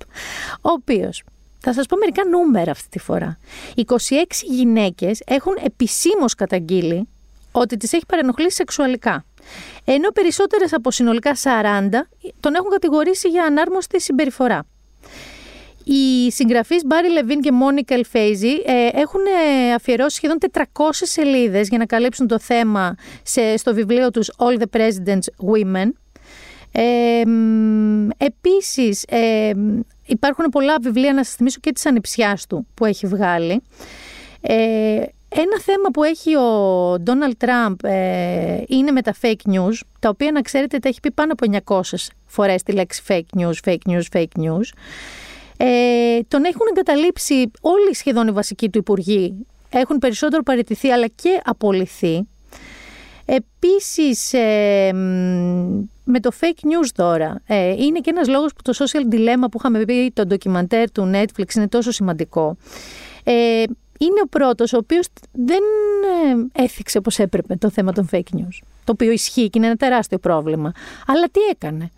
Ο 0.60 0.70
οποίος 0.70 1.22
θα 1.66 1.74
σας 1.74 1.86
πω 1.86 1.96
μερικά 1.96 2.24
νούμερα 2.24 2.70
αυτή 2.70 2.88
τη 2.88 2.98
φορά. 2.98 3.38
26 3.76 3.82
γυναίκες 4.42 5.22
έχουν 5.26 5.56
επισήμως 5.64 6.34
καταγγείλει 6.34 7.08
ότι 7.52 7.76
τις 7.76 7.92
έχει 7.92 8.06
παρενοχλήσει 8.06 8.54
σεξουαλικά. 8.56 9.24
Ενώ 9.84 10.10
περισσότερες 10.10 10.72
από 10.72 10.90
συνολικά 10.90 11.34
40 11.34 12.08
τον 12.40 12.54
έχουν 12.54 12.70
κατηγορήσει 12.70 13.28
για 13.28 13.44
ανάρμοστη 13.44 14.00
συμπεριφορά. 14.00 14.66
Οι 15.84 16.30
συγγραφείς 16.30 16.84
Μπάρι 16.84 17.10
Λεβίν 17.10 17.40
και 17.40 17.52
Μόνικα 17.52 17.94
Ελφέιζη 17.94 18.52
ε, 18.64 18.88
έχουν 18.92 19.20
ε, 19.26 19.72
αφιερώσει 19.72 20.16
σχεδόν 20.16 20.38
400 20.52 20.62
σελίδες 20.90 21.68
για 21.68 21.78
να 21.78 21.86
καλύψουν 21.86 22.26
το 22.26 22.38
θέμα 22.38 22.94
σε, 23.22 23.56
στο 23.56 23.74
βιβλίο 23.74 24.10
τους 24.10 24.30
All 24.36 24.58
the 24.58 24.78
President's 24.78 25.52
Women. 25.52 25.88
Ε, 26.78 27.22
επίσης, 28.16 29.02
ε, 29.08 29.52
υπάρχουν 30.06 30.44
πολλά 30.44 30.74
βιβλία, 30.80 31.12
να 31.12 31.24
σας 31.24 31.34
θυμίσω 31.34 31.58
και 31.60 31.72
της 31.72 31.86
ανιψιάς 31.86 32.46
του 32.46 32.66
που 32.74 32.84
έχει 32.84 33.06
βγάλει. 33.06 33.62
Ε, 34.40 34.54
ένα 35.28 35.60
θέμα 35.60 35.88
που 35.92 36.02
έχει 36.02 36.36
ο 36.36 36.50
Ντόναλτ 37.00 37.36
Τραμπ 37.38 37.84
ε, 37.84 38.62
είναι 38.68 38.90
με 38.90 39.02
τα 39.02 39.14
fake 39.22 39.50
news, 39.50 39.80
τα 39.98 40.08
οποία 40.08 40.32
να 40.32 40.40
ξέρετε 40.40 40.78
τα 40.78 40.88
έχει 40.88 41.00
πει 41.00 41.10
πάνω 41.10 41.32
από 41.32 41.62
900 41.66 41.80
φορές 42.26 42.62
τη 42.62 42.72
λέξη 42.72 43.02
fake 43.08 43.40
news, 43.40 43.54
fake 43.64 43.90
news, 43.90 44.02
fake 44.12 44.40
news. 44.40 44.68
Ε, 45.56 46.18
τον 46.28 46.44
έχουν 46.44 46.66
εγκαταλείψει 46.70 47.50
όλοι 47.60 47.94
σχεδόν 47.94 48.28
οι 48.28 48.32
βασικοί 48.32 48.70
του 48.70 48.78
υπουργοί. 48.78 49.46
Έχουν 49.70 49.98
περισσότερο 49.98 50.42
παραιτηθεί 50.42 50.90
αλλά 50.90 51.06
και 51.06 51.40
απολυθεί. 51.44 52.26
Επίσης, 53.26 54.32
ε, 54.32 54.92
με 56.04 56.20
το 56.20 56.30
fake 56.40 56.64
news 56.64 56.88
τώρα, 56.94 57.42
ε, 57.46 57.70
είναι 57.70 58.00
και 58.00 58.10
ένας 58.10 58.28
λόγος 58.28 58.52
που 58.52 58.62
το 58.62 58.72
social 58.78 59.14
dilemma 59.14 59.46
που 59.50 59.58
είχαμε 59.58 59.84
πει, 59.84 60.10
το 60.14 60.26
ντοκιμαντέρ 60.26 60.90
του 60.90 61.10
Netflix 61.14 61.54
είναι 61.54 61.68
τόσο 61.68 61.90
σημαντικό. 61.90 62.56
Ε, 63.24 63.62
είναι 63.98 64.20
ο 64.24 64.28
πρώτος 64.28 64.72
ο 64.72 64.76
οποίος 64.76 65.06
δεν 65.32 65.62
ε, 66.54 66.62
έθιξε 66.62 66.98
όπως 66.98 67.18
έπρεπε 67.18 67.56
το 67.56 67.70
θέμα 67.70 67.92
των 67.92 68.08
fake 68.12 68.36
news. 68.36 68.58
Το 68.84 68.92
οποίο 68.92 69.10
ισχύει 69.10 69.50
και 69.50 69.58
είναι 69.58 69.66
ένα 69.66 69.76
τεράστιο 69.76 70.18
πρόβλημα. 70.18 70.72
Αλλά 71.06 71.26
τι 71.30 71.40
έκανε; 71.50 71.90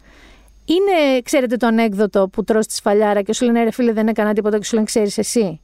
Είναι, 0.64 1.20
ξέρετε 1.22 1.56
το 1.56 1.66
ανέκδοτο 1.66 2.28
που 2.28 2.44
τρως 2.44 2.66
τη 2.66 2.74
σφαλιάρα 2.74 3.22
και 3.22 3.32
σου 3.32 3.44
λένε 3.44 3.64
ρε 3.64 3.70
φίλε 3.70 3.92
δεν 3.92 4.08
έκανα 4.08 4.32
τίποτα 4.32 4.58
και 4.58 4.64
σου 4.64 4.74
λένε 4.74 4.86
ξέρεις 4.86 5.18
εσύ. 5.18 5.60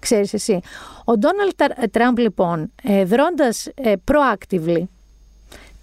Ξέρεις 0.00 0.32
εσύ. 0.32 0.60
Ο 1.04 1.18
Ντόναλτ 1.18 1.62
Τραμπ 1.90 2.18
λοιπόν, 2.18 2.72
ε, 2.82 3.04
δρώντας 3.04 3.66
ε, 3.74 3.92
proactively, 4.04 4.82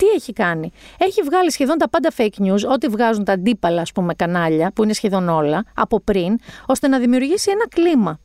τι 0.04 0.10
έχει 0.10 0.34
κάνει; 0.34 0.72
Έχει 0.98 1.22
βγάλει 1.22 1.52
σχεδόν 1.52 1.78
τα 1.78 1.90
πάντα 1.90 2.12
fake 2.18 2.40
news, 2.40 2.72
ό,τι 2.74 2.88
βγάζουν 2.88 3.24
τα 3.24 3.32
αντίπαλα, 3.32 3.82
ας 3.82 3.92
πούμε, 3.92 4.14
κανάλια, 4.14 4.72
που 4.76 4.84
είναι 4.84 4.94
σχεδόν 4.94 5.30
όλα, 5.30 5.66
από 5.76 6.00
πριν, 6.00 6.40
ώστε 6.66 6.88
να 6.88 7.00
δημιουργήσει 7.00 7.52
ένα 7.52 7.68
κλίμα. 7.68 8.20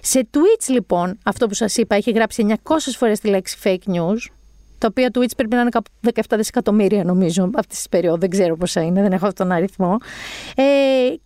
Σε 0.00 0.28
tweets, 0.32 0.68
λοιπόν, 0.68 1.18
αυτό 1.24 1.46
που 1.46 1.54
σας 1.54 1.76
είπα, 1.76 1.94
έχει 1.94 2.10
γράψει 2.10 2.46
900 2.64 2.76
φορές 2.96 3.20
τη 3.20 3.28
λέξη 3.28 3.58
fake 3.62 3.94
news, 3.94 4.16
τα 4.78 4.86
οποία 4.90 5.10
tweets 5.14 5.36
πρέπει 5.36 5.54
να 5.54 5.60
είναι 5.60 5.70
κάπου 5.70 5.90
17 6.14 6.20
δισεκατομμύρια, 6.36 7.04
νομίζω, 7.04 7.50
αυτή 7.54 7.76
τη 7.76 7.82
περίοδο. 7.90 8.16
Δεν 8.16 8.30
ξέρω 8.30 8.56
πόσα 8.56 8.82
είναι, 8.82 9.02
δεν 9.02 9.12
έχω 9.12 9.26
αυτόν 9.26 9.46
τον 9.46 9.56
αριθμό. 9.56 9.96
Ε, 10.56 10.62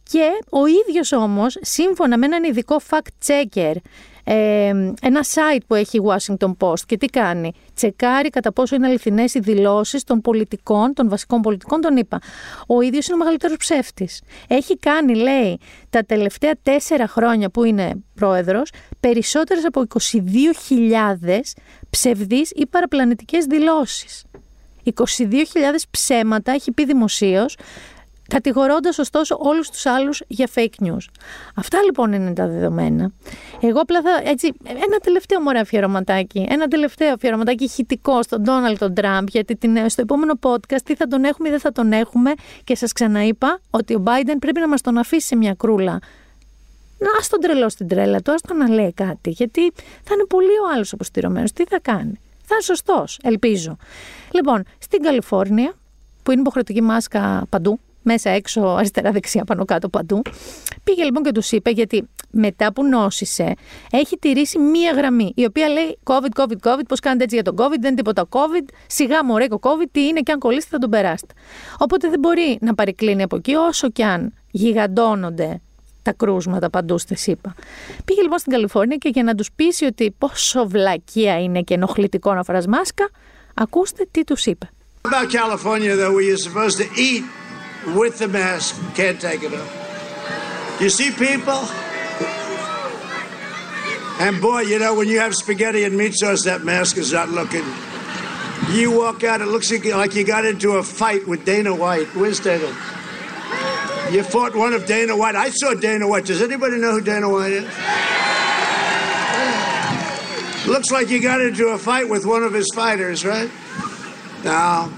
και 0.02 0.28
ο 0.50 0.66
ίδιος 0.66 1.12
όμως, 1.12 1.56
σύμφωνα 1.60 2.18
με 2.18 2.26
έναν 2.26 2.44
ειδικό 2.44 2.76
fact 2.90 3.26
checker 3.26 3.74
ε, 4.30 4.68
ένα 5.02 5.24
site 5.34 5.60
που 5.66 5.74
έχει 5.74 5.96
η 5.96 6.00
Washington 6.04 6.52
Post 6.58 6.80
και 6.86 6.96
τι 6.96 7.06
κάνει; 7.06 7.52
Τσεκάρει 7.74 8.28
κατά 8.28 8.52
πόσο 8.52 8.74
είναι 8.74 8.86
αληθινές 8.86 9.34
οι 9.34 9.40
δηλώσεις 9.40 10.04
των 10.04 10.20
πολιτικών, 10.20 10.94
των 10.94 11.08
βασικών 11.08 11.40
πολιτικών, 11.40 11.80
τον 11.80 11.96
είπα. 11.96 12.18
Ο 12.66 12.80
ίδιος 12.80 13.06
είναι 13.06 13.14
ο 13.14 13.18
μεγαλύτερος 13.18 13.56
ψεύτης. 13.56 14.22
Έχει 14.48 14.78
κάνει, 14.78 15.14
λέει, 15.14 15.58
τα 15.90 16.04
τελευταία 16.04 16.52
τέσσερα 16.62 17.08
χρόνια 17.08 17.50
που 17.50 17.64
είναι 17.64 17.92
πρόεδρος, 18.14 18.70
περισσότερες 19.00 19.64
από 19.64 19.80
22.000 19.80 21.54
ψευδείς 21.90 22.50
ή 22.50 22.66
παραπλανητικές 22.66 23.44
δηλώσεις. 23.44 24.24
22.000 24.84 25.84
ψέματα 25.90 26.52
έχει 26.52 26.72
πει 26.72 26.84
δημοσίως, 26.84 27.56
κατηγορώντας 28.28 28.98
ωστόσο 28.98 29.36
όλους 29.40 29.70
τους 29.70 29.86
άλλους 29.86 30.22
για 30.26 30.48
fake 30.54 30.84
news. 30.84 31.04
Αυτά 31.54 31.82
λοιπόν 31.82 32.12
είναι 32.12 32.32
τα 32.32 32.46
δεδομένα. 32.46 33.10
Εγώ 33.60 33.80
απλά 33.80 34.02
θα, 34.02 34.20
έτσι, 34.24 34.52
ένα 34.64 34.98
τελευταίο 35.02 35.40
μωρέ 35.40 35.58
αφιερωματάκι, 35.58 36.46
ένα 36.48 36.68
τελευταίο 36.68 37.12
αφιερωματάκι 37.12 37.64
ηχητικό 37.64 38.22
στον 38.22 38.42
Ντόναλτ 38.42 38.78
τον 38.78 38.94
Τραμπ, 38.94 39.26
γιατί 39.30 39.56
την, 39.56 39.88
στο 39.88 40.02
επόμενο 40.02 40.38
podcast 40.42 40.82
τι 40.84 40.94
θα 40.94 41.06
τον 41.06 41.24
έχουμε 41.24 41.48
ή 41.48 41.50
δεν 41.50 41.60
θα 41.60 41.72
τον 41.72 41.92
έχουμε 41.92 42.32
και 42.64 42.76
σας 42.76 42.92
ξαναείπα 42.92 43.60
ότι 43.70 43.94
ο 43.94 44.02
Biden 44.06 44.36
πρέπει 44.38 44.60
να 44.60 44.68
μας 44.68 44.80
τον 44.80 44.98
αφήσει 44.98 45.26
σε 45.26 45.36
μια 45.36 45.54
κρούλα 45.54 46.00
να 46.98 47.28
τον 47.28 47.40
τρελό 47.40 47.68
στην 47.68 47.88
τρέλα 47.88 48.20
του, 48.20 48.34
τον 48.46 48.56
να 48.56 48.68
λέει 48.68 48.92
κάτι, 48.92 49.30
γιατί 49.30 49.72
θα 50.04 50.14
είναι 50.14 50.24
πολύ 50.28 50.58
ο 50.64 50.72
άλλος 50.74 50.92
αποστηρωμένος. 50.92 51.52
Τι 51.52 51.64
θα 51.64 51.80
κάνει; 51.80 52.20
Θα 52.44 52.54
είναι 52.54 52.62
σωστός, 52.62 53.18
ελπίζω. 53.22 53.76
Λοιπόν, 54.30 54.62
στην 54.78 55.02
Καλιφόρνια, 55.02 55.72
που 56.22 56.30
είναι 56.30 56.40
υποχρεωτική 56.40 56.82
μάσκα 56.82 57.46
παντού, 57.48 57.80
μέσα, 58.08 58.30
έξω, 58.30 58.60
αριστερά, 58.60 59.10
δεξιά, 59.10 59.44
πάνω 59.44 59.64
κάτω, 59.64 59.88
παντού. 59.88 60.22
Πήγε 60.84 61.04
λοιπόν 61.04 61.22
και 61.22 61.32
τους 61.32 61.52
είπε, 61.52 61.70
γιατί 61.70 62.08
μετά 62.30 62.72
που 62.72 62.84
νόσησε, 62.84 63.54
έχει 63.90 64.18
τηρήσει 64.18 64.58
μία 64.58 64.92
γραμμή, 64.92 65.32
η 65.34 65.44
οποία 65.44 65.68
λέει 65.68 65.98
COVID, 66.04 66.42
COVID, 66.42 66.70
COVID, 66.70 66.86
πώς 66.88 67.00
κάνετε 67.00 67.24
έτσι 67.24 67.34
για 67.34 67.44
τον 67.44 67.54
COVID, 67.56 67.78
δεν 67.80 67.84
είναι 67.84 67.94
τίποτα 67.94 68.26
COVID, 68.30 68.68
σιγά 68.86 69.24
μωρέ 69.24 69.46
το 69.46 69.58
COVID, 69.62 69.86
τι 69.90 70.06
είναι 70.06 70.20
και 70.20 70.32
αν 70.32 70.38
κολλήσετε 70.38 70.68
θα 70.70 70.78
τον 70.78 70.90
περάσετε. 70.90 71.34
Οπότε 71.78 72.08
δεν 72.08 72.18
μπορεί 72.18 72.58
να 72.60 72.74
παρεκκλίνει 72.74 73.22
από 73.22 73.36
εκεί, 73.36 73.54
όσο 73.54 73.90
και 73.90 74.04
αν 74.04 74.34
γιγαντώνονται 74.50 75.60
τα 76.02 76.12
κρούσματα 76.12 76.70
παντού 76.70 76.98
στη 76.98 77.16
ΣΥΠΑ. 77.16 77.54
Πήγε 78.04 78.22
λοιπόν 78.22 78.38
στην 78.38 78.52
Καλιφόρνια 78.52 78.96
και 78.96 79.08
για 79.08 79.22
να 79.22 79.34
τους 79.34 79.48
πείσει 79.56 79.84
ότι 79.84 80.14
πόσο 80.18 80.68
βλακεία 80.68 81.42
είναι 81.42 81.62
και 81.62 81.74
ενοχλητικό 81.74 82.34
να 82.34 82.42
φορά 82.44 82.62
μάσκα, 82.68 83.10
ακούστε 83.54 84.06
τι 84.10 84.24
τους 84.24 84.46
είπε. 84.46 84.70
About 85.02 85.30
California, 85.30 85.94
though, 85.96 86.12
where 86.14 86.26
you're 86.28 86.44
supposed 86.48 86.76
to 86.82 86.88
eat 87.08 87.22
with 87.86 88.18
the 88.18 88.28
mask, 88.28 88.76
can't 88.94 89.20
take 89.20 89.42
it 89.42 89.52
off. 89.54 90.80
You 90.80 90.90
see 90.90 91.10
people? 91.10 91.66
And 94.20 94.40
boy, 94.40 94.62
you 94.62 94.78
know, 94.78 94.94
when 94.94 95.08
you 95.08 95.20
have 95.20 95.34
spaghetti 95.34 95.84
and 95.84 95.96
meat 95.96 96.14
sauce, 96.14 96.44
that 96.44 96.64
mask 96.64 96.96
is 96.96 97.12
not 97.12 97.28
looking. 97.28 97.64
You 98.70 98.90
walk 98.90 99.22
out, 99.24 99.40
it 99.40 99.46
looks 99.46 99.70
like 99.70 100.14
you 100.14 100.24
got 100.24 100.44
into 100.44 100.72
a 100.72 100.82
fight 100.82 101.26
with 101.26 101.44
Dana 101.44 101.74
White. 101.74 102.08
Where's 102.14 102.40
Dana? 102.40 102.66
You 104.10 104.22
fought 104.22 104.56
one 104.56 104.72
of 104.72 104.86
Dana 104.86 105.16
White. 105.16 105.36
I 105.36 105.50
saw 105.50 105.74
Dana 105.74 106.08
White. 106.08 106.24
Does 106.24 106.42
anybody 106.42 106.78
know 106.78 106.92
who 106.92 107.00
Dana 107.00 107.28
White 107.28 107.52
is? 107.52 107.64
Looks 110.66 110.90
like 110.90 111.08
you 111.10 111.20
got 111.22 111.40
into 111.40 111.68
a 111.68 111.78
fight 111.78 112.08
with 112.08 112.26
one 112.26 112.42
of 112.42 112.52
his 112.52 112.68
fighters, 112.74 113.24
right? 113.24 113.50
Now, 114.44 114.92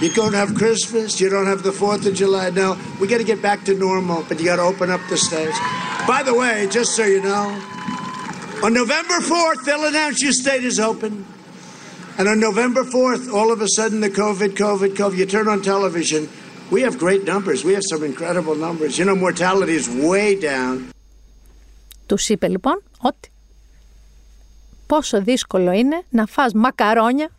you 0.00 0.10
don't 0.12 0.34
have 0.34 0.54
Christmas. 0.54 1.20
You 1.20 1.28
don't 1.30 1.46
have 1.46 1.62
the 1.62 1.70
4th 1.70 2.06
of 2.06 2.14
July. 2.14 2.50
No, 2.50 2.76
we 3.00 3.06
got 3.06 3.18
to 3.18 3.24
get 3.24 3.40
back 3.40 3.64
to 3.64 3.74
normal, 3.74 4.24
but 4.28 4.38
you 4.38 4.44
got 4.44 4.56
to 4.56 4.62
open 4.62 4.90
up 4.90 5.00
the 5.08 5.16
states. 5.16 5.58
By 6.06 6.22
the 6.22 6.34
way, 6.34 6.66
just 6.70 6.96
so 6.96 7.04
you 7.04 7.22
know, 7.22 7.44
on 8.64 8.72
November 8.72 9.18
4th, 9.20 9.64
they'll 9.64 9.84
announce 9.84 10.22
your 10.22 10.32
state 10.32 10.64
is 10.64 10.78
open. 10.80 11.24
And 12.18 12.28
on 12.28 12.38
November 12.38 12.84
4th, 12.84 13.32
all 13.32 13.50
of 13.52 13.60
a 13.60 13.68
sudden, 13.68 14.00
the 14.00 14.10
COVID, 14.10 14.50
COVID, 14.50 14.90
COVID, 15.00 15.16
you 15.16 15.26
turn 15.26 15.48
on 15.48 15.62
television, 15.62 16.28
we 16.70 16.82
have 16.82 16.98
great 16.98 17.24
numbers. 17.24 17.64
We 17.64 17.72
have 17.74 17.84
some 17.92 18.02
incredible 18.04 18.54
numbers. 18.54 18.98
You 18.98 19.04
know, 19.04 19.16
mortality 19.16 19.74
is 19.74 19.88
way 19.88 20.34
down. 20.40 20.90
Τους 22.06 22.28
είπε 22.28 22.48
λοιπόν 22.48 22.82
ότι 22.98 23.32
πόσο 24.86 25.22
δύσκολο 25.22 25.72
είναι 25.72 26.02
να 26.10 26.26
φας 26.26 26.52
μακαρόνια 26.52 27.30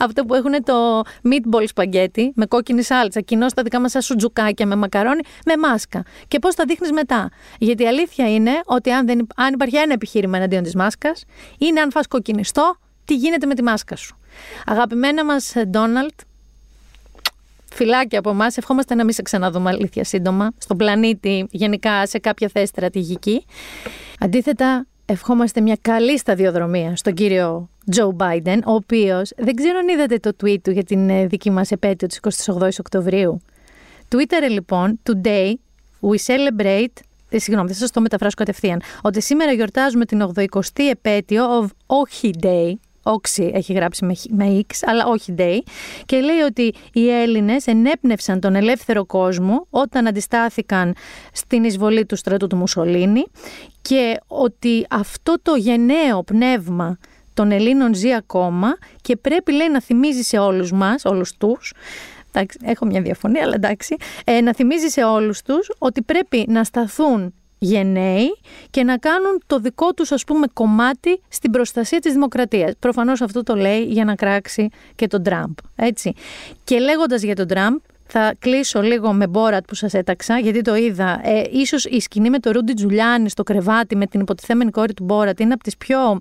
αυτό 0.00 0.24
που 0.24 0.34
έχουν 0.34 0.64
το 0.64 1.00
meatball 1.00 1.64
σπαγκέτι 1.66 2.32
με 2.34 2.46
κόκκινη 2.46 2.82
σάλτσα, 2.82 3.20
κοινώς 3.20 3.50
στα 3.50 3.62
δικά 3.62 3.80
μας 3.80 3.90
σαν 3.90 4.02
σουτζουκάκια 4.02 4.66
με 4.66 4.76
μακαρόνι, 4.76 5.20
με 5.44 5.56
μάσκα. 5.56 6.02
Και 6.28 6.38
πώς 6.38 6.54
τα 6.54 6.64
δείχνεις 6.64 6.92
μετά. 6.92 7.30
Γιατί 7.58 7.82
η 7.82 7.86
αλήθεια 7.86 8.34
είναι 8.34 8.50
ότι 8.64 8.90
αν, 8.90 9.06
δεν, 9.06 9.26
αν 9.36 9.52
υπάρχει 9.52 9.76
ένα 9.76 9.92
επιχείρημα 9.92 10.36
εναντίον 10.36 10.62
της 10.62 10.74
μάσκας, 10.74 11.24
είναι 11.58 11.80
αν 11.80 11.90
φας 11.90 12.06
κοκκινιστό, 12.06 12.76
τι 13.04 13.14
γίνεται 13.14 13.46
με 13.46 13.54
τη 13.54 13.62
μάσκα 13.62 13.96
σου. 13.96 14.18
Αγαπημένα 14.66 15.24
μας 15.24 15.54
Ντόναλτ, 15.66 16.20
φυλάκια 17.72 18.18
από 18.18 18.30
εμάς. 18.30 18.56
Ευχόμαστε 18.56 18.94
να 18.94 19.04
μην 19.04 19.14
σε 19.14 19.22
ξαναδούμε 19.22 19.70
αλήθεια 19.70 20.04
σύντομα. 20.04 20.52
Στον 20.58 20.76
πλανήτη, 20.76 21.46
γενικά 21.50 22.06
σε 22.06 22.18
κάποια 22.18 22.48
θέση 22.52 22.66
στρατηγική. 22.66 23.44
Αντίθετα, 24.20 24.86
ευχόμαστε 25.06 25.60
μια 25.60 25.78
καλή 25.82 26.18
σταδιοδρομία 26.18 26.96
στον 26.96 27.14
κύριο 27.14 27.68
Τζο 27.90 28.16
Biden, 28.18 28.58
ο 28.66 28.72
οποίος 28.72 29.32
δεν 29.36 29.54
ξέρω 29.54 29.78
αν 29.78 29.88
είδατε 29.88 30.18
το 30.18 30.30
tweet 30.42 30.60
του 30.62 30.70
για 30.70 30.84
την 30.84 31.08
ε, 31.10 31.26
δική 31.26 31.50
μας 31.50 31.70
επέτειο 31.70 32.08
της 32.08 32.20
28 32.60 32.68
Οκτωβρίου. 32.78 33.40
Twitter 34.08 34.50
λοιπόν, 34.50 35.00
today 35.02 35.52
we 36.00 36.16
celebrate 36.26 37.02
ε, 37.28 37.38
συγγνώμη, 37.38 37.68
θα 37.68 37.74
σας 37.74 37.90
το 37.90 38.00
μεταφράσω 38.00 38.34
κατευθείαν. 38.36 38.82
Ότι 39.02 39.20
σήμερα 39.20 39.52
γιορτάζουμε 39.52 40.04
την 40.04 40.30
80η 40.34 40.82
επέτειο 40.90 41.44
of 41.60 41.66
Ochi 41.86 42.30
Day, 42.44 42.72
Όξι 43.08 43.50
έχει 43.54 43.72
γράψει 43.72 44.04
με, 44.04 44.14
με 44.28 44.60
X, 44.68 44.74
αλλά 44.82 45.06
όχι 45.06 45.34
Day. 45.38 45.58
Και 46.06 46.20
λέει 46.20 46.38
ότι 46.38 46.74
οι 46.92 47.10
Έλληνες 47.10 47.66
ενέπνευσαν 47.66 48.40
τον 48.40 48.54
ελεύθερο 48.54 49.04
κόσμο 49.04 49.66
όταν 49.70 50.06
αντιστάθηκαν 50.06 50.94
στην 51.32 51.64
εισβολή 51.64 52.06
του 52.06 52.16
στρατού 52.16 52.46
του 52.46 52.56
Μουσολίνη 52.56 53.24
και 53.82 54.16
ότι 54.26 54.86
αυτό 54.90 55.36
το 55.42 55.54
γενναίο 55.54 56.22
πνεύμα 56.22 56.98
των 57.34 57.50
Ελλήνων 57.50 57.94
ζει 57.94 58.14
ακόμα 58.14 58.76
και 59.00 59.16
πρέπει 59.16 59.52
λέει 59.52 59.68
να 59.68 59.80
θυμίζει 59.80 60.22
σε 60.22 60.38
όλους 60.38 60.72
μας, 60.72 61.04
όλους 61.04 61.36
τους, 61.36 61.72
έχω 62.62 62.86
μια 62.86 63.00
διαφωνία 63.00 63.42
αλλά 63.42 63.54
εντάξει, 63.54 63.96
ε, 64.24 64.40
να 64.40 64.54
θυμίζει 64.54 64.88
σε 64.88 65.04
όλους 65.04 65.42
τους 65.42 65.70
ότι 65.78 66.02
πρέπει 66.02 66.44
να 66.48 66.64
σταθούν 66.64 67.34
γενναίοι 67.58 68.36
και 68.70 68.84
να 68.84 68.96
κάνουν 68.96 69.42
το 69.46 69.58
δικό 69.58 69.92
τους 69.92 70.12
ας 70.12 70.24
πούμε 70.24 70.46
κομμάτι 70.52 71.20
στην 71.28 71.50
προστασία 71.50 71.98
της 71.98 72.12
δημοκρατίας. 72.12 72.72
Προφανώς 72.78 73.20
αυτό 73.20 73.42
το 73.42 73.54
λέει 73.54 73.84
για 73.84 74.04
να 74.04 74.14
κράξει 74.14 74.68
και 74.94 75.06
τον 75.06 75.22
Τραμπ. 75.22 75.52
Έτσι. 75.76 76.12
Και 76.64 76.78
λέγοντας 76.78 77.22
για 77.22 77.34
τον 77.34 77.46
Τραμπ, 77.46 77.76
θα 78.06 78.34
κλείσω 78.38 78.80
λίγο 78.80 79.12
με 79.12 79.26
Μπόρατ 79.26 79.64
που 79.64 79.74
σας 79.74 79.94
έταξα, 79.94 80.38
γιατί 80.38 80.62
το 80.62 80.74
είδα. 80.74 81.20
Ε, 81.22 81.42
ίσως 81.50 81.84
η 81.84 82.00
σκηνή 82.00 82.30
με 82.30 82.38
το 82.38 82.50
Ρούντι 82.50 82.74
Τζουλιάνι 82.74 83.28
στο 83.28 83.42
κρεβάτι 83.42 83.96
με 83.96 84.06
την 84.06 84.20
υποτιθέμενη 84.20 84.70
κόρη 84.70 84.94
του 84.94 85.04
Μπόρατ 85.04 85.40
είναι 85.40 85.52
από 85.52 85.62
τις 85.62 85.76
πιο 85.76 86.20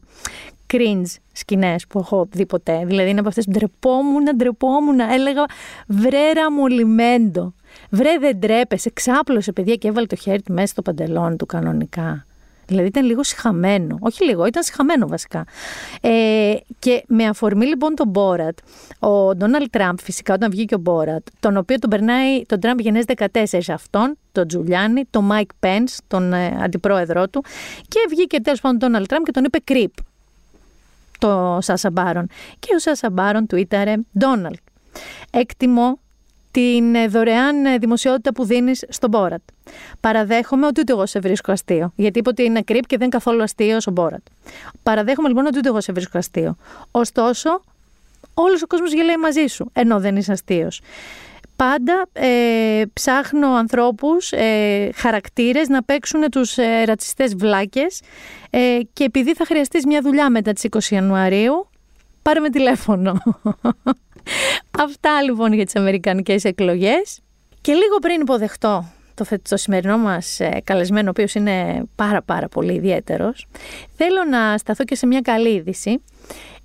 cringe 0.74 1.15
σκηνές 1.32 1.88
που 1.88 2.00
έχω 2.00 2.28
δει 2.32 2.45
ποτέ. 2.45 2.84
Δηλαδή 2.86 3.10
είναι 3.10 3.19
από 3.19 3.28
αυτές 3.28 3.45
που 3.45 3.52
ντρεπόμουν, 3.52 4.24
ντρεπόμουν, 4.36 5.00
έλεγα 5.00 5.45
βρέρα 5.88 6.52
μου 6.52 6.67
λιμέντο. 6.67 7.54
Βρε 7.90 8.18
δεν 8.20 8.38
ντρέπεσαι, 8.38 8.90
ξάπλωσε 8.90 9.52
παιδιά 9.52 9.76
και 9.76 9.88
έβαλε 9.88 10.06
το 10.06 10.16
χέρι 10.16 10.42
του 10.42 10.54
μέσα 10.54 10.68
στο 10.68 10.82
παντελόνι 10.82 11.36
του 11.36 11.46
κανονικά. 11.46 12.26
Δηλαδή 12.68 12.88
ήταν 12.88 13.06
λίγο 13.06 13.24
συχαμένο. 13.24 13.98
Όχι 14.00 14.24
λίγο, 14.24 14.46
ήταν 14.46 14.64
συχαμένο 14.64 15.08
βασικά. 15.08 15.46
Ε, 16.02 16.54
και 16.80 17.04
με 17.08 17.26
αφορμή 17.26 17.66
λοιπόν 17.66 17.96
τον 17.96 18.08
Μπόρατ, 18.08 18.58
ο 19.00 19.36
Ντόναλτ 19.36 19.70
Τραμπ, 19.70 19.98
φυσικά 20.02 20.34
όταν 20.34 20.52
βγήκε 20.52 20.76
ο 20.76 20.78
Μπόρατ, 20.78 21.28
τον 21.40 21.58
οποίο 21.58 21.80
τον 21.80 21.90
περνάει 21.90 22.46
τον 22.46 22.60
Τραμπ 22.60 22.80
γενεές 22.80 23.04
14 23.32 23.44
αυτόν, 23.70 24.18
τον 24.32 24.48
Τζουλιάνι, 24.48 25.04
τον 25.10 25.24
Μάικ 25.24 25.50
Πένς, 25.60 25.98
τον 26.08 26.34
ε, 26.34 26.58
αντιπρόεδρό 26.62 27.28
του, 27.28 27.44
και 27.88 28.00
βγήκε 28.10 28.42
τέλος 28.42 28.62
πάντων 28.62 28.80
τον 28.80 28.90
Ντόναλτ 28.90 29.08
Τραμπ 29.10 29.24
και 29.24 29.32
τον 29.32 29.44
είπε 29.44 29.60
creep 29.63 29.91
το 31.20 31.58
Σάσα 31.62 31.92
Μπάρον. 31.92 32.28
Και 32.60 32.70
ο 32.76 32.80
Σάσα 32.80 33.10
Μπάρον 33.10 33.48
τουίταρε 33.48 33.93
Ντόναλτ. 34.20 34.60
Εκτιμώ 35.32 36.00
την 36.56 36.96
ε, 36.96 37.08
δωρεάν 37.08 37.65
ε, 37.65 37.78
δημοσιότητα 37.78 38.34
που 38.34 38.46
δίνεις 38.46 38.86
στον 38.89 39.10
Μπόρατ. 39.10 39.41
Παραδέχομαι 40.00 40.65
ότι 40.65 40.80
ούτε 40.80 40.91
εγώ 40.91 41.06
σε 41.06 41.20
βρίσκω 41.20 41.52
αστείο. 41.52 41.91
Γιατί 41.96 42.20
είπε 42.20 42.30
ότι 42.30 42.44
είναι 42.44 42.62
creep 42.62 42.86
και 42.86 42.98
δεν 42.98 43.02
είναι 43.02 43.18
καθόλου 43.18 43.44
αστείο 43.44 43.78
ο 43.88 43.91
Μπόρατ. 43.91 44.22
Παραδέχομαι 44.84 45.28
λοιπόν 45.28 45.46
ότι 45.46 45.58
ούτε 45.58 45.68
εγώ 45.68 45.82
σε 45.82 45.91
βρίσκω 45.91 46.18
αστείο. 46.18 46.56
Ωστόσο, 46.91 47.62
όλος 48.34 48.62
ο 48.63 48.68
κόσμος 48.68 48.94
γελάει 48.94 49.18
μαζί 49.18 49.46
σου, 49.48 49.70
ενώ 49.74 50.00
δεν 50.00 50.15
είσαι 50.15 50.32
αστείος. 50.32 50.82
Πάντα 51.56 52.06
ε, 52.13 52.84
ψάχνω 52.94 53.48
ανθρώπους, 53.54 54.32
ε, 54.32 54.89
χαρακτήρες 54.96 55.68
να 55.68 55.84
παίξουν 55.84 56.30
τους 56.30 56.58
ε, 56.58 56.84
ρατσιστές 56.86 57.36
βλάκες 57.36 58.02
ε, 58.50 58.80
και 58.94 59.04
επειδή 59.04 59.34
θα 59.34 59.46
χρειαστείς 59.46 59.86
μια 59.86 60.02
δουλειά 60.02 60.30
μετά 60.30 60.54
τις 60.54 60.68
20 60.72 60.80
Ιανουαρίου, 60.89 61.70
πάρε 62.22 62.39
με 62.39 62.50
τηλέφωνο. 62.50 63.22
Αυτά 64.80 65.22
λοιπόν 65.22 65.54
για 65.54 65.66
τις 65.66 65.76
αμερικανικές 65.76 66.44
εκλογές. 66.44 67.20
Και 67.62 67.74
λίγο 67.74 67.98
πριν 68.02 68.22
υποδεχτώ 68.22 68.86
το, 69.16 69.26
το 69.50 69.58
σημερινό 69.58 69.98
μας 69.98 70.40
ε, 70.40 70.62
καλεσμένο, 70.64 71.08
ο 71.08 71.10
οποίος 71.10 71.34
είναι 71.34 71.84
πάρα 71.96 72.22
πάρα 72.22 72.48
πολύ 72.48 72.74
ιδιαίτερος, 72.74 73.48
θέλω 73.96 74.24
να 74.30 74.58
σταθώ 74.58 74.84
και 74.84 74.96
σε 74.96 75.06
μια 75.06 75.22
καλή 75.22 75.50
είδηση. 75.50 76.02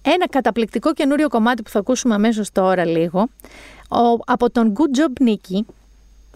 Ένα 0.02 0.28
καταπληκτικό 0.28 0.92
καινούριο 0.92 1.28
κομμάτι 1.28 1.62
που 1.62 1.70
θα 1.70 1.78
ακούσουμε 1.78 2.14
αμέσως 2.14 2.52
τώρα 2.52 2.84
λίγο, 2.84 3.20
ο, 3.88 4.18
από 4.26 4.50
τον 4.50 4.72
Good 4.76 4.98
Job 4.98 5.28
Nicky, 5.28 5.60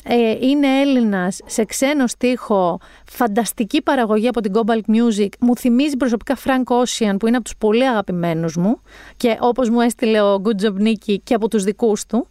ε, 0.06 0.36
είναι 0.40 0.80
Έλληνας 0.80 1.40
σε 1.46 1.64
ξένο 1.64 2.06
στίχο, 2.06 2.80
φανταστική 3.10 3.82
παραγωγή 3.82 4.28
από 4.28 4.40
την 4.40 4.52
Cobalt 4.54 4.90
Music. 4.90 5.28
Μου 5.40 5.56
θυμίζει 5.56 5.96
προσωπικά 5.96 6.36
Frank 6.44 6.74
Ocean 6.74 7.16
που 7.18 7.26
είναι 7.26 7.36
από 7.36 7.44
τους 7.44 7.56
πολύ 7.58 7.88
αγαπημένους 7.88 8.56
μου 8.56 8.80
και 9.16 9.36
όπως 9.40 9.68
μου 9.68 9.80
έστειλε 9.80 10.20
ο 10.22 10.42
Good 10.44 10.64
Job 10.64 10.86
Nicky 10.86 11.16
και 11.24 11.34
από 11.34 11.48
τους 11.48 11.64
δικούς 11.64 12.06
του 12.06 12.26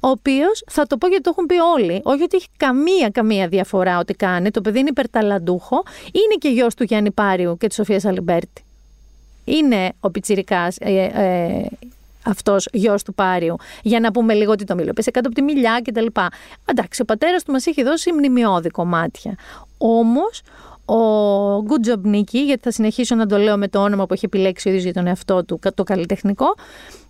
ο 0.00 0.08
οποίος 0.08 0.64
θα 0.66 0.86
το 0.86 0.96
πω 0.96 1.06
γιατί 1.06 1.22
το 1.22 1.30
έχουν 1.32 1.46
πει 1.46 1.54
όλοι. 1.54 2.00
Όχι 2.04 2.22
ότι 2.22 2.36
έχει 2.36 2.48
καμία 2.56 3.08
καμία 3.10 3.48
διαφορά 3.48 3.98
ότι 3.98 4.14
κάνει. 4.14 4.50
Το 4.50 4.60
παιδί 4.60 4.78
είναι 4.78 4.88
υπερταλαντούχο. 4.88 5.82
Είναι 6.06 6.34
και 6.38 6.48
γιος 6.48 6.74
του 6.74 6.84
Γιάννη 6.84 7.10
Πάριου 7.10 7.56
και 7.56 7.66
της 7.66 7.76
Σοφίας 7.76 8.04
Αλιμπέρτη. 8.04 8.64
Είναι 9.44 9.92
ο 10.00 10.10
Πιτσυρικά 10.10 10.72
ε, 10.78 11.04
ε, 11.04 11.66
αυτός 12.26 12.68
γιος 12.72 13.02
του 13.02 13.14
Πάριου, 13.14 13.56
για 13.82 14.00
να 14.00 14.10
πούμε 14.10 14.34
λίγο 14.34 14.52
ότι 14.52 14.64
το 14.64 14.74
μήλο 14.74 14.92
πέσε 14.92 15.10
κάτω 15.10 15.28
από 15.28 15.36
τη 15.36 15.42
μιλιά 15.42 15.80
κτλ. 15.84 16.06
Εντάξει, 16.64 17.02
ο 17.02 17.04
πατέρας 17.04 17.42
του 17.42 17.52
μας 17.52 17.66
έχει 17.66 17.82
δώσει 17.82 18.12
μνημειώδη 18.12 18.68
κομμάτια. 18.68 19.34
Όμως, 19.78 20.42
ο 20.86 21.64
Good 21.68 21.88
Job 21.88 22.14
Nicky, 22.14 22.44
γιατί 22.44 22.62
θα 22.62 22.70
συνεχίσω 22.70 23.14
να 23.14 23.26
το 23.26 23.38
λέω 23.38 23.56
με 23.56 23.68
το 23.68 23.82
όνομα 23.82 24.06
που 24.06 24.14
έχει 24.14 24.24
επιλέξει 24.24 24.68
ο 24.68 24.70
ίδιος 24.70 24.84
για 24.84 24.92
τον 24.92 25.06
εαυτό 25.06 25.44
του, 25.44 25.58
το 25.74 25.82
καλλιτεχνικό, 25.82 26.54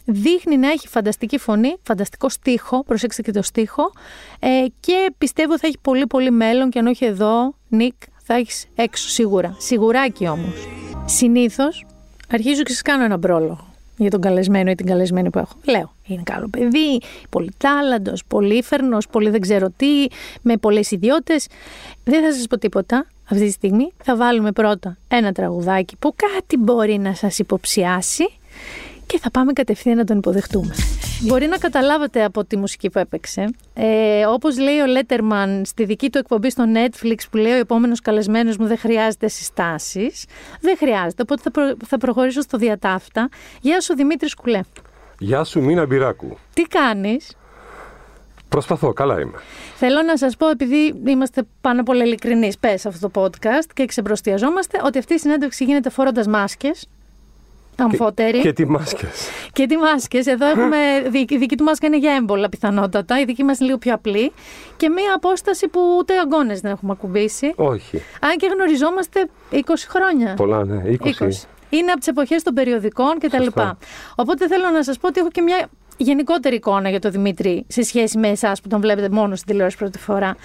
δείχνει 0.05 0.57
να 0.57 0.69
έχει 0.71 0.89
φανταστική 0.89 1.39
φωνή, 1.39 1.77
φανταστικό 1.83 2.29
στίχο, 2.29 2.85
προσέξτε 2.85 3.23
και 3.23 3.33
το 3.33 3.43
στίχο, 3.43 3.93
ε, 4.39 4.65
και 4.81 5.13
πιστεύω 5.19 5.59
θα 5.59 5.67
έχει 5.67 5.79
πολύ 5.83 6.07
πολύ 6.07 6.31
μέλλον 6.31 6.71
και 6.71 6.79
αν 6.79 6.87
όχι 6.87 7.05
εδώ, 7.05 7.55
Νίκ, 7.69 7.95
θα 8.23 8.35
έχεις 8.35 8.67
έξω 8.75 9.09
σίγουρα. 9.09 9.57
Σιγουράκι 9.59 10.29
όμως. 10.29 10.69
Συνήθως 11.05 11.87
αρχίζω 12.31 12.63
και 12.63 12.71
σας 12.71 12.83
κάνω 12.83 13.05
ένα 13.05 13.19
πρόλογο 13.19 13.76
για 13.97 14.11
τον 14.11 14.21
καλεσμένο 14.21 14.71
ή 14.71 14.75
την 14.75 14.87
καλεσμένη 14.87 15.31
που 15.31 15.39
έχω. 15.39 15.53
Λέω, 15.65 15.93
είναι 16.07 16.23
καλό 16.25 16.49
παιδί, 16.49 17.01
πολύ 17.29 17.51
τάλαντος, 17.57 18.25
πολύ 18.29 18.63
φέρνο, 18.63 18.99
πολύ 19.11 19.31
δεν 19.31 19.41
ξέρω 19.41 19.69
τι, 19.77 20.07
με 20.43 20.57
πολλές 20.57 20.91
ιδιώτε. 20.91 21.35
Δεν 22.05 22.23
θα 22.23 22.33
σας 22.33 22.47
πω 22.47 22.59
τίποτα 22.59 23.07
αυτή 23.31 23.45
τη 23.45 23.51
στιγμή. 23.51 23.93
Θα 24.05 24.17
βάλουμε 24.17 24.53
πρώτα 24.53 24.97
ένα 25.09 25.33
τραγουδάκι 25.33 25.97
που 25.97 26.15
κάτι 26.17 26.57
μπορεί 26.57 26.99
να 26.99 27.15
σας 27.15 27.39
υποψιάσει 27.39 28.29
και 29.07 29.19
θα 29.19 29.31
πάμε 29.31 29.53
κατευθείαν 29.53 29.97
να 29.97 30.05
τον 30.05 30.19
υποδεχτούμε. 30.19 30.75
Μπορεί 31.21 31.47
να 31.47 31.59
καταλάβετε 31.59 32.25
από 32.25 32.45
τη 32.45 32.57
μουσική 32.57 32.91
που 32.91 32.99
έπαιξε. 32.99 33.55
Ε, 33.75 34.25
Όπως 34.27 34.59
λέει 34.59 34.79
ο 34.81 34.87
Λέτερμαν 34.87 35.63
στη 35.65 35.85
δική 35.85 36.11
του 36.11 36.19
εκπομπή 36.19 36.51
στο 36.51 36.65
Netflix 36.75 37.15
που 37.31 37.37
λέει 37.37 37.53
ο 37.53 37.59
επόμενος 37.59 38.01
καλεσμένος 38.01 38.57
μου 38.57 38.67
δεν 38.67 38.79
χρειάζεται 38.79 39.29
συστάσεις. 39.29 40.25
Δεν 40.61 40.77
χρειάζεται. 40.77 41.23
Οπότε 41.23 41.43
θα, 41.53 41.77
θα 41.87 41.99
προχωρήσω 41.99 42.41
στο 42.41 42.59
διατάφτα. 42.59 43.29
Γεια 43.61 43.81
σου 43.81 43.95
Δημήτρη 43.95 44.29
Κουλέ. 44.35 44.61
Γεια 45.19 45.45
σου 45.45 45.61
Μίνα 45.63 45.87
Μπυράκου. 45.87 46.37
Τι 46.55 46.63
κάνεις; 46.63 47.37
Προσπαθώ, 48.49 48.93
καλά 48.93 49.21
είμαι. 49.21 49.39
Θέλω 49.77 50.03
να 50.03 50.17
σας 50.17 50.37
πω, 50.37 50.49
επειδή 50.49 50.95
είμαστε 51.07 51.43
πάνω 51.61 51.83
πολύ 51.83 52.03
ειλικρινείς, 52.03 52.59
πες 52.59 52.87
αυτό 52.87 53.11
το 53.11 53.23
podcast 53.23 53.71
και 53.75 53.87
ξεπροστιαζόμαστε, 53.87 54.81
ότι 54.85 54.99
αυτή 54.99 55.15
η 55.15 55.19
συνέντευξη 55.19 55.65
γίνεται 55.65 55.91
φορώντα 55.91 56.29
μάσκες 56.29 56.89
αμφότερη. 57.83 58.41
Και, 58.41 58.53
τις 58.53 58.67
μάσκες. 58.67 59.29
Και 59.53 59.67
τις 59.67 59.77
μάσκες. 59.77 60.27
Εδώ 60.27 60.47
έχουμε. 60.47 60.77
Η 61.29 61.37
δική 61.37 61.57
του 61.57 61.65
μάσκα 61.65 61.87
είναι 61.87 61.99
για 61.99 62.13
έμπολα 62.13 62.49
πιθανότατα. 62.49 63.21
Η 63.21 63.25
δική 63.25 63.45
μας 63.45 63.59
είναι 63.59 63.67
λίγο 63.67 63.79
πιο 63.79 63.95
απλή. 63.95 64.33
Και 64.77 64.89
μία 64.89 65.15
απόσταση 65.15 65.69
που 65.69 65.81
ούτε 65.99 66.19
αγκώνε 66.19 66.59
δεν 66.63 66.73
έχουμε 66.73 66.93
ακουμπήσει. 66.93 67.53
Όχι. 67.57 68.03
Αν 68.21 68.37
και 68.37 68.51
γνωριζόμαστε 68.55 69.29
20 69.53 69.59
χρόνια. 69.89 70.35
Πολλά, 70.35 70.65
ναι. 70.65 70.83
20. 70.87 70.95
20. 70.95 71.29
Είναι 71.69 71.91
από 71.91 71.99
τις 71.99 72.09
εποχές 72.09 72.43
των 72.43 72.55
περιοδικών 72.55 73.19
κτλ. 73.19 73.47
Οπότε 74.15 74.47
θέλω 74.47 74.71
να 74.71 74.83
σας 74.83 74.99
πω 74.99 75.09
ότι 75.09 75.21
έχω 75.21 75.29
και 75.31 75.41
μια 75.41 75.69
γενικότερη 75.97 76.55
εικόνα 76.55 76.89
για 76.89 77.01
τον 77.01 77.11
Δημήτρη 77.11 77.65
σε 77.69 77.83
σχέση 77.83 78.19
με 78.19 78.29
εσάς 78.29 78.61
που 78.61 78.69
τον 78.69 78.81
βλέπετε 78.81 79.09
μόνο 79.09 79.35
στην 79.35 79.47
τηλεόραση 79.47 79.77
πρώτη 79.77 79.99
φορά. 79.99 80.37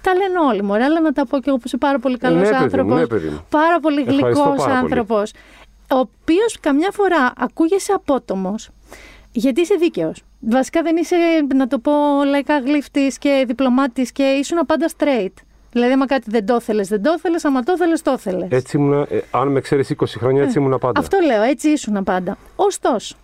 Τα 0.00 0.14
λένε 0.14 0.38
όλοι 0.48 0.62
μου, 0.62 0.74
αλλά 0.74 1.00
να 1.00 1.12
τα 1.12 1.26
πω 1.26 1.38
και 1.38 1.44
εγώ 1.46 1.56
που 1.56 1.62
είσαι 1.66 1.76
πάρα 1.76 1.98
πολύ 1.98 2.16
καλός 2.16 2.48
ναι, 2.48 2.56
άνθρωπος. 2.56 3.00
Ναι, 3.00 3.06
πάρα 3.48 3.80
πολύ 3.80 4.02
γλυκός 4.02 4.66
άνθρωπος 4.66 5.32
ο 5.94 5.98
οποίος 5.98 6.60
καμιά 6.60 6.90
φορά 6.92 7.32
ακούγεσαι 7.36 7.92
απότομος, 7.92 8.68
γιατί 9.32 9.60
είσαι 9.60 9.74
δίκαιος. 9.74 10.22
Βασικά 10.40 10.82
δεν 10.82 10.96
είσαι, 10.96 11.16
να 11.54 11.66
το 11.66 11.78
πω 11.78 11.92
λαϊκά, 12.24 12.58
γλύφτη 12.58 13.12
και 13.18 13.44
διπλωμάτης 13.46 14.12
και 14.12 14.22
ήσουν 14.22 14.58
πάντα 14.66 14.88
straight. 14.98 15.32
Δηλαδή, 15.72 15.92
άμα 15.92 16.06
κάτι 16.06 16.30
δεν 16.30 16.46
το 16.46 16.56
ήθελε, 16.60 16.82
δεν 16.82 17.02
το 17.02 17.14
ήθελε, 17.16 17.38
άμα 17.42 17.62
το 17.62 17.72
ήθελε, 17.72 17.96
το 17.96 18.12
ήθελε. 18.12 18.46
Έτσι 18.50 18.76
ήμουν, 18.76 19.06
ε, 19.10 19.20
αν 19.30 19.48
με 19.48 19.60
ξέρεις 19.60 19.90
20 19.90 20.04
χρόνια, 20.06 20.42
έτσι 20.42 20.58
ε, 20.58 20.60
ήμουν 20.60 20.78
πάντα. 20.78 21.00
Αυτό 21.00 21.18
λέω, 21.26 21.42
έτσι 21.42 21.68
ήσουν 21.70 22.04
πάντα. 22.04 22.38
Ωστόσο, 22.56 23.16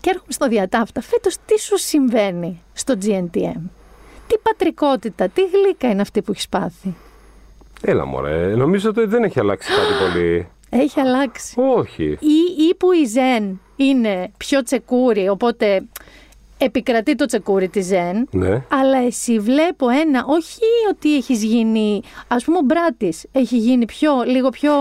και 0.00 0.10
έρχομαι 0.10 0.32
στο 0.32 0.48
διατάφτα, 0.48 1.00
φέτος 1.00 1.36
τι 1.46 1.60
σου 1.60 1.78
συμβαίνει 1.78 2.62
στο 2.72 2.94
GNTM. 3.02 3.60
Τι 4.26 4.38
πατρικότητα, 4.42 5.28
τι 5.28 5.42
γλύκα 5.42 5.88
είναι 5.88 6.00
αυτή 6.00 6.22
που 6.22 6.30
έχεις 6.30 6.48
πάθει; 6.48 6.94
Έλα 7.80 8.04
μωρέ, 8.04 8.54
νομίζω 8.56 8.88
ότι 8.88 9.04
δεν 9.04 9.22
έχει 9.22 9.40
αλλάξει 9.40 9.68
κάτι 9.72 10.12
πολύ. 10.12 10.48
Έχει 10.70 11.00
αλλάξει. 11.00 11.60
Όχι. 11.60 12.04
Ή, 12.04 12.64
ή 12.68 12.74
που 12.78 12.92
η 12.92 13.04
Ζεν 13.04 13.60
είναι 13.76 14.30
πιο 14.36 14.62
τσεκούρι, 14.62 15.28
οπότε 15.28 15.82
επικρατεί 16.58 17.14
το 17.14 17.24
τσεκούρι 17.26 17.68
της 17.68 17.86
Ζεν. 17.86 18.28
Ναι. 18.30 18.62
Αλλά 18.68 18.98
εσύ 19.06 19.38
βλέπω 19.38 19.88
ένα, 19.88 20.24
όχι 20.26 20.60
ότι 20.90 21.16
έχεις 21.16 21.44
γίνει, 21.44 22.02
ας 22.28 22.44
πούμε 22.44 22.58
ο 22.58 22.62
Μπράτης 22.64 23.26
έχει 23.32 23.58
γίνει 23.58 23.84
πιο, 23.84 24.22
λίγο 24.26 24.48
πιο 24.48 24.72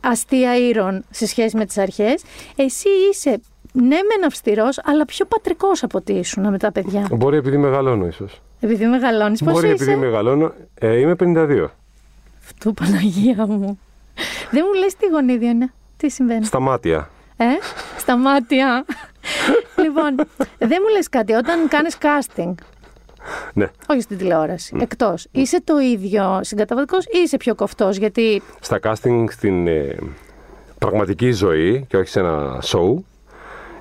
αστεία 0.00 0.56
ήρων 0.56 1.04
σε 1.10 1.26
σχέση 1.26 1.56
με 1.56 1.64
τις 1.64 1.78
αρχές. 1.78 2.22
Εσύ 2.56 2.88
είσαι 3.10 3.40
ναι 3.72 3.96
μεν 3.96 4.24
αυστηρός, 4.26 4.80
αλλά 4.84 5.04
πιο 5.04 5.24
πατρικός 5.24 5.82
από 5.82 5.98
ότι 5.98 6.12
ήσουν 6.12 6.50
με 6.50 6.58
τα 6.58 6.72
παιδιά. 6.72 7.08
Μπορεί 7.10 7.36
επειδή 7.36 7.56
μεγαλώνω 7.56 8.06
ίσως. 8.06 8.40
Επειδή 8.60 8.86
μεγαλώνεις, 8.86 9.42
πώς 9.42 9.52
Μπορεί 9.52 9.68
είσαι; 9.68 9.84
επειδή 9.84 9.98
μεγαλώνω, 9.98 10.52
ε, 10.74 10.98
είμαι 10.98 11.14
52. 11.14 11.66
Αυτό 12.44 12.72
Παναγία 12.72 13.46
μου. 13.46 13.78
Δεν 14.50 14.64
μου 14.66 14.80
λες 14.80 14.94
τι 14.96 15.06
γονίδιο 15.06 15.48
είναι. 15.48 15.72
Τι 15.96 16.08
συμβαίνει; 16.10 16.44
Στα 16.44 16.60
μάτια. 16.60 17.10
Ε, 17.36 17.44
στα 17.98 18.16
μάτια. 18.16 18.84
λοιπόν, 19.82 20.14
δεν 20.58 20.78
μου 20.82 20.88
λες 20.96 21.08
κάτι. 21.08 21.32
Όταν 21.32 21.68
κάνεις 21.68 21.98
casting, 22.00 22.54
Ναι. 23.52 23.70
όχι 23.88 24.00
στην 24.00 24.18
τηλεόραση, 24.18 24.76
εκτός, 24.80 25.26
είσαι 25.30 25.60
το 25.64 25.78
ίδιο 25.78 26.40
συγκαταβατικός 26.42 27.04
ή 27.04 27.18
είσαι 27.24 27.36
πιο 27.36 27.54
κοφτός, 27.54 27.96
γιατί 27.96 28.42
Στα 28.60 28.78
casting 28.82 29.24
στην 29.30 29.66
ε, 29.66 29.96
πραγματική 30.78 31.30
ζωή 31.30 31.84
και 31.88 31.96
όχι 31.96 32.08
σε 32.08 32.20
ένα 32.20 32.62
show, 32.64 32.94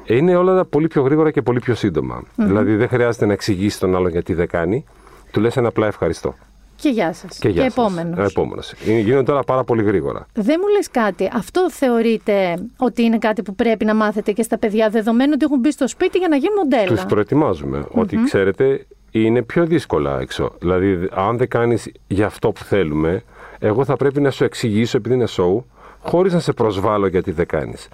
είναι 0.05 0.35
όλα 0.35 0.65
πολύ 0.65 0.87
πιο 0.87 1.01
γρήγορα 1.01 1.31
και 1.31 1.41
πολύ 1.41 1.59
πιο 1.59 1.75
συντομα 1.75 2.23
Δηλαδή 2.35 2.75
δεν 2.75 2.87
χρειάζεται 2.87 3.25
να 3.25 3.33
εξηγήσεις 3.33 3.79
τον 3.79 3.95
άλλον 3.95 4.11
γιατί 4.11 4.33
δεν 4.33 4.47
κάνει. 4.47 4.85
Του 5.31 5.39
λες 5.39 5.57
ένα 5.57 5.67
απλά 5.67 5.87
ευχαριστώ. 5.87 6.35
Και 6.81 6.89
γεια 6.89 7.13
σας. 7.13 7.37
Και, 7.37 7.49
γεια 7.49 7.61
σας. 7.63 7.71
επόμενος. 7.71 8.17
Ε, 8.19 8.23
επόμενος. 8.25 8.73
Είναι- 8.87 8.99
Γίνονται 8.99 9.23
τώρα 9.23 9.43
πάρα 9.43 9.63
πολύ 9.63 9.83
γρήγορα. 9.83 10.27
Δεν 10.33 10.59
μου 10.61 10.67
λες 10.75 10.89
κάτι. 10.91 11.29
Αυτό 11.33 11.71
θεωρείτε 11.71 12.57
ότι 12.77 13.03
είναι 13.03 13.17
κάτι 13.17 13.41
που 13.41 13.55
πρέπει 13.55 13.85
να 13.85 13.95
μάθετε 13.95 14.31
και 14.31 14.43
στα 14.43 14.57
παιδιά, 14.57 14.89
δεδομένου 14.89 15.31
ότι 15.35 15.45
έχουν 15.45 15.59
μπει 15.59 15.71
στο 15.71 15.87
σπίτι 15.87 16.17
για 16.17 16.27
να 16.27 16.35
γίνουν 16.35 16.55
μοντέλα; 16.57 16.85
Τους 16.85 17.05
προετοιμάζουμε. 17.05 17.85
Ότι 17.91 18.17
ξέρετε, 18.23 18.85
είναι 19.11 19.41
πιο 19.41 19.65
δύσκολα 19.65 20.19
έξω. 20.19 20.51
Δηλαδή, 20.59 21.07
αν 21.13 21.37
δεν 21.37 21.47
κάνεις 21.47 21.91
για 22.07 22.25
αυτό 22.25 22.51
που 22.51 22.63
θέλουμε, 22.63 23.23
εγώ 23.59 23.85
θα 23.85 23.95
πρέπει 23.95 24.21
να 24.21 24.31
σου 24.31 24.43
εξηγήσω 24.43 24.97
επειδή 24.97 25.15
είναι 25.15 25.27
show, 25.37 25.63
χωρίς 25.99 26.33
να 26.33 26.39
σε 26.39 26.53
προσβάλλω 26.53 27.07
γιατί 27.07 27.31
δεν 27.31 27.45
κάνεις. 27.47 27.87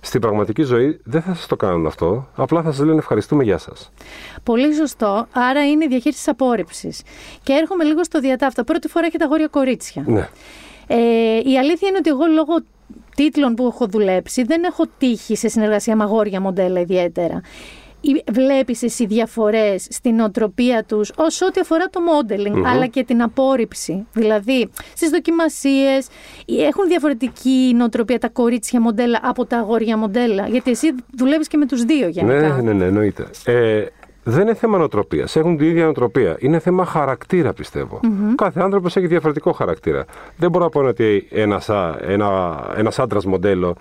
Στην 0.00 0.20
πραγματική 0.20 0.62
ζωή 0.62 1.00
δεν 1.04 1.22
θα 1.22 1.34
σας 1.34 1.46
το 1.46 1.56
κάνουν 1.56 1.86
αυτό. 1.86 2.28
Απλά 2.34 2.62
θα 2.62 2.72
σας 2.72 2.86
λένε 2.86 2.98
ευχαριστούμε, 2.98 3.44
γεια 3.44 3.58
σας. 3.58 3.92
Πολύ 4.42 4.74
σωστό. 4.74 5.26
Άρα 5.32 5.66
είναι 5.66 5.84
η 5.84 5.88
διαχείριση 5.88 6.24
τη 6.24 6.30
απόρριψης. 6.30 7.02
Και 7.42 7.52
έρχομαι 7.52 7.84
λίγο 7.84 8.04
στο 8.04 8.20
διατάφτα. 8.20 8.64
Πρώτη 8.64 8.88
φορά 8.88 9.06
έχετε 9.06 9.24
αγόρια 9.24 9.46
κορίτσια. 9.46 10.04
Ναι. 10.06 10.28
Ε, 10.86 10.96
η 11.44 11.58
αλήθεια 11.58 11.88
είναι 11.88 11.96
ότι 11.98 12.10
εγώ 12.10 12.26
λόγω 12.26 12.54
τίτλων 13.14 13.54
που 13.54 13.66
έχω 13.66 13.86
δουλέψει 13.86 14.42
δεν 14.42 14.64
έχω 14.64 14.84
τύχει 14.98 15.36
σε 15.36 15.48
συνεργασία 15.48 15.96
με 15.96 16.02
αγόρια 16.02 16.40
μοντέλα 16.40 16.80
ιδιαίτερα. 16.80 17.40
Ή 18.06 18.24
Βλέπεις 18.32 18.82
εσύ 18.82 19.06
διαφορές 19.06 19.86
στην 19.90 20.20
οτροπία 20.20 20.84
τους 20.84 21.12
όσο 21.16 21.46
ό,τι 21.46 21.60
αφορά 21.60 21.84
το 21.84 22.00
modeling 22.00 22.62
αλλά 22.66 22.86
και 22.86 23.04
την 23.04 23.22
απόρριψη. 23.22 24.06
Δηλαδή 24.12 24.70
στις 24.94 25.10
δοκιμασίες 25.10 26.08
έχουν 26.46 26.88
διαφορετική 26.88 27.72
νοοτροπία 27.76 28.18
τα 28.18 28.28
κορίτσια 28.28 28.80
μοντέλα 28.80 29.20
από 29.22 29.46
τα 29.46 29.58
αγόρια 29.58 29.96
μοντέλα; 29.96 30.48
Γιατί 30.48 30.70
εσύ 30.70 30.94
δουλεύεις 31.16 31.48
και 31.48 31.56
με 31.56 31.66
τους 31.66 31.82
δύο 31.82 32.08
γενικά. 32.08 32.48
Ναι, 32.48 32.62
ναι, 32.62 32.72
ναι, 32.72 32.84
εννοείται. 32.84 33.26
Ε, 33.44 33.84
δεν 34.22 34.40
είναι 34.40 34.54
θέμα 34.54 34.78
νοοτροπίας. 34.78 35.36
Έχουν 35.36 35.56
την 35.56 35.66
ίδια 35.66 35.84
νοοτροπία. 35.84 36.36
Είναι 36.38 36.58
θέμα 36.58 36.84
χαρακτήρα, 36.84 37.52
πιστεύω. 37.52 38.00
Κάθε 38.34 38.60
άνθρωπος 38.60 38.96
έχει 38.96 39.06
διαφορετικό 39.06 39.52
χαρακτήρα. 39.52 40.04
Δεν 40.36 40.50
μπορώ 40.50 40.64
να 40.64 40.70
πω 40.70 40.80
ότι 40.80 41.28
ένας 41.30 41.68
ένας, 42.00 42.28
ένας 42.76 42.98
άντρας 42.98 43.24
μοντέλο 43.24 43.76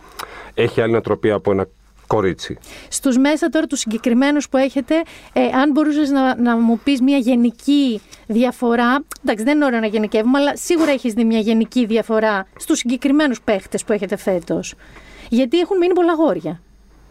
έχει 0.53 0.81
άλλη 0.81 0.91
νοοτροπία 0.91 1.35
από 1.35 1.51
ένα 1.51 1.67
κορίτσι. 2.07 2.57
Στους 2.89 3.17
μέσα 3.17 3.49
τώρα 3.49 3.65
τους 3.65 3.79
συγκεκριμένους 3.79 4.49
που 4.49 4.57
έχετε, 4.57 4.95
ε, 5.33 5.41
αν 5.41 5.71
μπορούσες 5.71 6.09
να, 6.09 6.41
να 6.41 6.57
μου 6.57 6.79
πεις 6.83 7.01
μια 7.01 7.17
γενική 7.17 8.01
διαφορά. 8.27 9.03
Εντάξει, 9.23 9.43
δεν 9.43 9.55
είναι 9.55 9.65
ωραίο 9.65 9.79
να 9.79 9.87
γενικεύουμε, 9.87 10.39
αλλά 10.39 10.55
σίγουρα 10.55 10.91
έχεις 10.91 11.13
δει 11.13 11.23
μια 11.23 11.39
γενική 11.39 11.85
διαφορά 11.85 12.47
στους 12.59 12.77
συγκεκριμένους 12.77 13.41
παίχτες 13.41 13.83
που 13.83 13.93
έχετε 13.93 14.15
φέτος. 14.15 14.73
Γιατί 15.29 15.59
έχουν 15.59 15.77
μείνει 15.77 15.93
πολλά 15.93 16.13
γόρια. 16.13 16.61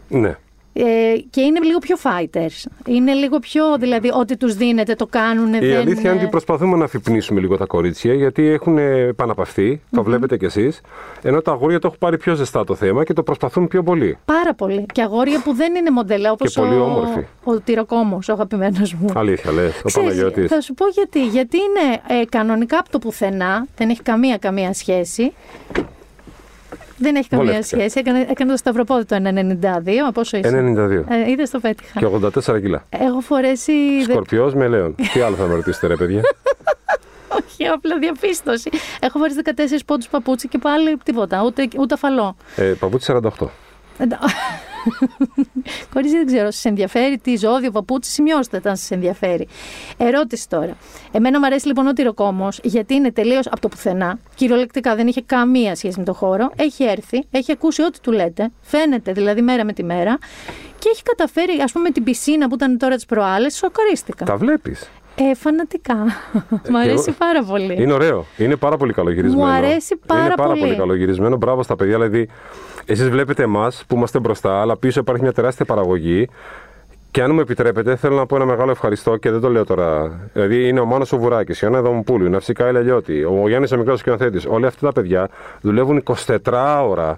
Ναι. 0.07 0.37
Ε, 0.77 1.17
και 1.29 1.41
είναι 1.41 1.59
λίγο 1.59 1.77
πιο 1.77 1.95
fighters. 2.03 2.71
Είναι 2.87 3.13
λίγο 3.13 3.39
πιο, 3.39 3.77
δηλαδή, 3.77 4.09
ό,τι 4.19 4.37
τους 4.37 4.55
δίνετε 4.55 4.93
το 4.93 5.05
κάνουν. 5.05 5.53
Η 5.53 5.59
δεν... 5.59 5.77
αλήθεια 5.77 6.11
είναι 6.11 6.19
ότι 6.19 6.29
προσπαθούμε 6.29 6.77
να 6.77 6.83
αφυπνίσουμε 6.83 7.39
λίγο 7.39 7.57
τα 7.57 7.65
κορίτσια 7.65 8.13
γιατί 8.13 8.47
έχουν 8.47 8.77
επαναπαυθεί, 8.77 9.81
το 9.91 10.03
βλέπετε 10.03 10.37
κι 10.37 10.45
εσείς. 10.45 10.81
Ενώ 11.21 11.41
τα 11.41 11.51
αγόρια 11.51 11.79
το 11.79 11.87
έχουν 11.87 11.99
πάρει 11.99 12.17
πιο 12.17 12.35
ζεστά 12.35 12.63
το 12.63 12.75
θέμα 12.75 13.03
και 13.03 13.13
το 13.13 13.23
προσπαθούν 13.23 13.67
πιο 13.67 13.83
πολύ. 13.83 14.17
Πάρα 14.25 14.53
πολύ. 14.53 14.85
Και 14.93 15.01
αγόρια 15.01 15.41
που 15.43 15.53
δεν 15.53 15.75
είναι 15.75 15.89
μοντέλα 15.89 16.31
όπως 16.31 16.53
Και 16.53 16.59
πολύ 16.61 16.75
ο, 16.75 16.83
όμορφοι. 16.83 17.25
ο 17.43 17.59
Τυροκόμος, 17.59 18.29
ο 18.29 18.33
αγαπημένος 18.33 18.93
μου. 18.93 19.09
Αλήθεια, 19.15 19.51
λες. 19.51 19.79
Ο 19.79 19.81
Ξέρεις, 19.85 20.09
Παναγιώτης. 20.09 20.49
θα 20.51 20.61
σου 20.61 20.73
πω 20.73 20.85
γιατί. 20.87 21.25
Γιατί 21.25 21.57
είναι 21.57 22.19
ε, 22.21 22.25
κανονικά 22.25 22.77
από 22.77 22.89
το 22.89 22.99
πουθενά, 22.99 23.65
δεν 23.77 23.89
έχει 23.89 24.01
καμία 24.01 24.37
καμία 24.37 24.73
σχέση. 24.73 25.33
Δεν 26.97 27.15
έχει 27.15 27.27
καμία 27.29 27.45
Βολεύτηκα. 27.45 27.79
σχέση. 27.79 27.99
Έκανε, 27.99 28.25
έκανε 28.29 28.51
το 28.51 28.57
σταυροπόδι 28.57 29.05
το 29.05 29.15
1,92. 29.15 30.01
Από 30.01 30.11
πόσο 30.11 30.37
είσαι. 30.37 30.49
92. 30.49 31.03
Ε, 31.09 31.29
Είδες 31.29 31.49
το 31.49 31.59
πέτυχα. 31.59 31.99
Και 31.99 32.05
84 32.05 32.59
κιλά. 32.61 32.85
Έχω 32.89 33.19
φορέσει. 33.21 33.73
δε- 34.05 34.11
Σκορπιός 34.11 34.53
με 34.53 34.67
λέον. 34.67 34.95
Τι 35.13 35.19
άλλο 35.19 35.35
θα 35.35 35.45
με 35.45 35.53
ρωτήσετε, 35.55 35.87
ρε 35.87 35.95
παιδιά; 35.95 36.21
Όχι, 37.43 37.67
απλά 37.67 37.97
διαπίστωση. 37.99 38.69
Έχω 38.99 39.17
φορέσει 39.19 39.37
14 39.43 39.51
πόντους 39.85 40.07
παπούτσι 40.07 40.47
και 40.47 40.57
πάλι 40.57 40.97
τίποτα. 41.03 41.43
Ούτε, 41.43 41.67
ούτε 41.77 41.93
αφαλό. 41.93 42.35
Ε, 42.55 42.63
παπούτσι 42.63 43.13
48. 43.39 43.47
Εντά- 45.37 45.47
Κορίτσι, 45.93 46.15
δεν 46.17 46.25
ξέρω, 46.25 46.51
σα 46.51 46.69
ενδιαφέρει 46.69 47.17
τι 47.17 47.35
ζώδιο, 47.35 47.71
παπούτσι, 47.71 48.11
σημειώστε 48.11 48.59
τα 48.59 48.69
αν 48.69 48.77
σας 48.77 48.91
ενδιαφέρει. 48.91 49.47
Ερώτηση 49.97 50.49
τώρα. 50.49 50.77
Εμένα 51.11 51.39
μου 51.39 51.45
αρέσει 51.45 51.67
λοιπόν 51.67 51.87
ο 51.87 51.93
τυροκόμος, 51.93 52.59
γιατί 52.63 52.93
είναι 52.93 53.11
τελείως 53.11 53.47
από 53.47 53.59
το 53.59 53.67
πουθενά. 53.67 54.19
Κυριολεκτικά 54.35 54.95
δεν 54.95 55.07
είχε 55.07 55.21
καμία 55.21 55.75
σχέση 55.75 55.99
με 55.99 56.05
το 56.05 56.13
χώρο. 56.13 56.51
Έχει 56.55 56.83
έρθει, 56.83 57.23
έχει 57.31 57.51
ακούσει 57.51 57.81
ό,τι 57.81 57.99
του 57.99 58.11
λέτε. 58.11 58.51
Φαίνεται 58.61 59.11
δηλαδή 59.11 59.41
μέρα 59.41 59.65
με 59.65 59.73
τη 59.73 59.83
μέρα. 59.83 60.17
Και 60.79 60.89
έχει 60.89 61.03
καταφέρει, 61.03 61.61
ας 61.61 61.71
πούμε, 61.71 61.83
με 61.83 61.91
την 61.91 62.03
πισίνα 62.03 62.47
που 62.47 62.55
ήταν 62.55 62.77
τώρα 62.77 62.95
τις 62.95 63.05
προάλλες, 63.05 63.55
σοκαρίστηκα. 63.55 64.25
Τα 64.25 64.37
βλέπεις. 64.37 64.89
Ε, 65.15 65.35
φανατικά. 65.35 65.95
Μ' 66.69 66.75
αρέσει 66.75 67.03
εγώ- 67.07 67.17
πάρα 67.17 67.43
πολύ. 67.43 67.81
Είναι 67.81 67.93
ωραίο. 67.93 68.25
Είναι 68.37 68.55
πάρα 68.55 68.77
πολύ 68.77 68.93
καλογυρισμένο. 68.93 69.45
Μου 69.45 69.51
αρέσει 69.51 69.99
πάρα 70.05 70.25
Είναι 70.25 70.33
πάρα 70.35 70.49
πολύ. 70.49 70.59
πολύ 70.61 70.75
καλογυρισμένο. 70.75 71.35
Μπράβο 71.37 71.63
στα 71.63 71.75
παιδιά. 71.75 71.93
Δηλαδή, 71.97 72.29
εσείς 72.85 73.09
βλέπετε 73.09 73.43
εμάς 73.43 73.83
που 73.87 73.95
είμαστε 73.95 74.19
μπροστά, 74.19 74.61
αλλά 74.61 74.77
πίσω 74.77 74.99
υπάρχει 74.99 75.21
μια 75.21 75.31
τεράστια 75.33 75.65
παραγωγή. 75.65 76.29
Και 77.11 77.21
αν 77.21 77.33
μου 77.33 77.39
επιτρέπετε, 77.39 77.95
θέλω 77.95 78.15
να 78.15 78.25
πω 78.25 78.35
ένα 78.35 78.45
μεγάλο 78.45 78.71
ευχαριστώ 78.71 79.15
και 79.17 79.31
δεν 79.31 79.41
το 79.41 79.49
λέω 79.49 79.65
τώρα. 79.65 80.19
Δηλαδή, 80.33 80.67
είναι 80.67 80.79
ο 80.79 80.85
Μάνος 80.85 81.11
ο 81.11 81.17
Βουράκη, 81.17 81.51
η 81.51 81.55
Ιωάννα 81.61 81.81
Δομοπούλου, 81.81 82.25
η 82.25 82.29
Ναυσικά 82.29 82.69
η 82.69 82.71
Λελιώτη, 82.71 83.23
ο 83.23 83.43
Γιάννης 83.47 83.71
ο 83.71 83.77
μικρός 83.77 83.99
σκηνοθέτης. 83.99 84.45
Όλοι 84.45 84.65
αυτά 84.65 84.85
τα 84.87 84.91
παιδιά 85.01 85.29
δουλεύουν 85.61 85.97
24 85.97 86.83
ώρα. 86.87 87.17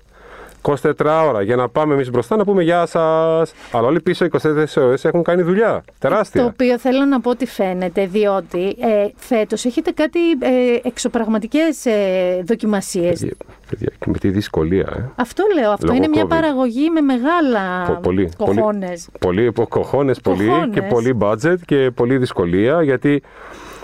24 0.62 0.82
ώρα 1.28 1.42
για 1.42 1.56
να 1.56 1.70
πάμε 1.70 1.94
εμείς 1.94 2.10
μπροστά 2.12 2.36
να 2.36 2.44
πούμε 2.44 2.64
Γεια 2.64 2.86
σας. 2.86 3.54
Αλλά 3.72 3.88
όλοι 3.88 4.02
πίσω 4.02 4.26
24 4.26 4.66
ώρες 4.76 5.06
έχουν 5.06 5.24
κάνει 5.24 5.42
δουλειά. 5.42 5.84
Τεράστια. 6.00 6.42
Το 6.42 6.48
οποίο 6.48 6.80
θέλω 6.80 7.06
να 7.06 7.20
πω 7.22 7.30
ότι 7.30 7.46
φαίνεται, 7.46 8.06
διότι 8.08 8.68
ε, 8.80 9.08
φέτος 9.16 9.66
έχετε 9.66 9.92
κάτι 9.92 10.20
ε, 10.40 10.48
εξωπραγματικές 10.84 11.86
ε, 11.86 12.42
δοκιμασίες. 12.46 13.20
Παιδιά, 13.20 13.36
παιδιά, 13.70 13.90
και 14.00 14.06
με 14.10 14.18
τη 14.18 14.30
δυσκολία, 14.30 14.88
ε. 14.98 15.04
Αυτό 15.16 15.44
λέω, 15.54 15.72
αυτό 15.72 15.86
Λόγω 15.86 15.98
είναι 15.98 16.08
μια 16.08 16.24
COVID. 16.24 16.30
παραγωγή 16.30 16.90
με 16.90 17.02
μεγάλα 17.02 17.86
Πο- 17.88 17.94
πολύ, 18.02 18.30
κοχώνες. 18.38 19.10
Πολύ, 19.20 19.52
πολύ 19.52 19.68
κοχώνες, 19.70 20.20
πολύ 20.22 20.46
Κοχώνες. 20.48 20.70
και 20.74 20.82
πολύ 20.82 21.18
budget 21.22 21.56
και 21.66 21.92
πολύ 21.96 22.18
δυσκολία 22.18 22.82
γιατί 22.84 23.22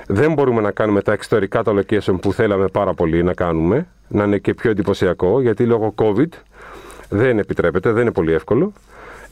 δεν 0.08 0.34
μπορούμε 0.34 0.62
να 0.62 0.72
κάνουμε 0.72 1.02
τα 1.02 1.12
εξωτερικά 1.12 1.64
τα 1.64 1.74
location 1.76 2.16
που 2.22 2.34
θέλαμε 2.34 2.68
πάρα 2.68 2.94
πολύ 2.94 3.24
να 3.24 3.34
κάνουμε, 3.34 3.88
να 4.08 4.24
είναι 4.24 4.38
και 4.38 4.54
πιο 4.54 4.70
εντυπωσιακό 4.70 5.42
γιατί 5.42 5.66
λόγω 5.66 5.94
COVID 5.98 6.28
δεν 7.14 7.40
επιτρέπεται, 7.40 7.92
δεν 7.92 8.02
είναι 8.02 8.12
πολύ 8.12 8.34
εύκολο. 8.34 8.74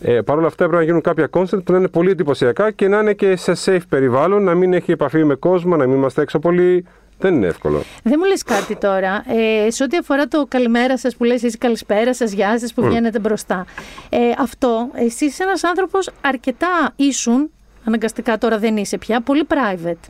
Ε, 0.02 0.22
Παρ' 0.22 0.38
όλα 0.38 0.48
αυτά 0.48 0.58
πρέπει 0.58 0.76
να 0.76 0.84
γίνουν 0.84 1.02
κάποια 1.02 1.30
concept 1.32 1.63
που 1.63 1.72
να 1.72 1.78
είναι 1.78 1.88
πολύ 1.88 2.10
εντυπωσιακά 2.10 2.72
και 2.72 2.88
να 2.88 3.00
είναι 3.00 3.13
και 3.13 3.36
σε 3.36 3.54
safe 3.65 3.86
περιβάλλον, 3.89 4.44
να 4.44 4.56
μην 4.56 4.74
έχει 4.74 4.91
επαφή 4.91 5.24
με 5.24 5.36
κόσμο, 5.36 5.76
να 5.76 5.88
μην 5.88 5.98
είμαστε 5.98 6.22
έξω 6.22 6.39
πολύ. 6.39 6.86
Δεν 7.20 7.34
είναι 7.36 7.48
εύκολο. 7.48 7.82
Δεν 8.04 8.15
μου 8.17 8.26
λες 8.26 8.44
κάτι 8.44 8.76
τώρα, 8.76 9.24
ε, 9.28 9.72
σε 9.72 9.84
ό,τι 9.84 9.98
αφορά 9.98 10.28
το 10.28 10.46
καλημέρα 10.48 10.98
σας 10.98 11.15
που 11.15 11.24
λες 11.24 11.44
εσείς 11.44 11.58
καλησπέρα 11.58 12.13
σας, 12.13 12.32
γεια 12.32 12.60
σας 12.60 12.74
που 12.74 12.84
βγαίνετε 12.84 13.20
μπροστά. 13.20 13.65
Ε, 14.10 14.17
αυτό, 14.39 14.89
εσύ 14.94 15.26
είσαι 15.26 15.44
ένας 15.44 15.63
άνθρωπος 15.63 16.10
αρκετά 16.22 16.94
ήσουν, 16.96 17.50
αναγκαστικά 17.86 18.38
τώρα 18.38 18.58
δεν 18.58 18.78
είσαι 18.78 18.98
πια, 18.98 19.22
πολύ 19.22 19.48
private. 19.50 20.10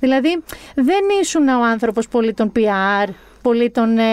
Δηλαδή 0.00 0.42
δεν 0.74 1.04
ήσουν 1.20 1.48
ο 1.48 1.64
άνθρωπος 1.64 2.08
πολύ 2.08 2.34
των 2.34 2.52
PR, 2.56 3.08
πολύ 3.48 3.70
των 3.70 3.98
ε, 3.98 4.04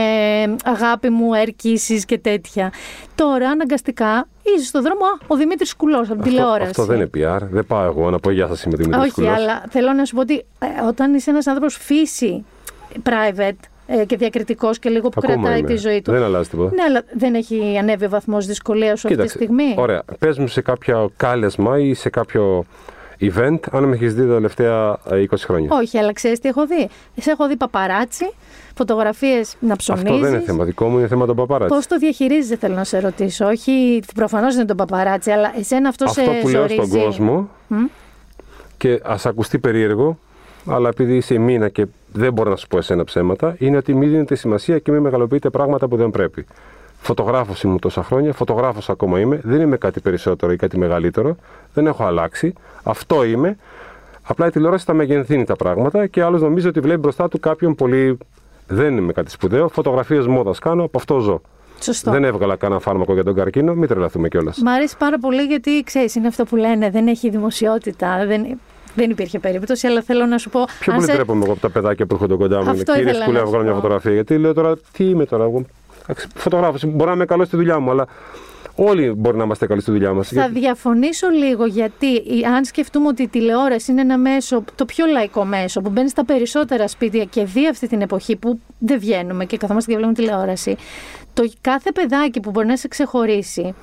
αγάπη 0.64 1.10
μου, 1.10 1.34
ερκήσεις 1.34 2.06
και 2.06 2.18
τέτοια. 2.18 2.72
Τώρα 3.16 3.50
αναγκαστικά 3.50 4.28
είσαι 4.42 4.66
στο 4.66 4.82
δρόμο, 4.82 5.06
α, 5.06 5.18
ο 5.28 5.36
Δημήτρης 5.36 5.76
Κουλός 5.76 6.10
από 6.10 6.22
την 6.22 6.22
Αυτό, 6.22 6.30
τηλεόραση. 6.30 6.70
αυτό 6.70 6.86
δεν 6.86 6.96
είναι 6.98 7.10
PR. 7.16 7.42
Δεν 7.52 7.66
πάω 7.66 7.84
εγώ 7.86 8.10
να 8.10 8.20
πω 8.20 8.32
Γεια 8.32 8.48
σας, 8.48 8.64
είμαι 8.64 8.76
Δημήτρης 8.76 9.02
Όχι, 9.12 9.28
αλλά 9.28 9.64
θέλω 9.70 9.94
να 9.94 10.06
σου 10.06 10.16
πω 10.16 10.22
ότι 10.22 10.36
ε, 10.60 10.86
όταν 10.88 11.14
είσαι 11.14 11.30
ένας 11.30 11.48
άνθρωπος 11.48 11.76
φύση 11.78 12.46
private 13.04 13.60
ε, 13.88 14.06
και 14.06 14.18
διακριτικός 14.18 14.80
και 14.80 14.90
λίγο 14.90 15.10
που 15.10 15.22
Ακόμα 15.24 15.42
κρατάει 15.42 15.60
είμαι. 15.60 15.68
τη 15.68 15.76
ζωή 15.76 16.02
του. 16.02 16.12
Δεν 16.12 16.24
αλλάζει 16.24 16.50
τίποτα. 16.50 16.76
Ναι, 16.76 16.84
αλλά 16.84 17.02
δεν 17.14 17.36
έχει 17.36 17.78
ανέβει 17.80 18.06
ο 18.06 18.10
βαθμός 18.10 18.46
δυσκολίας 18.46 19.00
σου 19.00 19.08
αυτή 19.08 19.22
τη 19.22 19.28
στιγμή; 19.28 19.76
Ωραία. 19.78 20.04
Πες 20.20 20.38
μου 20.38 20.48
σε 20.48 20.62
κάποιο 20.62 21.12
κάλεσμα 21.18 21.80
ή 21.80 21.94
σε 21.94 22.10
κάποιο 22.10 22.66
event, 23.22 23.60
αν 23.72 23.84
με 23.84 23.96
έχεις 23.96 24.14
δει 24.14 24.28
τα 24.28 24.34
τελευταία 24.34 24.98
ε, 25.12 25.24
20 25.30 25.36
χρόνια. 25.38 25.70
Όχι, 25.74 25.98
αλλά 25.98 26.14
ξέρεις 26.14 26.40
τι 26.40 26.48
έχω 26.50 26.66
δει; 26.68 26.90
Σε 27.22 27.32
έχω 27.32 27.48
δει 27.48 27.58
παπαράτσι, 27.58 28.32
φωτογραφίες 28.82 29.56
να 29.60 29.76
ψωνίζει. 29.76 30.08
Αυτό 30.08 30.20
δεν 30.20 30.34
είναι 30.34 30.44
θέμα 30.44 30.64
δικό 30.64 30.88
μου, 30.88 30.98
είναι 30.98 31.08
θέμα 31.08 31.26
των 31.26 31.36
παπαράτσι. 31.36 31.76
Πώς 31.76 31.88
το 31.88 31.98
διαχειρίζεσαι, 31.98 32.56
θέλω 32.56 32.76
να 32.76 32.84
σε 32.84 33.00
ρωτήσω. 33.00 33.48
Όχι, 33.48 34.02
προφανώς 34.16 34.50
δεν 34.56 34.64
είναι 34.64 34.76
το 34.76 34.76
παπαράτσι, 34.76 35.32
αλλά 35.32 35.54
εσένα 35.58 35.90
αυτό, 35.90 36.06
Αυτό 36.06 36.22
σε 36.22 36.30
που 36.42 36.48
λέω 36.48 36.62
ζορίζει. 36.62 36.88
στον 36.88 37.02
κόσμο 37.02 37.50
και 38.78 39.02
ας 39.04 39.26
ακουστεί 39.26 39.60
περίεργο, 39.60 40.18
αλλά 40.66 40.90
επειδή 40.90 41.16
είσαι 41.16 41.38
μήνα 41.38 41.70
και 41.70 41.86
δεν 42.14 42.34
μπορώ 42.34 42.50
να 42.50 42.56
σου 42.56 42.68
πω 42.68 42.78
εσένα 42.78 43.04
ψέματα, 43.04 43.56
είναι 43.58 43.78
ότι 43.78 43.94
μην 43.94 44.10
δίνετε 44.10 44.36
σημασία 44.36 44.80
και 44.80 44.92
μην 44.92 45.02
μεγαλοποιείτε 45.02 45.50
πράγματα 45.50 45.88
που 45.88 45.96
δεν 45.96 46.10
πρέπει. 46.10 46.46
Φωτογράφος 47.02 47.64
ήμουν 47.64 47.80
τόσα 47.80 48.04
χρόνια, 48.04 48.34
φωτογράφος 48.34 48.90
ακόμα 48.90 49.20
είμαι, 49.20 49.40
δεν 49.44 49.62
είμαι 49.62 49.78
κάτι 49.78 50.00
περισσότερο 50.00 50.52
ή 50.52 50.56
κάτι 50.56 50.78
μεγαλύτερο, 50.78 51.36
δεν 51.74 51.88
έχω 51.88 52.04
αλλάξει. 52.04 52.54
Αυτό 52.84 53.24
είμαι. 53.24 53.58
Απλά 54.24 54.48
η 54.48 54.50
τηλεόραση 54.50 54.86
τα 54.86 54.94
μεγενθύνει 54.94 55.44
τα 55.44 55.56
πράγματα 55.56 56.08
και 56.08 56.22
άλλος 56.24 56.42
νομίζει 56.42 56.68
ότι 56.68 56.80
βλέπει 56.80 57.00
μπροστά 57.00 57.28
του 57.28 57.40
κάποιον 57.40 57.76
πολύ. 57.76 58.18
Δεν 58.72 58.98
είμαι 58.98 59.12
κάτι 59.14 59.32
σπουδαίο. 59.32 59.68
Φωτογραφίες 59.70 60.28
μόδας 60.28 60.60
κάνω, 60.60 60.84
από 60.84 60.98
αυτό 60.98 61.20
ζω. 61.20 61.42
Σωστό. 61.82 62.12
Δεν 62.12 62.24
έβγαλα 62.24 62.56
κανένα 62.56 62.80
φάρμακο 62.80 63.14
για 63.14 63.24
τον 63.24 63.36
καρκίνο, 63.36 63.74
μην 63.74 63.88
τρελαθούμε 63.88 64.28
κιόλας. 64.28 64.58
Μ' 64.64 64.68
αρέσει 64.68 64.98
πάρα 64.98 65.20
πολύ 65.20 65.42
γιατί 65.42 65.84
ξέρεις, 65.86 66.16
είναι 66.16 66.28
αυτό 66.28 66.44
που 66.46 66.56
λένε, 66.56 66.90
δεν 66.90 67.08
έχει 67.08 67.30
δημοσιότητα. 67.30 68.26
Δεν, 68.28 68.60
δεν 68.96 69.10
υπήρχε 69.10 69.40
περίπτωση, 69.40 69.88
αλλά 69.88 70.02
θέλω 70.02 70.26
να 70.26 70.38
σου 70.38 70.50
πω. 70.50 70.66
Πιο 70.80 70.92
αν 70.92 70.98
πολύ 70.98 71.10
σε- 71.10 71.16
τρέπομαι 71.16 71.44
εγώ 71.44 71.52
από 71.52 71.62
τα 71.62 71.70
παιδάκια 71.70 72.06
που 72.06 72.14
έρχονται 72.14 72.36
κοντά 72.36 72.64
μου. 72.64 72.70
Αυτό 72.70 72.94
Κύριε 72.94 73.10
ήθελα 73.10 73.24
Σκούλε, 73.24 73.40
να 73.40 73.46
βγάλω 73.46 73.58
σου 73.60 73.64
μια 73.66 73.74
πω. 73.74 73.80
φωτογραφία. 73.82 74.12
Γιατί 74.14 74.38
λέω 74.38 74.54
τώρα, 74.54 74.74
τι 74.92 75.04
είμαι 75.04 75.26
τώρα, 75.26 75.44
εγώ. 75.44 75.66
Φωτογράφος, 76.36 76.86
μπορεί 76.86 77.10
να 77.10 77.16
είμαι 77.16 77.26
καλός 77.26 77.48
στη 77.48 77.56
δουλειά 77.56 77.80
μου, 77.80 77.92
αλλά 77.92 78.08
όλοι 78.76 79.12
μπορεί 79.18 79.38
να 79.38 79.44
είμαστε 79.44 79.66
καλοί 79.68 79.82
στη 79.82 79.92
δουλειά 79.92 80.14
μας. 80.14 80.28
Θα 80.28 80.50
διαφωνήσω 80.50 81.28
λίγο 81.30 81.66
γιατί 81.66 82.06
η- 82.06 82.46
αν 82.56 82.66
σκεφτούμε 82.66 83.08
ότι 83.08 83.24
η 83.24 83.28
τηλεόραση 83.28 83.92
είναι 83.92 84.02
ένα 84.02 84.18
μέσο, 84.18 84.64
το 84.76 84.86
πιο 84.86 85.06
λαϊκό 85.06 85.46
μέσο 85.46 85.82
που 85.82 85.90
μπαίνει 85.90 86.10
στα 86.10 86.26
περισσότερα 86.26 86.88
σπίτια 86.88 87.24
και 87.26 87.44
δει 87.44 87.68
αυτή 87.68 87.88
την 87.88 88.02
εποχή 88.02 88.36
που 88.36 88.60
δεν 88.80 89.00
βγαίνουμε 89.00 89.46
και 89.46 89.58
καθόμαστε 89.58 89.92
και 89.92 89.98
βλέπουμε 89.98 90.18
τηλεόραση, 90.22 90.76
το 91.34 91.50
κάθε 91.62 91.92
παιδάκι 91.92 92.40
που 92.40 92.50
μπορεί 92.52 92.68
να 92.68 92.78
σε 92.78 92.88
ξεχωρίσει 92.88 93.74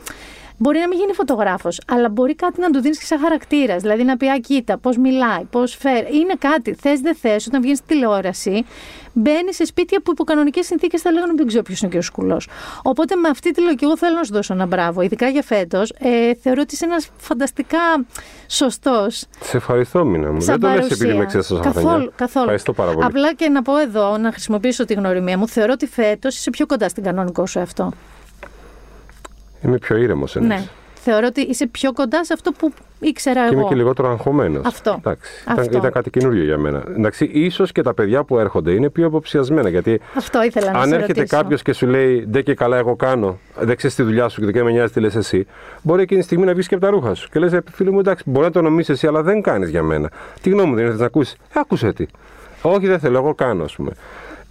Μπορεί 0.59 0.79
να 0.79 0.89
μην 0.89 0.99
γίνει 0.99 1.13
φωτογράφος, 1.13 1.81
αλλά 1.87 2.09
μπορεί 2.09 2.35
κάτι 2.35 2.61
να 2.61 2.71
του 2.71 2.81
δίνεις 2.81 2.99
και 2.99 3.05
σαν 3.05 3.19
χαρακτήρας. 3.19 3.83
Δηλαδή 3.83 4.05
να 4.05 4.17
πει: 4.17 4.29
Α, 4.29 4.39
κοίτα, 4.39 4.79
πώς 4.79 4.97
μιλάει, 4.97 5.45
πώς 5.51 5.77
φέρει. 5.77 6.17
Είναι 6.17 6.35
κάτι. 6.39 6.75
Θες, 6.75 7.01
δεν 7.01 7.15
θες, 7.15 7.47
όταν 7.47 7.61
βγαίνεις 7.61 7.79
στη 7.79 7.87
τηλεόραση, 7.87 8.65
μπαίνεις 9.13 9.57
σε 9.57 9.65
σπίτια 9.65 10.01
που 10.01 10.11
υπό 10.11 10.25
κανονικές 10.25 10.67
συνθήκες 10.67 11.01
θα 11.01 11.13
λέγανε 11.13 11.33
Δεν 11.37 11.47
ξέρω 11.47 11.63
ποιος 11.63 11.81
είναι 11.81 11.91
και 11.91 11.99
ο 11.99 12.03
σκουλός. 12.03 12.49
Οπότε 12.83 13.15
με 13.17 13.29
αυτή 13.29 13.51
τη 13.51 13.61
λογική, 13.61 13.85
εγώ 13.85 13.97
θέλω 13.97 14.17
να 14.17 14.25
σου 14.25 14.33
δώσω 14.33 14.53
ένα 14.55 14.67
μπράβο. 14.67 15.01
Ειδικά 15.03 15.29
για 15.29 15.43
φέτος, 15.43 15.93
ε, 15.99 16.35
θεωρώ 16.35 16.61
ότι 16.63 16.75
είσαι 16.75 16.85
ένας 16.85 17.09
φανταστικά 17.17 17.79
σωστός. 18.47 19.25
Σε 19.41 19.57
ευχαριστώ, 19.57 20.05
Μίνα 20.05 20.33
μου. 20.33 20.41
Δεν 20.41 20.61
το 20.61 20.69
λες 20.69 20.91
επειδή 20.91 21.15
με 21.15 21.25
ξέρεις 21.25 21.47
τόσα 21.47 21.63
Καθόλου, 21.63 21.87
χρόνια. 21.89 22.11
καθόλου. 22.17 22.45
Ευχαριστώ 22.45 22.73
πάρα 22.73 22.93
πολύ. 22.93 23.05
Απλά 23.07 23.35
και 23.35 23.49
να 23.49 23.63
πω 23.63 23.77
εδώ, 23.77 24.17
να 24.17 24.31
χρησιμοποιήσω 24.33 24.85
τη 24.85 24.95
γνωριμία 24.95 25.39
μου, 25.39 25.49
θεωρώ 25.49 25.73
ότι 25.73 25.87
φέτος 25.87 26.37
είσαι 26.37 26.51
πιο 26.51 26.67
κοντά 26.67 26.89
στην 26.89 27.03
κανονικό 27.03 27.47
σου 27.47 27.61
αυτό. 27.61 27.93
Είμαι 29.65 29.79
πιο 29.79 29.97
ήρεμος 29.97 30.35
Ναι. 30.35 30.63
Θεωρώ 31.01 31.27
ότι 31.27 31.41
είσαι 31.41 31.67
πιο 31.67 31.93
κοντά 31.93 32.25
σε 32.25 32.33
αυτό 32.33 32.53
που 32.53 32.73
ήξερα 33.01 33.41
Και 33.41 33.47
εγώ. 33.53 33.61
είμαι 33.61 33.69
και 33.69 33.75
λιγότερο 33.75 34.09
αγχωμένος. 34.09 34.67
Αυτό. 34.67 34.95
Εντάξει, 34.99 35.31
ήταν, 35.43 35.59
Αυτό. 35.59 35.77
ήταν 35.79 35.91
κάτι 35.93 36.11
καινούριο 36.11 36.45
για 36.45 36.59
μένα. 36.59 36.83
Εντάξει, 36.97 37.25
ίσως 37.33 37.73
και 37.73 37.83
τα 37.83 37.95
παιδιά 37.95 38.25
που 38.25 38.39
έρχονται 38.39 38.71
είναι 38.73 38.91
πιο 38.91 39.07
αποψιασμένα. 39.07 39.69
Γιατί 39.69 40.01
Αυτό 40.15 40.43
ήθελα 40.43 40.73
να 40.73 40.79
αν 40.79 40.89
σε 40.89 40.95
έρχεται 40.95 41.21
ρωτήσω. 41.21 41.37
κάποιος 41.37 41.63
και 41.63 41.73
σου 41.73 41.87
λέει 41.87 42.27
Ντε 42.29 42.43
και 42.43 42.55
καλά, 42.55 42.77
εγώ 42.77 42.97
κάνω, 42.97 43.39
δεν 43.59 43.77
ξέρεις 43.77 43.97
τη 43.97 44.03
δουλειά 44.03 44.29
σου 44.29 44.41
και 44.41 44.51
δεν 44.53 44.65
με 44.65 44.71
νοιάζει 44.71 44.93
τι 44.93 45.01
λες 45.01 45.15
εσύ, 45.15 45.47
μπορεί 45.83 46.03
εκείνη 46.03 46.21
τη 46.21 46.27
στιγμή 46.27 46.45
να 46.45 46.53
βγεις 46.53 46.69
και 46.69 46.75
από 46.75 46.85
τα 46.85 46.91
ρούχα 46.91 47.15
σου. 47.15 47.29
Και 47.33 47.39
λες, 47.39 47.59
φίλε 47.73 47.91
μου, 47.91 47.99
εντάξει, 47.99 48.23
μπορεί 48.27 48.47
να 48.47 48.53
το 48.53 48.63
νομίσεις 48.63 48.89
εσύ, 48.95 49.07
αλλά 49.07 49.23
δεν 49.23 49.43
κάνεις 49.43 49.69
για 49.71 49.83
μένα. 49.83 50.11
Τι 50.41 50.51
γνώμη 50.51 50.69
μου 50.69 50.75
δεν 50.75 50.85
ήθελε 50.85 50.99
να 51.01 51.07
ακούσεις; 51.07 51.33
Ε, 51.33 51.37
άκουσε 51.61 51.93
τι. 51.93 52.07
Όχι, 52.63 52.87
δεν 52.87 52.99
θέλω, 52.99 53.19
εγώ 53.19 53.35
κάνω, 53.35 53.65
ας 53.65 53.75
πούμε. 53.77 53.91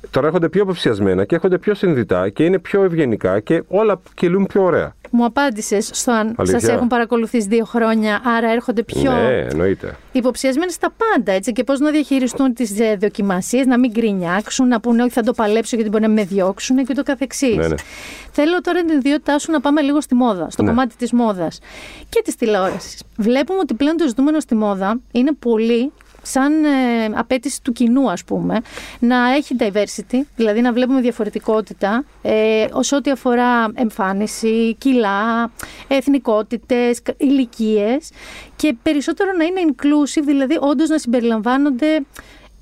Τώρα 0.09 0.27
έρχονται 0.27 0.49
πιο 0.49 0.61
αποψιασμένα 0.63 1.25
και 1.25 1.35
έρχονται 1.35 1.57
πιο 1.57 1.73
συνδυτά 1.73 2.29
και 2.29 2.43
είναι 2.43 2.59
πιο 2.59 2.83
ευγενικά 2.83 3.39
και 3.39 3.63
όλα 3.67 4.01
κυλούν 4.13 4.45
πιο 4.45 4.63
ωραία. 4.63 4.95
Μου 5.11 5.25
απάντησες 5.25 5.89
στο 5.93 6.11
αν 6.11 6.33
Αλήθεια; 6.37 6.59
σα 6.59 6.71
έχουν 6.71 6.87
παρακολουθήσει 6.87 7.47
δύο 7.47 7.65
χρόνια, 7.65 8.21
άρα 8.25 8.51
έρχονται 8.51 8.83
πιο 8.83 9.11
Ναι, 9.11 9.37
εννοείται. 9.51 9.95
υποψιασμένοι 10.11 10.71
στα 10.71 10.93
πάντα. 10.97 11.31
Έτσι, 11.31 11.51
και 11.51 11.63
πώς 11.63 11.79
να 11.79 11.91
διαχειριστούν 11.91 12.53
τις 12.53 12.71
δοκιμασίες, 12.99 13.65
να 13.65 13.79
μην 13.79 13.91
γκρινιάξουν, 13.91 14.67
να 14.67 14.79
πούνε 14.79 15.03
Όχι, 15.03 15.11
θα 15.11 15.21
το 15.21 15.33
παλέψω 15.33 15.75
γιατί 15.75 15.91
μπορεί 15.91 16.03
να 16.03 16.09
με 16.09 16.23
διώξουν 16.23 16.85
και 16.85 16.93
το 16.93 17.03
καθεξής. 17.03 17.55
Ναι, 17.55 17.67
ναι. 17.67 17.75
Θέλω 18.31 18.61
τώρα 18.61 18.81
την 18.83 18.97
ιδιότητά 18.97 19.39
σου 19.39 19.51
να 19.51 19.61
πάμε 19.61 19.81
λίγο 19.81 20.01
στη 20.01 20.15
μόδα, 20.15 20.49
στο 20.49 20.61
Ναι. 20.63 20.69
κομμάτι 20.69 20.95
της 20.95 21.11
μόδας 21.11 21.59
και 22.09 22.21
της 22.23 22.35
τηλεόρασης. 22.35 23.01
Βλέπουμε 23.17 23.59
ότι 23.59 23.73
πλέον 23.73 23.97
το 23.97 24.07
ζητούμενο 24.07 24.39
στη 24.39 24.55
μόδα 24.55 24.99
είναι 25.11 25.31
πολύ 25.39 25.91
σαν 26.27 26.63
ε, 26.63 26.69
απέτηση 27.13 27.61
του 27.63 27.71
κοινού, 27.71 28.11
ας 28.11 28.23
πούμε, 28.23 28.61
να 28.99 29.33
έχει 29.33 29.55
diversity, 29.59 30.17
δηλαδή 30.35 30.61
να 30.61 30.73
βλέπουμε 30.73 31.01
διαφορετικότητα 31.01 32.03
ε, 32.21 32.65
ως 32.71 32.91
ό,τι 32.91 33.11
αφορά 33.11 33.71
εμφάνιση, 33.73 34.75
κιλά, 34.77 35.51
εθνικότητες, 35.87 37.01
κα- 37.01 37.13
ηλικίες 37.17 38.09
και 38.55 38.75
περισσότερο 38.83 39.31
να 39.37 39.43
είναι 39.43 39.61
inclusive, 39.67 40.23
δηλαδή 40.25 40.57
όντως 40.59 40.89
να 40.89 40.97
συμπεριλαμβάνονται 40.97 42.05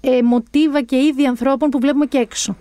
ε, 0.02 0.22
μοτίβα 0.22 0.82
και 0.82 0.96
είδη 0.96 1.26
ανθρώπων 1.26 1.70
που 1.70 1.80
βλέπουμε 1.80 2.06
και 2.06 2.18
έξω. 2.18 2.56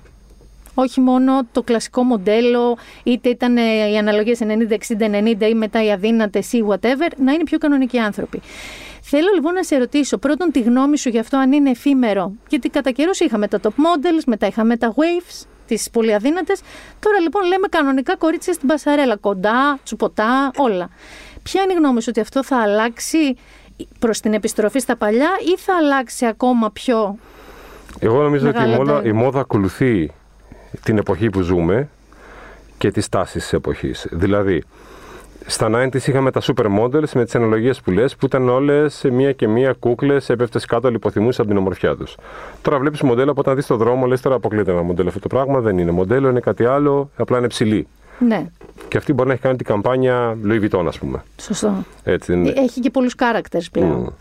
Όχι 0.75 1.01
μόνο 1.01 1.41
το 1.53 1.63
κλασικό 1.63 2.03
μοντέλο, 2.03 2.77
είτε 3.03 3.29
ήταν 3.29 3.57
ε, 3.57 3.63
οι 3.91 3.97
αναλογίες 3.97 4.39
90-60-90 4.43 5.49
ή 5.49 5.55
μετά 5.55 5.85
οι 5.85 5.93
αδύνατες 5.93 6.53
ή 6.53 6.65
whatever, 6.69 7.09
να 7.17 7.33
είναι 7.33 7.45
πιο 7.45 7.59
κανονικοί 7.59 7.99
άνθρωποι. 7.99 8.41
Θέλω 9.07 9.29
λοιπόν 9.35 9.53
να 9.53 9.63
σε 9.65 9.79
ρωτήσω 9.79 10.19
πρώτον 10.19 10.51
τη 10.51 10.61
γνώμη 10.61 10.99
σου 10.99 11.09
για 11.09 11.21
αυτό 11.21 11.37
αν 11.37 11.53
είναι 11.53 11.71
εφήμερο. 11.71 12.33
Γιατί 12.49 12.69
κατά 12.69 12.91
καιρούς 12.91 13.21
είχαμε 13.21 13.49
τα 13.49 13.61
top 13.63 13.69
models, 13.69 14.23
μετά 14.27 14.47
είχαμε 14.47 14.77
τα 14.77 14.95
waves, 14.97 15.47
τις 15.67 15.91
πολύ 15.91 16.15
αδύνατες. 16.15 16.61
Τώρα 17.01 17.21
λοιπόν 17.21 17.47
λέμε 17.47 17.67
κανονικά 17.69 18.17
κορίτσια 18.17 18.53
στην 18.53 18.69
πασαρέλα. 18.69 19.17
Κοντά, 19.17 19.79
τσουποτά, 19.85 20.51
όλα. 20.57 20.89
Ποια 21.43 21.63
είναι 21.63 21.73
η 21.73 21.77
γνώμη 21.77 22.01
σου 22.03 22.07
ότι 22.11 22.21
αυτό 22.21 22.45
θα 22.45 22.57
αλλάξει 22.63 23.37
προς 23.99 24.21
την 24.21 24.33
επιστροφή 24.35 24.79
στα 24.79 24.97
παλιά 24.97 25.31
ή 25.55 25.59
θα 25.59 25.77
αλλάξει 25.77 26.27
ακόμα 26.27 26.71
πιο. 26.71 27.19
Εγώ 27.99 28.23
νομίζω 28.23 28.49
ότι 28.49 28.59
η 28.59 28.61
Μεγάλο 28.61 28.77
μόδα, 28.77 29.01
τέλος. 29.01 29.09
η 29.09 29.13
μόδα 29.13 29.41
ακολουθεί 29.41 30.13
την 30.85 30.99
εποχή 30.99 31.31
που 31.31 31.41
ζούμε 31.41 31.89
και 32.79 32.91
τις 32.91 33.09
τάσεις 33.09 33.43
της 33.43 33.53
εποχής. 33.53 34.07
Δηλαδή, 34.11 34.63
στα 35.47 35.69
90s 35.73 36.07
είχαμε 36.07 36.31
τα 36.31 36.41
super 36.41 36.67
models 36.81 37.09
με 37.15 37.25
τις 37.25 37.35
αναλογίες 37.35 37.81
που 37.81 37.91
λες, 37.91 38.17
που 38.17 38.27
ήταν 38.27 38.49
όλες 38.49 38.95
σε 38.95 39.11
μία 39.11 39.33
και 39.33 39.49
μία 39.49 39.73
κούκλες, 39.79 40.31
έπεφτες 40.31 40.65
κάτω, 40.65 40.91
λιποθυμούσες 40.91 41.39
από 41.39 41.49
την 41.49 41.57
ομορφιά 41.57 41.97
τους. 41.97 42.17
Τώρα 42.63 42.79
βλέπεις 42.79 43.03
μοντέλα 43.03 43.33
που 43.33 43.39
όταν 43.39 43.55
δεις 43.55 43.67
το 43.67 43.77
δρόμο 43.77 44.07
λες 44.07 44.21
τώρα 44.21 44.37
αποκλείται 44.37 44.71
ένα 44.71 44.83
μοντέλο 44.83 45.09
αυτό 45.09 45.21
το 45.21 45.29
πράγμα, 45.29 45.61
δεν 45.61 45.79
είναι 45.79 45.91
μοντέλο, 45.91 46.29
είναι 46.29 46.41
κάτι 46.41 46.65
άλλο, 46.65 47.11
απλά 47.17 47.39
είναι 47.39 47.47
ψηλή. 47.47 47.87
Ναι, 48.19 48.47
Και 48.89 48.97
αυτή 48.97 49.13
μπορεί 49.13 49.29
να 49.29 49.35
έχει 49.35 49.43
κάνει 49.43 49.57
την 49.57 49.67
καμπάνια 49.67 50.37
Louis 50.47 50.63
Vuitton, 50.69 50.85
ας 50.87 50.99
πούμε. 50.99 51.23
σωστό. 51.41 51.85
Έτσι 52.05 52.33
δεν 52.33 52.45
είναι. 52.45 52.53
Έχει 52.61 52.81
και 52.81 52.91
πολλούς 52.91 53.15
characters 53.19 53.65
πλέον. 53.73 54.15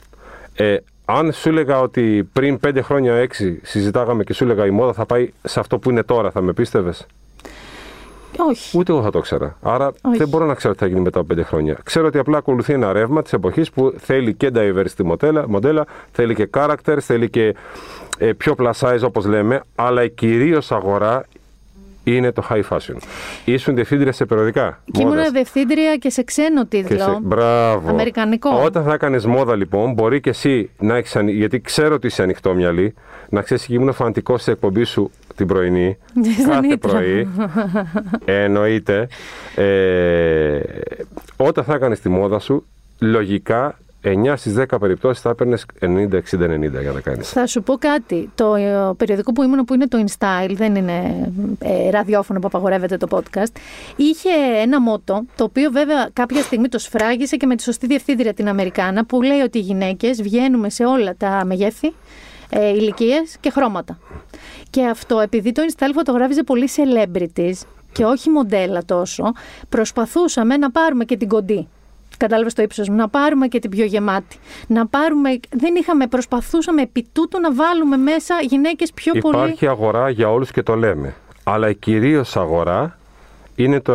Ε, 0.56 0.78
αν 1.06 1.32
σου 1.32 1.50
έλεγα 1.50 1.80
ότι 1.80 2.30
πριν 2.34 2.60
5 2.68 2.80
χρόνια, 2.82 3.14
6 3.14 3.28
συζητάγαμε 3.62 4.24
και 4.24 4.34
σου 4.34 4.44
έλεγα 4.44 4.66
η 4.66 4.70
μόδα 4.70 4.94
θα 4.94 5.06
πάει 5.06 5.32
σε 5.44 5.60
αυτό 5.60 5.80
που 5.80 5.90
είναι 5.90 6.04
τώρα, 6.04 6.32
θα 6.32 6.42
με 6.42 6.54
πίστευες; 6.54 7.06
Όχι. 8.38 8.78
Ούτε 8.78 8.92
εγώ 8.92 9.02
θα 9.02 9.10
το 9.10 9.20
ξέρα. 9.20 9.58
Άρα 9.62 9.92
Όχι. 10.02 10.18
δεν 10.18 10.28
μπορώ 10.28 10.46
να 10.46 10.54
ξέρω 10.54 10.74
τι 10.74 10.80
θα 10.80 10.86
γίνει 10.88 11.00
μετά 11.00 11.20
από 11.20 11.34
5 11.36 11.44
χρόνια. 11.44 11.78
Ξέρω 11.84 12.08
ότι 12.08 12.18
απλά 12.18 12.38
ακολουθεί 12.38 12.74
ένα 12.74 12.94
ρεύμα 12.94 13.22
της 13.22 13.34
εποχής 13.34 13.72
που 13.72 13.94
θέλει 13.98 14.34
και 14.34 14.52
diversity 14.56 15.04
μοντέλα, 15.04 15.50
μοντέλα 15.50 15.86
θέλει 16.12 16.36
και 16.36 16.50
characters, 16.58 16.98
θέλει 17.00 17.30
και 17.30 17.56
ε, 18.18 18.34
πιο 18.34 18.56
plus 18.58 18.72
size 18.80 19.02
όπως 19.04 19.26
λέμε, 19.26 19.62
αλλά 19.76 20.04
η 20.04 20.10
κυρίως 20.10 20.72
αγορά 20.72 21.26
είναι 22.06 22.32
το 22.32 22.44
high 22.50 22.62
fashion. 22.70 22.96
Ήσουν 23.46 23.76
διευθύντρια 23.76 24.12
σε 24.12 24.26
περιοδικά. 24.26 24.80
Και 24.92 25.02
ήμουν 25.02 25.14
μόδας. 25.16 25.32
διευθύντρια 25.32 25.96
και 25.96 26.10
σε 26.10 26.24
ξένο 26.24 26.66
Και 26.66 26.82
τίτλο. 26.82 26.98
σε- 27.00 27.18
Μπράβο. 27.22 27.90
Αμερικανικό. 27.90 28.62
Όταν 28.64 28.84
θα 28.84 28.94
έκανες 28.94 29.26
μόδα, 29.26 29.56
λοιπόν, 29.56 29.94
μπορεί 29.94 30.22
και 30.22 30.30
εσύ 30.30 30.70
να 30.80 30.96
έχεις. 30.96 31.16
ανοι... 31.16 31.32
Γιατί 31.32 31.62
ξέρω 31.62 31.94
ότι 31.96 32.08
είσαι 32.08 32.24
ανοιχτό 32.24 32.54
μυαλί, 32.54 32.94
να 33.30 33.42
ξέρεις 33.42 33.66
και 33.66 33.74
ήμουν 33.74 33.94
φανατικός 33.94 34.42
σε 34.44 34.52
εκπομπή 34.52 34.84
σου 34.84 35.12
την 35.36 35.48
πρωινή. 35.48 35.98
Στον 36.40 36.54
κάθε 36.54 36.68
Ήτρα. 36.68 36.92
πρωί. 36.92 37.28
Εννοείται. 38.26 39.08
Ε, 39.56 40.60
όταν 41.38 41.64
θα 41.64 41.74
έκανες 41.74 42.00
τη 42.00 42.10
μόδα 42.10 42.40
σου, 42.40 42.66
λογικά 43.00 43.78
9 44.04 44.34
στις 44.36 44.54
10 44.54 44.80
περιπτώσεις 44.80 45.22
θα 45.22 45.30
έπαιρνες 45.30 45.66
90-60-90 45.82 46.82
για 46.82 46.92
να 46.94 47.00
κάνεις. 47.00 47.30
Θα 47.30 47.48
σου 47.48 47.64
πω 47.64 47.78
κάτι. 47.78 48.30
Το 48.36 48.56
ε, 48.56 48.92
περιοδικό 48.98 49.32
που 49.32 49.44
ήμουν, 49.44 49.66
που 49.66 49.74
είναι 49.74 49.88
το 49.88 50.04
InStyle, 50.06 50.54
δεν 50.54 50.76
είναι 50.76 51.30
ε, 51.60 51.90
ραδιόφωνο 51.90 52.40
που 52.40 52.48
απαγορεύεται 52.48 52.98
το 52.98 53.08
podcast, 53.10 53.52
είχε 53.96 54.30
ένα 54.62 54.82
μότο, 54.82 55.24
το 55.36 55.44
οποίο 55.44 55.72
βέβαια 55.72 56.10
κάποια 56.14 56.42
στιγμή 56.42 56.68
το 56.68 56.78
σφράγισε 56.78 57.36
και 57.36 57.46
με 57.46 57.56
τη 57.56 57.64
σωστή 57.64 57.88
διευθύντρια 57.88 58.34
την 58.34 58.48
Αμερικάνα, 58.48 59.06
που 59.06 59.22
λέει 59.22 59.40
ότι 59.40 59.58
οι 59.58 59.62
γυναίκες 59.62 60.22
βγαίνουμε 60.22 60.70
σε 60.70 60.86
όλα 60.86 61.16
τα 61.18 61.44
μεγέθη, 61.46 61.94
ε, 62.54 62.70
ηλικίες 62.70 63.38
και 63.40 63.50
χρώματα. 63.50 63.98
Και 64.70 64.86
αυτό, 64.86 65.20
επειδή 65.20 65.52
το 65.52 65.62
InStyle 65.68 65.92
φωτογράφιζε 65.94 66.44
πολύ 66.44 66.70
celebrities 66.76 67.66
και 67.92 68.06
όχι 68.06 68.30
μοντέλα 68.30 68.86
τόσο, 68.86 69.24
προσπαθούσαμε 69.70 70.58
να 70.58 70.72
πάρουμε 70.72 71.06
και 71.06 71.18
την 71.18 71.28
κοντή. 71.28 71.68
Κατάλαβες 72.18 72.54
το 72.54 72.62
ύψος 72.62 72.90
μου; 72.90 72.96
Να 72.96 73.10
πάρουμε 73.10 73.48
και 73.48 73.60
την 73.60 73.70
πιο 73.70 73.86
γεμάτη. 73.86 74.38
Να 74.68 74.88
πάρουμε. 74.88 75.40
Δεν 75.50 75.76
είχαμε. 75.76 76.08
Προσπαθούσαμε 76.08 76.82
επί 76.82 77.08
τούτου 77.14 77.40
να 77.40 77.54
βάλουμε 77.54 77.98
μέσα 77.98 78.36
γυναίκες 78.42 78.92
πιο 78.94 79.14
πολύ. 79.14 79.38
Υπάρχει 79.38 79.68
αγορά 79.68 80.10
για 80.10 80.32
όλους 80.32 80.52
και 80.52 80.64
το 80.64 80.76
λέμε. 80.76 81.16
Αλλά 81.44 81.70
η 81.70 81.76
κυρίως 81.76 82.38
αγορά 82.38 82.98
είναι 83.56 83.80
το 83.80 83.94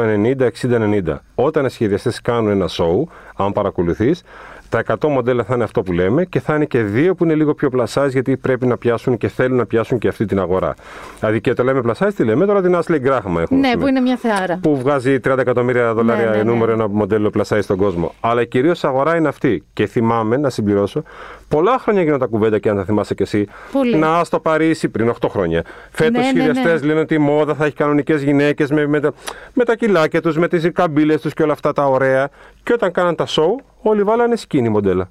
90-60-90. 0.62 1.16
Όταν 1.34 1.64
οι 1.64 1.70
σχεδιαστές 1.70 2.20
κάνουν 2.20 2.50
ένα 2.50 2.68
show, 2.68 3.02
αν 3.36 3.52
παρακολουθείς, 3.52 4.22
τα 4.68 4.82
100 4.86 5.08
μοντέλα 5.08 5.44
θα 5.44 5.54
είναι 5.54 5.64
αυτό 5.64 5.82
που 5.82 5.92
λέμε 5.92 6.24
και 6.24 6.40
θα 6.40 6.54
είναι 6.54 6.64
και 6.64 6.82
δύο 6.82 7.14
που 7.14 7.24
είναι 7.24 7.34
λίγο 7.34 7.54
πιο 7.54 7.68
plus 7.72 7.84
size 8.02 8.08
γιατί 8.10 8.36
πρέπει 8.36 8.66
να 8.66 8.76
πιάσουν 8.76 9.16
και 9.16 9.28
θέλουν 9.28 9.56
να 9.56 9.66
πιάσουν 9.66 9.98
και 9.98 10.08
αυτή 10.08 10.24
την 10.24 10.38
αγορά. 10.40 10.74
Δηλαδή 11.18 11.40
και 11.40 11.52
το 11.52 11.62
λέμε 11.64 11.80
plus 11.86 11.92
size, 12.06 12.10
τι 12.16 12.24
λέμε 12.24 12.46
τώρα 12.46 12.62
την 12.62 12.74
Ashley 12.76 13.06
Graham 13.06 13.16
έχουμε. 13.16 13.44
Ναι, 13.50 13.66
ας 13.68 13.72
που 13.72 13.78
πούμε, 13.78 13.90
είναι 13.90 14.00
μια 14.00 14.16
θεάρα. 14.16 14.58
που 14.62 14.76
βγάζει 14.78 15.18
30 15.28 15.38
εκατομμύρια 15.38 15.94
δολάρια 15.94 16.24
Ναι, 16.24 16.30
ναι, 16.30 16.36
ναι. 16.36 16.42
νούμερο 16.42 16.72
ένα 16.72 16.88
μοντέλο 16.88 17.30
plus 17.36 17.42
size 17.56 17.62
στον 17.62 17.76
κόσμο. 17.76 18.14
Αλλά 18.20 18.40
η 18.40 18.46
κυρίω 18.46 18.72
αγορά 18.82 19.16
είναι 19.16 19.28
αυτή. 19.28 19.64
Και 19.72 19.86
θυμάμαι, 19.86 20.36
να 20.36 20.50
συμπληρώσω, 20.50 21.02
πολλά 21.48 21.78
χρόνια 21.78 22.02
γίνονται 22.02 22.24
τα 22.24 22.30
κουβέντα 22.30 22.58
και 22.58 22.68
αν 22.68 22.76
θα 22.76 22.84
θυμάσαι 22.84 23.14
κι 23.14 23.22
εσύ. 23.22 23.46
Πολύ. 23.72 23.96
Να 23.96 24.24
στο 24.24 24.40
Παρίσι 24.40 24.88
πριν 24.88 25.08
8 25.20 25.28
χρόνια. 25.28 25.64
Φέτος 25.90 26.12
Ναι, 26.22 26.28
οι 26.28 26.32
ναι, 26.32 26.40
σχεδιαστέ 26.42 26.72
ναι. 26.74 26.86
λένε 26.86 27.00
ότι 27.00 27.14
η 27.14 27.18
μόδα 27.18 27.54
θα 27.54 27.64
έχει 27.64 27.74
κανονικές 27.74 28.22
γυναίκες 28.22 28.70
με, 28.70 28.86
με, 28.86 29.00
τα- 29.00 29.12
με 29.52 29.64
τα 29.64 29.74
κιλάκια 29.76 30.22
τους, 30.22 30.36
με 30.38 30.48
τις 30.48 30.68
καμπύλες 30.72 31.20
τους 31.20 31.34
και 31.34 31.42
όλα 31.42 31.52
αυτά 31.52 31.72
τα 31.72 31.86
ωραία. 31.86 32.28
Και 32.62 32.72
όταν 32.72 32.92
κάναν 32.92 33.14
τα 33.14 33.26
show, 33.26 33.62
όλοι 33.82 34.02
βάλανε 34.02 34.36
σκίνη 34.36 34.68
μοντέλα. 34.68 35.10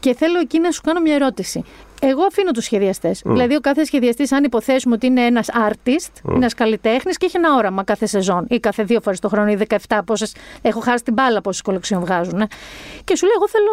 Και 0.00 0.14
θέλω 0.14 0.38
εκεί 0.38 0.60
να 0.60 0.70
σου 0.70 0.80
κάνω 0.80 1.00
μια 1.00 1.14
ερώτηση. 1.14 1.64
Εγώ 2.00 2.22
αφήνω 2.22 2.50
τους 2.50 2.64
σχεδιαστές. 2.64 3.22
Δηλαδή, 3.24 3.54
ο 3.54 3.60
κάθε 3.60 3.84
σχεδιαστής, 3.84 4.32
αν 4.32 4.44
υποθέσουμε 4.44 4.94
ότι 4.94 5.06
είναι 5.06 5.20
ένας 5.24 5.48
artist, 5.68 6.30
ένας 6.34 6.54
καλλιτέχνης 6.54 7.16
και 7.16 7.26
έχει 7.26 7.36
ένα 7.36 7.54
όραμα 7.54 7.84
κάθε 7.84 8.06
σεζόν 8.06 8.46
ή 8.48 8.60
κάθε 8.60 8.82
δύο 8.82 9.00
φορές 9.00 9.20
το 9.20 9.28
χρόνο 9.28 9.50
ή 9.50 9.58
17, 9.88 9.98
πόσες, 10.04 10.34
έχω 10.62 10.80
χάσει 10.80 11.04
την 11.04 11.12
μπάλα 11.12 11.40
πόσες 11.40 11.62
κολεξιόν 11.62 12.00
βγάζουν. 12.00 12.46
Και 13.04 13.16
σου 13.16 13.24
λέει, 13.26 13.34
Εγώ 13.36 13.48
θέλω 13.48 13.70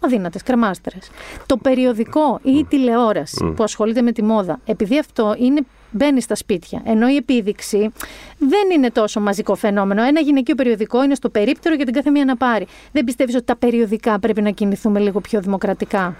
αδύνατες, 0.00 0.42
κρεμάστερες. 0.42 1.10
Το 1.46 1.56
περιοδικό 1.56 2.38
ή 2.42 2.50
η 2.50 2.64
τηλεόραση 2.64 3.52
που 3.56 3.62
ασχολείται 3.62 4.02
με 4.02 4.12
τη 4.12 4.22
μόδα, 4.22 4.60
επειδή 4.64 4.98
αυτό 4.98 5.34
είναι. 5.38 5.60
Μπαίνει 5.90 6.20
στα 6.20 6.34
σπίτια. 6.34 6.82
Ενώ 6.84 7.08
η 7.08 7.16
επίδειξη 7.16 7.92
δεν 8.38 8.70
είναι 8.74 8.90
τόσο 8.90 9.20
μαζικό 9.20 9.54
φαινόμενο. 9.54 10.02
Ένα 10.02 10.20
γυναικείο 10.20 10.54
περιοδικό 10.54 11.04
είναι 11.04 11.14
στο 11.14 11.28
περίπτερο 11.28 11.74
για 11.74 11.84
την 11.84 11.94
κάθε 11.94 12.10
μία 12.10 12.24
να 12.24 12.36
πάρει. 12.36 12.66
Δεν 12.92 13.04
πιστεύεις 13.04 13.34
ότι 13.34 13.44
τα 13.44 13.56
περιοδικά 13.56 14.18
πρέπει 14.18 14.42
να 14.42 14.50
κινηθούμε 14.50 15.00
λίγο 15.00 15.20
πιο 15.20 15.40
δημοκρατικά; 15.40 16.14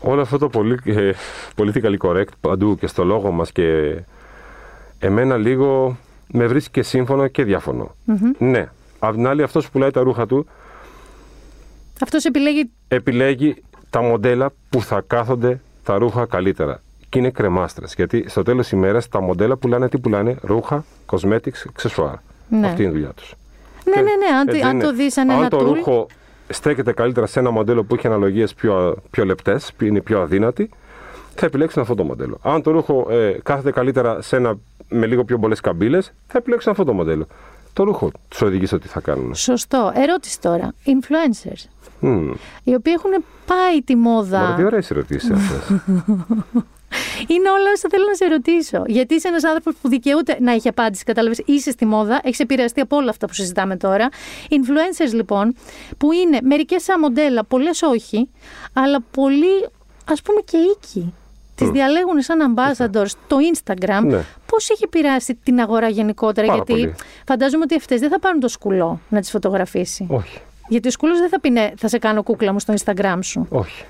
Όλο 0.00 0.20
αυτό 0.20 0.38
το 0.38 0.48
πολύ, 0.48 0.78
ε, 0.84 1.10
politically 1.56 1.96
correct 1.98 2.32
παντού 2.40 2.76
και 2.78 2.86
στο 2.86 3.04
λόγο 3.04 3.30
μας 3.30 3.52
και 3.52 3.98
εμένα 4.98 5.36
λίγο 5.36 5.96
με 6.26 6.46
βρίσκει 6.46 6.70
και 6.70 6.82
σύμφωνο 6.82 7.26
και 7.26 7.44
διαφωνο 7.44 7.94
Ναι. 8.38 8.68
Απ' 8.98 9.14
την 9.14 9.26
άλλη 9.26 9.42
αυτός 9.42 9.64
που 9.64 9.70
πουλάει 9.72 9.90
τα 9.90 10.00
ρούχα 10.00 10.26
του 10.26 10.46
Αυτός 12.02 12.24
επιλέγει. 12.24 12.70
επιλέγει 12.88 13.62
τα 13.90 14.02
μοντέλα 14.02 14.52
που 14.70 14.82
θα 14.82 15.04
κάθονται 15.06 15.60
τα 15.84 15.98
ρούχα 15.98 16.26
καλύτερα. 16.26 16.82
Και 17.08 17.18
είναι 17.18 17.30
κρεμάστρες. 17.30 17.94
Γιατί 17.94 18.24
στο 18.28 18.42
τέλος 18.42 18.70
ημέρας 18.70 19.08
τα 19.08 19.20
μοντέλα 19.20 19.56
πουλάνε 19.56 19.88
τι 19.88 19.98
πουλάνε, 19.98 20.36
ρούχα, 20.42 20.84
cosmetics, 21.06 21.64
accessoire. 21.76 22.14
Ναι. 22.48 22.66
Αυτή 22.66 22.82
είναι 22.82 22.90
η 22.90 22.94
δουλειά 22.94 23.12
τους. 23.16 23.34
Ναι, 23.84 23.94
ναι, 23.96 24.02
ναι, 24.02 24.36
αν, 24.40 24.48
Έτσι 24.48 24.60
αν 24.60 24.74
είναι. 24.74 24.84
το 24.84 24.92
δεις 24.92 25.12
σαν 25.12 25.30
αν 25.30 25.38
ένα 25.38 25.48
το 25.48 25.58
tool. 25.58 25.74
ρούχο 25.74 26.06
στέκεται 26.48 26.92
καλύτερα 26.92 27.26
σε 27.26 27.38
ένα 27.38 27.50
μοντέλο 27.50 27.84
που 27.84 27.94
έχει 27.94 28.06
αναλογίες 28.06 28.54
πιο, 28.54 28.96
πιο 29.10 29.24
λεπτές, 29.24 29.72
που 29.76 29.84
είναι 29.84 30.00
πιο 30.00 30.20
αδύνατη, 30.20 30.70
θα 31.34 31.46
επιλέξουν 31.46 31.82
αυτό 31.82 31.94
το 31.94 32.04
μοντέλο. 32.04 32.38
Αν 32.42 32.62
το 32.62 32.70
ρούχο 32.70 33.06
ε, 33.10 33.36
κάθεται 33.42 33.70
καλύτερα 33.70 34.22
σε 34.22 34.36
ένα, 34.36 34.58
με 34.88 35.06
λίγο 35.06 35.24
πιο 35.24 35.38
πολλές 35.38 35.60
καμπύλες, 35.60 36.12
θα 36.26 36.38
επιλέξουν 36.38 36.70
αυτό 36.72 36.84
το 36.84 36.92
μοντέλο. 36.92 37.26
Το 37.74 37.84
ρούχο 37.84 38.10
τους 38.28 38.42
οδηγείς 38.42 38.68
στο 38.68 38.78
τι 38.78 38.88
θα 38.88 39.00
κάνουν. 39.00 39.34
Σωστό. 39.34 39.92
Ερώτηση 39.94 40.40
τώρα. 40.40 40.74
Influencers. 40.86 41.68
Μμμ. 42.00 42.32
Οι 42.64 42.74
οποίοι 42.74 42.92
έχουν 42.96 43.24
πάει 43.46 43.82
τη 43.82 43.96
μόδα. 43.96 44.40
Μωρέ, 44.40 44.54
τι 44.54 44.64
ωραίες 44.64 44.90
ερωτήσεις 44.90 45.30
αυτές. 45.30 45.68
Είναι 47.26 47.50
όλα 47.50 47.70
όσα 47.74 47.88
θέλω 47.90 48.04
να 48.06 48.14
σε 48.14 48.26
ρωτήσω. 48.26 48.82
Γιατί 48.86 49.14
είσαι 49.14 49.28
ένας 49.28 49.44
άνθρωπος 49.44 49.74
που 49.82 49.88
δικαιούται 49.88 50.36
να 50.40 50.52
έχει 50.52 50.68
απάντηση, 50.68 51.04
κατάλαβες. 51.04 51.42
Είσαι 51.44 51.70
στη 51.70 51.84
μόδα, 51.86 52.20
έχεις 52.24 52.38
επηρεαστεί 52.38 52.80
από 52.80 52.96
όλα 52.96 53.10
αυτά 53.10 53.26
που 53.26 53.34
συζητάμε 53.34 53.76
τώρα. 53.76 54.08
Influencers 54.50 55.12
λοιπόν, 55.12 55.54
που 55.98 56.12
είναι 56.12 56.38
μερικές 56.42 56.82
σαν 56.82 57.00
μοντέλα, 57.00 57.44
πολλές 57.44 57.82
όχι, 57.82 58.28
αλλά 58.72 58.98
πολλοί 59.10 59.68
ας 60.04 60.22
πούμε 60.22 60.40
και 60.40 60.56
οίκοι. 60.56 61.14
Τις 61.54 61.68
διαλέγουν 61.68 62.20
σαν 62.20 62.54
ambassadors 62.54 63.06
στο 63.06 63.36
Instagram. 63.54 64.02
Ναι. 64.04 64.24
Πώς 64.46 64.70
έχει 64.70 64.84
επηρεάσει 64.84 65.34
την 65.42 65.60
αγορά 65.60 65.88
γενικότερα, 65.88 66.46
Πάρα 66.46 66.62
Γιατί 66.66 66.80
πολύ. 66.82 66.94
φαντάζομαι 67.26 67.62
ότι 67.64 67.74
αυτές 67.74 68.00
δεν 68.00 68.10
θα 68.10 68.18
πάρουν 68.20 68.40
το 68.40 68.48
σκουλό 68.48 69.00
να 69.08 69.20
τις 69.20 69.30
φωτογραφίσει. 69.30 70.06
όχι, 70.10 70.38
Γιατί 70.68 70.88
ο 70.88 70.90
σκουλός 70.90 71.18
δεν 71.18 71.28
θα 71.28 71.40
πει 71.40 71.50
ναι, 71.50 71.70
θα 71.76 71.88
σε 71.88 71.98
κάνω 71.98 72.22
κούκλα 72.22 72.52
μου 72.52 72.58
στο 72.60 72.74
Instagram 72.84 73.18
σου. 73.20 73.46
όχι. 73.50 73.84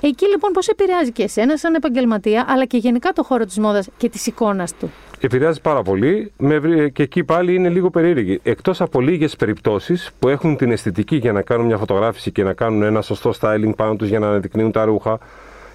Εκεί 0.00 0.26
λοιπόν 0.28 0.52
πώς 0.52 0.68
επηρεάζει 0.68 1.12
και 1.12 1.22
εσένα 1.22 1.56
σαν 1.56 1.74
επαγγελματία, 1.74 2.44
αλλά 2.48 2.64
και 2.64 2.76
γενικά 2.76 3.12
το 3.12 3.22
χώρο 3.22 3.44
της 3.44 3.58
μόδας 3.58 3.88
και 3.96 4.08
της 4.08 4.26
εικόνας 4.26 4.72
του; 4.74 4.90
Επηρεάζει 5.20 5.60
πάρα 5.60 5.82
πολύ 5.82 6.32
με, 6.36 6.58
βρει- 6.58 6.92
και 6.92 7.02
εκεί 7.02 7.24
πάλι 7.24 7.54
είναι 7.54 7.68
λίγο 7.68 7.90
περίεργη. 7.90 8.40
Εκτός 8.42 8.80
από 8.80 9.00
λίγες 9.00 9.36
περιπτώσεις 9.36 10.10
που 10.18 10.28
έχουν 10.28 10.56
την 10.56 10.70
αισθητική 10.70 11.16
για 11.16 11.32
να 11.32 11.42
κάνουν 11.42 11.66
μια 11.66 11.76
φωτογράφηση 11.76 12.30
και 12.32 12.42
να 12.42 12.52
κάνουν 12.52 12.82
ένα 12.82 13.02
σωστό 13.02 13.32
styling 13.40 13.72
πάνω 13.76 13.96
τους 13.96 14.08
για 14.08 14.18
να 14.18 14.26
αναδεικνύουν 14.28 14.72
τα 14.72 14.84
ρούχα 14.84 15.18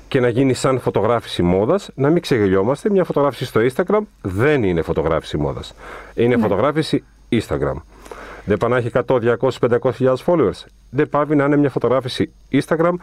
και 0.10 0.20
να 0.20 0.30
γίνει 0.30 0.54
σαν 0.54 0.80
φωτογράφηση 0.80 1.42
μόδας, 1.44 1.90
να 1.96 2.10
μην 2.10 2.22
ξεγελιόμαστε. 2.22 2.90
Μια 2.90 3.04
φωτογράφηση 3.04 3.46
στο 3.46 3.62
Instagram 3.62 4.00
δεν 4.22 4.64
είναι 4.64 4.82
φωτογράφηση 4.82 5.38
μόδας. 5.38 5.74
Είναι 6.16 6.38
φωτογράφηση 6.38 7.04
Instagram. 7.32 7.82
Δεν 8.46 8.58
πάει 8.58 8.70
να 8.70 8.78
έχει 8.78 8.90
100, 8.94 9.20
200, 9.20 9.50
500 9.60 10.16
followers. 10.26 10.64
Δεν 10.90 11.10
πάει 11.10 11.26
να 11.28 11.46
είναι 11.46 11.58
μια 11.58 11.70
φωτογράφηση 11.70 12.32
Instagram. 12.52 12.94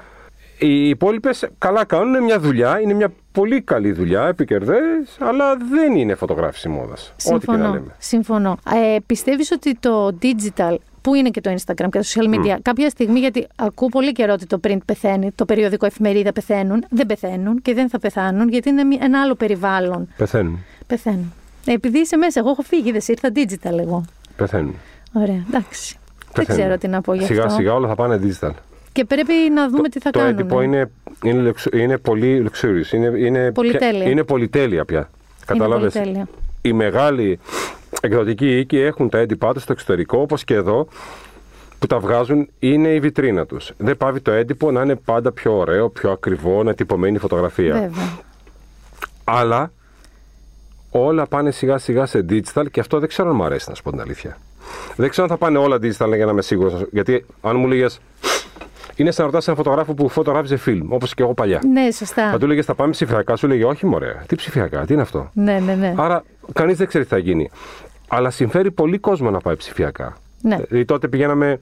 Οι 0.59 0.88
υπόλοιπες 0.88 1.48
καλά 1.59 1.84
κάνουν, 1.84 2.09
είναι 2.09 2.20
μια 2.20 2.40
δουλειά, 2.40 2.80
είναι 2.80 2.94
μια 2.94 3.12
πολύ 3.32 3.61
καλή 3.61 3.92
δουλειά, 3.92 4.26
επικερδές, 4.26 5.16
αλλά 5.18 5.57
δεν 5.70 5.94
είναι 5.94 6.14
φωτογράφηση 6.14 6.68
μόδας. 6.68 7.14
Ό,τι 7.16 7.22
και 7.24 7.30
να 7.32 7.38
Συμφωνώ. 7.57 7.72
λέμε. 7.72 7.94
Συμφωνώ. 7.98 8.59
Ε, 8.74 8.96
πιστεύεις 9.07 9.50
ότι 9.50 9.74
το 9.74 10.18
digital, 10.22 10.76
που 11.07 11.14
είναι 11.14 11.30
και 11.30 11.40
το 11.40 11.50
Instagram 11.50 11.74
και 11.90 11.98
τα 11.98 12.02
social 12.02 12.34
media, 12.34 12.57
κάποια 12.62 12.88
στιγμή, 12.90 13.18
γιατί 13.18 13.46
ακούω 13.57 13.88
πολύ 13.88 14.12
καιρό 14.12 14.32
ότι 14.32 14.46
το 14.46 14.61
print 14.68 14.76
πεθαίνει, 14.84 15.30
το 15.34 15.44
περιοδικό 15.44 15.86
εφημερίδα 15.86 16.32
πεθαίνουν, 16.32 16.84
δεν 16.90 17.07
πεθαίνουν 17.07 17.62
και 17.62 17.74
δεν 17.74 17.88
θα 17.88 17.98
πεθάνουν, 17.98 18.48
γιατί 18.48 18.68
είναι 18.68 18.84
μη- 18.84 18.98
ένα 19.02 19.20
άλλο 19.20 19.34
περιβάλλον. 19.34 20.09
Πεθαίνουν. 20.16 20.64
Πεθαίνουν. 20.86 21.32
Ε, 21.66 21.72
επειδή 21.72 21.98
είσαι 21.98 22.16
μέσα, 22.16 22.40
εγώ 22.40 22.50
έχω 22.50 22.62
φύγει, 22.62 22.92
δεν 22.92 23.00
ήρθα 23.07 23.28
digital 23.34 23.78
εγώ. 23.78 24.04
Πεθαίνουν. 24.36 24.74
Ωραία, 25.12 25.44
εντάξει. 25.48 25.96
Δεν 25.98 26.44
Πεθαίνουν. 26.44 26.61
ξέρω 26.62 26.78
τι 26.78 26.88
να 26.88 27.00
πω 27.00 27.14
γι' 27.14 27.20
αυτό. 27.22 27.34
Σιγά 27.34 27.48
σιγά 27.48 27.72
όλα 27.74 27.88
θα 27.88 27.94
πάνε 27.94 28.20
digital. 28.22 28.50
Και 28.92 29.04
πρέπει 29.04 29.32
να 29.54 29.68
δούμε 29.68 29.88
τι 29.88 30.00
θα 30.00 30.11
το 30.11 30.18
κάνουν. 30.18 30.34
έντυπο 30.38 30.61
είναι, 30.61 30.90
είναι, 31.22 31.50
luxu- 31.50 31.74
είναι 31.74 31.98
πολύ 31.98 32.46
luxurious. 32.50 32.92
Είναι, 32.92 33.18
είναι, 33.18 33.52
Πολυτέλεια. 33.52 34.00
πια- 34.02 34.11
είναι 34.11 34.22
πολυτέλεια 34.24 34.84
πια. 34.84 35.11
Κατάλαβες; 35.46 35.92
πολυτέλεια. 35.92 36.28
Οι 36.62 36.72
μεγάλοι 36.72 37.38
εκδοτικοί 38.01 38.59
οίκοι 38.59 38.78
έχουν 38.78 39.09
τα 39.09 39.18
έντυπά 39.18 39.53
τους 39.53 39.62
στο 39.62 39.72
εξωτερικό, 39.72 40.18
όπως 40.18 40.44
και 40.44 40.55
εδώ, 40.55 40.88
που 41.78 41.86
τα 41.86 41.99
βγάζουν, 41.99 42.49
είναι 42.59 42.88
η 42.88 43.01
βιτρίνα 43.01 43.47
τους. 43.47 43.72
Δεν 43.76 43.97
πάβει 43.97 44.20
το 44.20 44.30
έντυπο 44.30 44.70
να 44.70 44.82
είναι 44.82 44.94
πάντα 44.94 45.32
πιο 45.32 45.57
ωραίο, 45.57 45.88
πιο 45.88 46.11
ακριβό, 46.11 46.62
να 46.62 46.74
τυπωμένη 46.74 47.18
φωτογραφία. 47.18 47.72
Βέβαια. 47.72 48.18
Αλλά 49.24 49.72
όλα 50.90 51.26
πάνε 51.26 51.51
σιγά 51.51 51.78
σιγά 51.78 52.07
σε 52.07 52.24
digital 52.28 52.64
και 52.70 52.80
αυτό 52.80 52.99
δεν 52.99 53.09
ξέρω 53.09 53.30
αν 53.30 53.36
μου 53.36 53.44
αρέσει 53.44 53.68
να 53.68 53.74
σου 53.74 53.82
πω 53.82 53.90
την 53.90 54.01
αλήθεια. 54.01 54.38
Δεν 54.97 55.11
ξέρω 55.11 55.26
αν 55.26 55.32
θα 55.32 55.44
πάνε 55.44 55.59
όλα 55.59 55.76
digital 55.76 56.14
για 56.14 56.24
να 56.24 56.30
είμαι 56.30 56.42
σίγουρος. 56.42 56.84
Γιατί 56.92 57.24
αν 57.40 57.57
μου 57.57 57.66
λέγες. 57.66 58.01
Είναι 58.97 59.11
σαν 59.11 59.24
να 59.24 59.30
ρωτάς 59.30 59.47
έναν 59.47 59.57
φωτογράφο 59.57 59.94
που 59.94 60.09
φωτογράφιζε 60.09 60.57
φιλμ, 60.57 60.92
όπως 60.92 61.14
και 61.14 61.22
εγώ 61.22 61.34
παλιά. 61.34 61.61
Ναι, 61.72 61.90
σωστά. 61.90 62.30
Θα 62.30 62.38
του 62.38 62.44
έλεγε 62.44 62.62
Θα 62.62 62.74
πάμε 62.74 62.90
ψηφιακά, 62.90 63.36
σου 63.36 63.47
λέγε 63.47 63.64
Όχι, 63.64 63.86
μωρέ. 63.86 64.16
Τι 64.26 64.34
ψηφιακά, 64.34 64.84
τι 64.84 64.92
είναι 64.92 65.03
αυτό. 65.03 65.30
Ναι, 65.32 65.59
ναι, 65.59 65.74
ναι. 65.74 65.94
Άρα 65.97 66.24
κανείς 66.53 66.76
δεν 66.76 66.86
ξέρει 66.86 67.05
τι 67.05 67.11
θα 67.11 67.18
γίνει. 67.18 67.51
Αλλά 68.09 68.30
συμφέρει 68.30 68.70
πολύ 68.70 68.98
κόσμο 68.98 69.30
να 69.30 69.38
πάει 69.38 69.57
ψηφιακά. 69.57 70.16
Ναι. 70.42 70.57
Δηλαδή 70.57 70.84
τότε 70.84 71.09
πηγαίναμε. 71.09 71.61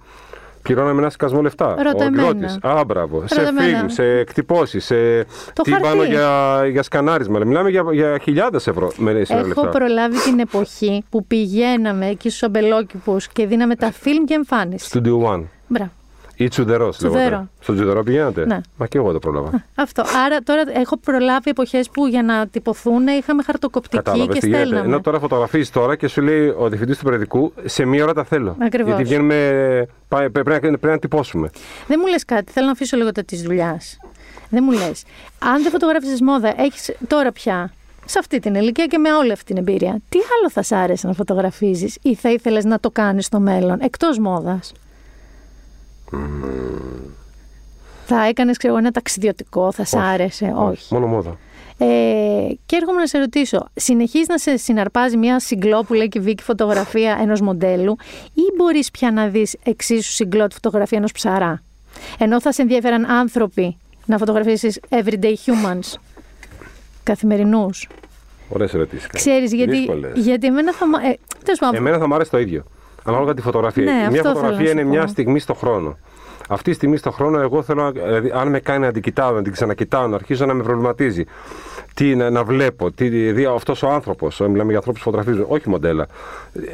Πληρώναμε 0.62 1.00
ένα 1.00 1.10
σκασμό 1.10 1.42
λεφτά. 1.42 1.74
Ρώτα 1.82 1.90
ο 1.98 2.02
εμένα. 2.02 2.28
εκδότης. 2.28 2.58
Α, 2.62 2.84
μπράβο. 2.86 3.22
Σε 3.26 3.34
Ρώτα 3.34 3.48
εμένα. 3.48 3.76
φιλμ, 3.76 3.88
σε 3.88 4.02
εκτυπώσεις, 4.04 4.84
σε 4.84 5.24
Το 5.52 5.62
τύμπανο 5.62 5.86
χαρτί. 5.86 6.06
για, 6.06 6.60
για 6.70 6.82
σκανάρισμα. 6.82 7.38
Μιλάμε 7.44 7.70
για, 7.70 7.84
για 7.92 8.18
χιλιάδες 8.22 8.66
ευρώ 8.66 8.92
με 8.96 9.10
σήμερα 9.10 9.46
Έχω 9.48 9.62
λεφτά. 9.62 9.68
προλάβει 9.78 10.22
την 10.22 10.38
εποχή 10.38 11.04
που 11.10 11.26
πηγαίναμε 11.26 12.06
εκεί 12.08 12.28
στους 12.28 12.42
αμπελόκηπους 12.42 13.28
και 13.28 13.46
δίναμε 13.46 13.76
τα 13.76 13.92
φιλμ 13.92 14.24
και 14.24 14.34
εμφάνιση. 14.34 14.90
Studio 14.92 15.22
One. 15.32 15.42
Μπράβο. 15.66 15.90
Ή 16.36 16.48
τσουδερός. 16.48 16.96
Τσουδερό. 16.96 17.48
Στο 17.60 17.74
τσουδερό 17.74 18.02
πηγαίνατε. 18.02 18.46
Ναι. 18.46 18.60
Μα 18.76 18.86
και 18.86 18.98
εγώ 18.98 19.12
το 19.12 19.18
πρόλαβα. 19.18 19.64
Αυτό. 19.74 20.02
Άρα 20.26 20.38
τώρα 20.38 20.62
έχω 20.74 20.96
προλάβει 20.96 21.50
εποχές 21.50 21.90
που 21.90 22.06
για 22.06 22.22
να 22.22 22.46
τυπωθούν 22.46 23.06
είχαμε 23.06 23.42
χαρτοκοπτική 23.42 23.96
Κατάλαβες 23.96 24.34
και 24.34 24.40
τι 24.40 24.46
γίνεται. 24.46 24.64
στέλναμε. 24.64 24.86
Ενώ 24.86 25.00
τώρα 25.00 25.18
φωτογραφίζεις 25.18 25.70
τώρα 25.70 25.96
και 25.96 26.08
σου 26.08 26.22
λέει 26.22 26.46
ο 26.58 26.68
διευθυντής 26.68 26.98
του 26.98 27.04
περιοδικού 27.04 27.52
σε 27.64 27.84
μία 27.84 28.02
ώρα 28.02 28.12
τα 28.14 28.24
θέλω. 28.24 28.56
Ακριβώς. 28.60 28.88
Γιατί 28.88 29.02
βγαίνουμε. 29.02 29.86
πάει- 30.08 30.30
Πρέπει 30.30 30.50
να, 30.50 30.58
πρέπει 30.58 30.86
να 30.86 30.98
τυπώσουμε. 30.98 31.50
Δεν 31.86 31.98
μου 32.02 32.06
λες 32.10 32.24
κάτι, 32.24 32.52
θέλω 32.52 32.66
να 32.66 32.72
αφήσω 32.72 32.96
λίγο 32.96 33.12
τα 33.12 33.22
της 33.24 33.42
δουλειάς. 33.42 33.98
Δεν 34.50 34.62
μου 34.66 34.72
λες. 34.72 35.04
Αν 35.38 35.62
δεν 35.62 35.70
φωτογράφησες 35.70 36.20
μόδα, 36.20 36.54
έχεις 36.62 36.92
τώρα 37.06 37.32
πια 37.32 37.72
σε 38.04 38.18
αυτή 38.18 38.38
την 38.38 38.54
ηλικία 38.54 38.86
και 38.86 38.98
με 38.98 39.12
όλη 39.12 39.32
αυτή 39.32 39.44
την 39.44 39.56
εμπειρία, 39.56 40.00
τι 40.08 40.18
άλλο 40.18 40.50
θα 40.50 40.62
σ' 40.62 40.72
άρεσε 40.72 41.06
να 41.06 41.12
φωτογραφίζεις 41.12 41.98
ή 42.02 42.14
θα 42.14 42.30
ήθελες 42.30 42.64
να 42.64 42.80
το 42.80 42.90
κάνεις 42.90 43.26
στο 43.26 43.40
μέλλον, 43.40 43.78
εκτός 43.80 44.18
μόδας; 44.18 44.72
Θα 48.06 48.24
έκανες, 48.26 48.56
ξέρω, 48.56 48.76
ένα 48.76 48.90
ταξιδιωτικό, 48.90 49.72
θα 49.72 49.84
σ' 49.84 49.92
Όχι. 49.92 50.04
άρεσε, 50.04 50.52
όχι. 50.56 50.94
Μόνο 50.94 51.06
μόδα. 51.06 51.38
Ε, 51.78 51.86
και 52.66 52.76
έρχομαι 52.76 53.00
να 53.00 53.06
σε 53.06 53.18
ρωτήσω, 53.18 53.68
συνεχίζεις 53.74 54.28
να 54.28 54.38
σε 54.38 54.56
συναρπάζει 54.56 55.16
μια 55.16 55.40
συγκλόπουλα 55.40 56.06
και 56.06 56.20
βίκη 56.20 56.42
φωτογραφία 56.42 57.18
ενός 57.20 57.40
μοντέλου 57.40 57.96
ή 58.34 58.40
μπορείς 58.56 58.90
πια 58.90 59.10
να 59.10 59.26
δεις 59.28 59.56
εξίσου 59.64 60.12
συγκλώτη 60.12 60.54
φωτογραφία 60.54 60.98
ενός 60.98 61.12
ψαρά; 61.12 61.62
Ενώ 62.18 62.40
θα 62.40 62.52
σε 62.52 62.62
ενδιαφέραν 62.62 63.04
άνθρωποι 63.10 63.76
να 64.06 64.18
φωτογραφίσεις 64.18 64.80
everyday 64.88 65.34
humans, 65.46 65.98
καθημερινούς; 67.02 67.88
Ωραίες 68.48 68.74
ερωτήσεις. 68.74 69.06
Ξέρεις, 69.06 69.52
γιατί, 69.52 69.88
γιατί 70.14 70.46
εμένα 70.46 70.72
θα... 70.72 70.86
μα- 70.88 71.02
Ε, 71.08 71.18
τέλος 71.44 71.58
πάντων, 71.58 71.74
Εμένα 71.76 71.98
θα 71.98 72.06
μου 72.08 72.14
άρεσε 72.14 72.30
το 72.30 72.38
ίδιο. 72.38 72.64
Ανάλογα 73.04 73.34
τη 73.34 73.40
φωτογραφία. 73.42 73.84
Ναι, 73.84 73.90
μια 73.92 74.06
αυτό 74.06 74.12
θέλω 74.16 74.28
να 74.28 74.34
φωτογραφία 74.34 74.66
σου 74.66 74.72
είναι 74.72 74.82
πω. 74.82 74.88
μια 74.88 75.06
στιγμή 75.06 75.38
στο 75.38 75.54
χρόνο. 75.54 75.96
Αυτή 76.48 76.70
τη 76.70 76.76
στιγμή 76.76 76.96
στο 76.96 77.10
χρόνο, 77.10 77.40
εγώ 77.40 77.62
θέλω 77.62 77.82
να. 77.82 77.90
Δηλαδή, 77.90 78.30
αν 78.34 78.48
με 78.48 78.60
κάνει 78.60 78.84
να 78.86 78.92
την 78.92 79.02
κοιτάω, 79.02 79.32
να 79.32 79.42
την 79.42 79.52
ξανακοιτάω, 79.52 80.06
να 80.06 80.14
αρχίζω 80.14 80.46
να 80.46 80.54
με 80.54 80.62
προβληματίζει. 80.62 81.24
Τι 81.94 82.14
να, 82.16 82.30
να 82.30 82.44
βλέπω, 82.44 82.90
τι, 82.90 83.08
δηλαδή 83.08 83.44
αυτός 83.44 83.82
ο 83.82 83.88
άνθρωπος, 83.88 84.40
μιλάμε 84.40 84.68
για 84.68 84.76
ανθρώπους 84.76 85.02
που 85.02 85.10
φωτογραφίζουν, 85.10 85.44
όχι 85.48 85.68
μοντέλα. 85.68 86.06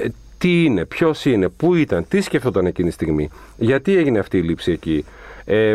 Ε, 0.02 0.08
τι 0.38 0.64
είναι, 0.64 0.84
ποιος 0.84 1.24
είναι, 1.24 1.48
πού 1.48 1.74
ήταν, 1.74 2.04
τι 2.08 2.20
σκεφτόταν 2.20 2.66
εκείνη 2.66 2.88
τη 2.88 2.94
στιγμή, 2.94 3.30
γιατί 3.56 3.96
έγινε 3.96 4.18
αυτή 4.18 4.38
η 4.38 4.42
λήψη 4.42 4.72
εκεί. 4.72 5.04
Ε, 5.44 5.74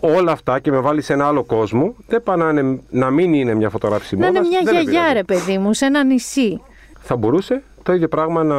ό- 0.00 0.14
όλα 0.16 0.32
αυτά 0.32 0.58
και 0.58 0.70
με 0.70 0.78
βάλει 0.78 1.02
σε 1.02 1.12
ένα 1.12 1.26
άλλο 1.26 1.44
κόσμο, 1.44 1.94
δεν 2.06 2.22
πάει 2.22 2.36
να, 2.36 2.48
είναι, 2.50 2.80
να 2.90 3.10
μην 3.10 3.32
είναι 3.34 3.54
μια 3.54 3.70
φωτογράφηση 3.70 4.16
να 4.16 4.26
είναι 4.26 4.38
μόδας, 4.38 4.50
μια 4.50 4.60
δεν 4.64 4.74
με 4.74 4.80
γιαγιά 4.80 5.00
πειράζει. 5.00 5.14
ρε 5.16 5.22
παιδί 5.24 5.58
μου, 5.58 5.72
σε 5.74 5.84
ένα 5.86 6.04
νησί. 6.04 6.60
Θα 7.00 7.16
μπορούσε 7.16 7.62
το 7.86 7.92
ίδιο 7.92 8.08
πράγμα 8.08 8.42
να 8.42 8.56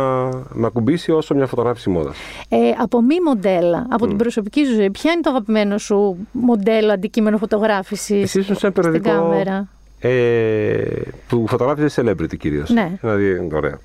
με 0.54 0.66
ακουμπήσει 0.66 1.12
όσο 1.12 1.36
μια 1.36 1.48
φωτογράφηση 1.48 1.90
μόδα. 1.90 2.14
Ε, 2.50 2.58
από 2.78 3.02
μη 3.02 3.16
μοντέλα, 3.26 3.86
από 3.90 4.08
την 4.08 4.18
προσωπική 4.18 4.66
σου 4.66 4.74
ζωή, 4.74 4.92
ποια 4.92 5.12
είναι 5.12 5.22
το 5.22 5.30
αγαπημένο 5.30 5.78
σου 5.78 6.28
μοντέλο, 6.32 6.92
αντικείμενο 6.92 7.38
φωτογράφησης 7.38 8.24
Εσύ 8.24 8.40
ήσουν 8.40 8.56
σε 8.56 8.66
ένα 8.68 8.76
στην 8.76 8.92
περιοδικό 8.92 9.10
κάμερα; 9.10 9.68
ε, 10.00 11.02
που 11.28 11.48
φωτογράφησες 11.48 12.06
celebrity 12.06 12.38
κυρίως. 12.38 12.70
Ναι. 12.70 12.98
Δηλαδή, 13.02 13.50
ωραία. 13.54 13.80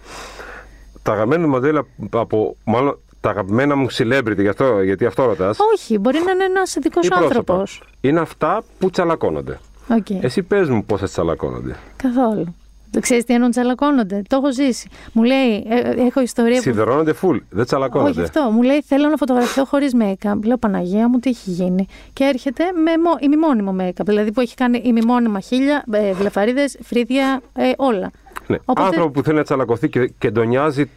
Τα 1.02 1.12
αγαπημένα 1.12 1.42
μου 1.42 1.48
μοντέλα 1.48 1.86
από. 2.10 2.56
Μάλλον 2.64 2.98
τα 3.20 3.30
αγαπημένα 3.30 3.76
μου 3.76 3.86
celebrity, 3.90 4.38
γι 4.38 4.48
αυτό, 4.48 4.82
γιατί 4.82 5.06
αυτό 5.06 5.24
ρωτάς. 5.24 5.58
Όχι, 5.74 5.98
μπορεί 5.98 6.18
να 6.24 6.30
είναι 6.30 6.44
ένας 6.44 6.76
δικό 6.80 7.02
σου 7.02 7.14
άνθρωπος. 7.14 7.82
Είναι 8.00 8.20
αυτά 8.20 8.62
που 8.78 8.90
τσαλακώνονται. 8.90 9.58
Okay. 9.88 10.18
Εσύ 10.20 10.42
πες 10.42 10.68
μου 10.68 10.84
πώς 10.84 11.00
θα 11.00 11.06
τσαλακώνονται. 11.06 11.76
Καθόλου. 11.96 12.54
Το 12.92 13.00
ξέρεις 13.00 13.24
τι 13.24 13.32
εννοούν 13.32 13.50
τσαλακώνονται. 13.50 14.22
Το 14.28 14.36
έχω 14.36 14.52
ζήσει. 14.52 14.88
Μου 15.12 15.22
λέει, 15.22 15.66
ε, 15.68 15.78
ε, 15.78 15.94
έχω 16.06 16.20
ιστορία 16.20 16.54
που. 16.56 16.60
Σιδερώνονται 16.62 17.14
full, 17.22 17.36
δεν 17.50 17.64
τσαλακώνονται. 17.64 18.10
Όχι 18.10 18.20
αυτό. 18.20 18.50
Μου 18.50 18.62
λέει, 18.62 18.82
θέλω 18.86 19.08
να 19.08 19.16
φωτογραφηθώ 19.16 19.64
χωρίς 19.64 19.92
make-up. 20.00 20.34
Λέω, 20.44 20.56
Παναγία 20.56 21.08
μου, 21.08 21.18
τι 21.18 21.30
έχει 21.30 21.50
γίνει. 21.50 21.86
Και 22.12 22.24
έρχεται 22.24 22.64
με 22.84 22.90
μο- 23.04 23.16
ημιμόνιμο 23.20 23.76
make-up. 23.80 24.04
Δηλαδή 24.04 24.32
που 24.32 24.40
έχει 24.40 24.54
κάνει 24.54 24.80
ημιμόνιμα 24.84 25.40
χίλια, 25.40 25.84
ε, 25.92 26.12
βλεφαρίδες, 26.12 26.78
φρύδια, 26.82 27.40
ε, 27.54 27.70
όλα. 27.76 28.10
Ναι. 28.46 28.56
Οπότε- 28.64 28.86
Άνθρωπο 28.86 29.10
που 29.10 29.22
θέλει 29.22 29.36
να 29.36 29.42
τσαλακωθεί 29.42 29.88
και, 29.88 30.12
και 30.18 30.30
ντονιάζει 30.30 30.90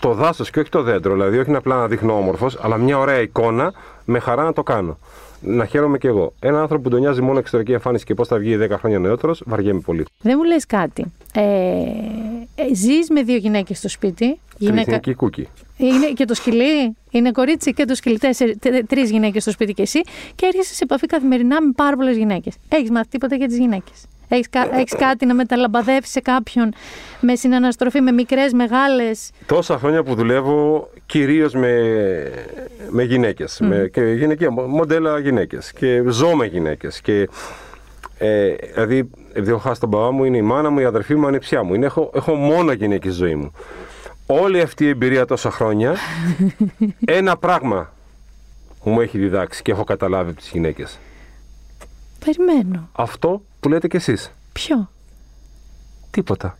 το 0.00 0.12
δάσος 0.12 0.50
και 0.50 0.60
όχι 0.60 0.68
το 0.68 0.82
δέντρο. 0.82 1.12
Δηλαδή, 1.12 1.38
όχι 1.38 1.54
απλά 1.54 1.76
να 1.76 1.86
δείχνω 1.86 2.16
όμορφος, 2.16 2.58
αλλά 2.62 2.76
μια 2.76 2.98
ωραία 2.98 3.20
εικόνα, 3.20 3.72
με 4.04 4.18
χαρά 4.18 4.42
να 4.44 4.52
το 4.52 4.62
κάνω. 4.62 4.98
Να 5.46 5.64
χαίρομαι 5.64 5.98
κι 5.98 6.06
εγώ. 6.06 6.32
Ένα 6.40 6.60
άνθρωπο 6.60 6.82
που 6.82 6.88
τον 6.88 7.00
νοιάζει 7.00 7.20
μόνο 7.20 7.38
εξωτερική 7.38 7.72
εμφάνιση 7.72 8.04
και 8.04 8.14
πώς 8.14 8.28
θα 8.28 8.38
βγει 8.38 8.58
10 8.60 8.70
χρόνια 8.78 8.98
νεότερος, 8.98 9.42
βαριέμαι 9.46 9.80
πολύ. 9.80 10.04
Δεν 10.20 10.34
μου 10.36 10.44
λες 10.44 10.66
κάτι. 10.66 11.12
Ε, 11.34 11.42
ε, 12.54 12.74
Ζεις 12.74 13.10
με 13.10 13.22
δύο 13.22 13.36
γυναίκες 13.36 13.78
στο 13.78 13.88
σπίτι. 13.88 14.38
Γυναίκα... 14.58 15.00
κούκι. 15.16 15.48
Είναι 15.76 16.06
και 16.14 16.24
το 16.24 16.34
σκυλί, 16.34 16.96
είναι 17.10 17.30
κορίτσι 17.30 17.72
και 17.72 17.84
το 17.84 17.94
σκυλί. 17.94 18.18
Τρεις 18.86 19.10
γυναίκες 19.10 19.42
στο 19.42 19.50
σπίτι 19.50 19.72
και 19.72 19.82
εσύ. 19.82 20.00
Και 20.34 20.46
έρχεσαι 20.46 20.74
σε 20.74 20.84
επαφή 20.84 21.06
καθημερινά 21.06 21.62
με 21.62 21.72
πάρα 21.76 21.96
πολλές 21.96 22.16
γυναίκες. 22.16 22.54
Έχεις 22.68 22.90
μάθει 22.90 23.08
τίποτα 23.08 23.36
για 23.36 23.46
τις 23.46 23.58
γυναίκες; 23.58 24.06
Έχεις, 24.28 24.48
έχεις 24.72 24.94
κάτι 24.94 25.26
να 25.26 25.34
μεταλαμπαδεύεις 25.34 26.10
σε 26.10 26.20
κάποιον 26.20 26.72
με 27.20 27.34
συναναστροφή, 27.34 28.00
με 28.00 28.12
μικρές, 28.12 28.52
μεγάλες; 28.52 29.30
Τόσα 29.46 29.78
χρόνια 29.78 30.02
που 30.02 30.14
δουλεύω 30.14 30.88
κυρίως 31.06 31.54
με, 31.54 31.72
με 32.90 33.02
γυναίκες, 33.02 33.60
mm. 33.62 33.66
με, 33.66 33.88
και 33.92 34.00
γυναικεία, 34.00 34.50
μοντέλα 34.50 35.18
γυναίκες 35.18 35.72
και 35.72 36.02
ζω 36.06 36.36
με 36.36 36.46
γυναίκες 36.46 37.00
και 37.00 37.28
ε, 38.18 38.54
δηλαδή 38.54 39.10
επειδή 39.32 39.50
έχω 39.50 39.58
χάσει 39.58 39.80
τον 39.80 39.90
παπά 39.90 40.10
μου, 40.10 40.24
είναι 40.24 40.36
η 40.36 40.42
μάνα 40.42 40.70
μου, 40.70 40.78
η 40.78 40.84
αδερφή 40.84 41.14
μου, 41.14 41.24
η 41.24 41.26
ανιψιά 41.26 41.62
μου. 41.62 41.74
Είναι, 41.74 41.86
έχω, 41.86 42.10
έχω 42.14 42.34
μόνο 42.34 42.72
γυναίκες 42.72 43.14
στη 43.14 43.22
ζωή 43.24 43.34
μου. 43.34 43.52
Όλη 44.26 44.60
αυτή 44.60 44.84
η 44.84 44.88
εμπειρία 44.88 45.26
τόσα 45.26 45.50
χρόνια, 45.50 45.96
ένα 47.04 47.36
πράγμα 47.36 47.92
μου 48.84 49.00
έχει 49.00 49.18
διδάξει 49.18 49.62
και 49.62 49.70
έχω 49.70 49.84
καταλάβει 49.84 50.30
από 50.30 50.38
τις 50.38 50.50
γυναίκες. 50.50 50.98
Περιμένω. 52.24 52.88
Αυτό 52.92 53.42
που 53.60 53.68
λέτε 53.68 53.88
κι 53.88 53.96
εσείς. 53.96 54.32
Ποιο; 54.52 54.90
Τίποτα. 56.10 56.58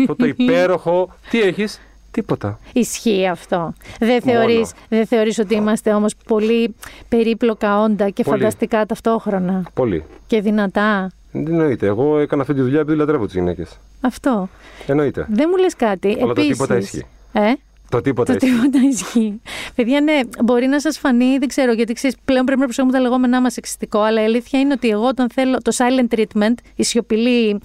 αυτό 0.00 0.16
το 0.16 0.26
υπέροχο, 0.26 1.14
τι 1.30 1.40
έχεις, 1.40 1.80
τίποτα. 2.10 2.58
Ισχύει 2.72 3.26
αυτό. 3.26 3.72
Δεν 4.00 4.22
θεωρείς, 4.22 4.72
δεν 4.88 5.06
θεωρείς 5.06 5.38
ότι 5.38 5.54
είμαστε 5.54 5.94
όμως 5.94 6.14
πολύ 6.26 6.74
περίπλοκα 7.08 7.80
όντα 7.82 8.08
και 8.10 8.22
φανταστικά 8.22 8.86
ταυτόχρονα; 8.86 9.62
Πολύ. 9.74 10.04
Και 10.26 10.40
δυνατά; 10.40 11.10
Δεν 11.32 11.46
εννοείται. 11.46 11.86
Εγώ 11.86 12.18
έκανα 12.18 12.42
αυτή 12.42 12.54
τη 12.54 12.60
δουλειά 12.60 12.80
επειδή 12.80 12.96
λατρεύω 12.98 13.24
τις 13.24 13.34
γυναίκες. 13.34 13.78
Αυτό. 14.00 14.48
Εννοείται. 14.86 15.26
Δεν 15.30 15.48
μου 15.50 15.56
λες 15.56 15.76
κάτι. 15.76 16.16
Αλλά 16.20 16.30
Επίσης, 16.30 16.48
το 16.56 16.64
τίποτα 16.64 16.76
ισχύει. 16.76 17.06
Ε; 17.32 17.52
Το 17.90 18.00
τίποτα 18.00 18.36
το 18.36 18.46
ισχύει. 18.46 18.56
τίποτα 18.60 18.78
ισχύει. 18.88 19.40
Παιδιά, 19.74 20.00
ναι, 20.00 20.20
μπορεί 20.44 20.66
να 20.66 20.80
σας 20.80 20.98
φανεί, 20.98 21.38
δεν 21.38 21.48
ξέρω, 21.48 21.72
γιατί 21.72 21.92
ξέρεις, 21.92 22.16
πλέον 22.24 22.44
πρέπει 22.44 22.58
να 22.60 22.64
προσέχουμε 22.66 22.92
τα 22.94 23.00
λεγόμενά 23.00 23.40
μας 23.40 23.56
εξιστικό, 23.56 24.00
αλλά 24.00 24.22
η 24.22 24.24
αλήθεια 24.24 24.60
είναι 24.60 24.72
ότι 24.72 24.88
εγώ 24.88 25.06
όταν 25.06 25.30
θέλω 25.30 25.58
το 25.58 25.72
silent 25.76 26.14
treatment, 26.18 26.54
η 26.74 26.82
σιωπηλή 26.84 27.60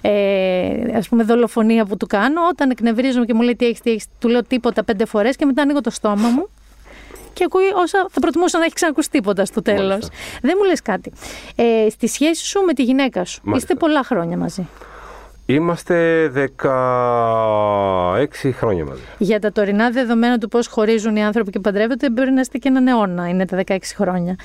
ε, 0.00 0.96
ας 0.96 1.08
πούμε, 1.08 1.22
δολοφονία 1.24 1.84
που 1.84 1.96
του 1.96 2.06
κάνω, 2.06 2.40
όταν 2.50 2.70
εκνευρίζομαι 2.70 3.24
και 3.24 3.34
μου 3.34 3.42
λέει 3.42 3.56
τι 3.56 3.66
έχεις, 3.66 3.80
τι 3.80 3.90
έχεις, 3.90 4.06
του 4.18 4.28
λέω 4.28 4.44
τίποτα 4.44 4.84
πέντε 4.84 5.04
φορές 5.04 5.36
και 5.36 5.44
μετά 5.44 5.62
ανοίγω 5.62 5.80
το 5.80 5.90
στόμα 5.90 6.28
μου 6.28 6.48
και 7.32 7.44
ακούει 7.44 7.64
όσα 7.74 8.06
θα 8.10 8.20
προτιμούσα 8.20 8.58
να 8.58 8.64
έχει 8.64 8.74
ξανακούσει 8.74 9.10
τίποτα 9.10 9.44
στο 9.44 9.62
τέλος. 9.62 10.08
Δεν 10.42 10.54
μου 10.58 10.64
λες 10.64 10.82
κάτι. 10.82 11.12
Ε, 11.56 11.90
στη 11.90 12.06
σχέση 12.06 12.44
σου 12.46 12.60
με 12.60 12.72
τη 12.72 12.82
γυναίκα 12.82 13.24
σου, 13.24 13.40
Μάλιστα. 13.42 13.72
είστε 13.72 13.86
πολλά 13.86 14.02
χρόνια 14.02 14.36
μαζί. 14.36 14.68
Είμαστε 15.50 16.26
16 16.56 18.26
χρόνια 18.52 18.84
μαζί. 18.84 19.02
Για 19.18 19.40
τα 19.40 19.52
τωρινά 19.52 19.90
δεδομένα 19.90 20.38
του 20.38 20.48
πώς 20.48 20.66
χωρίζουν 20.66 21.16
οι 21.16 21.24
άνθρωποι 21.24 21.50
και 21.50 21.58
παντρεύονται, 21.58 22.10
μπορεί 22.10 22.30
να 22.30 22.40
είστε 22.40 22.58
και 22.58 22.68
έναν 22.68 22.86
αιώνα, 22.86 23.28
είναι 23.28 23.44
τα 23.44 23.62
16 23.66 23.78
χρόνια. 23.94 24.36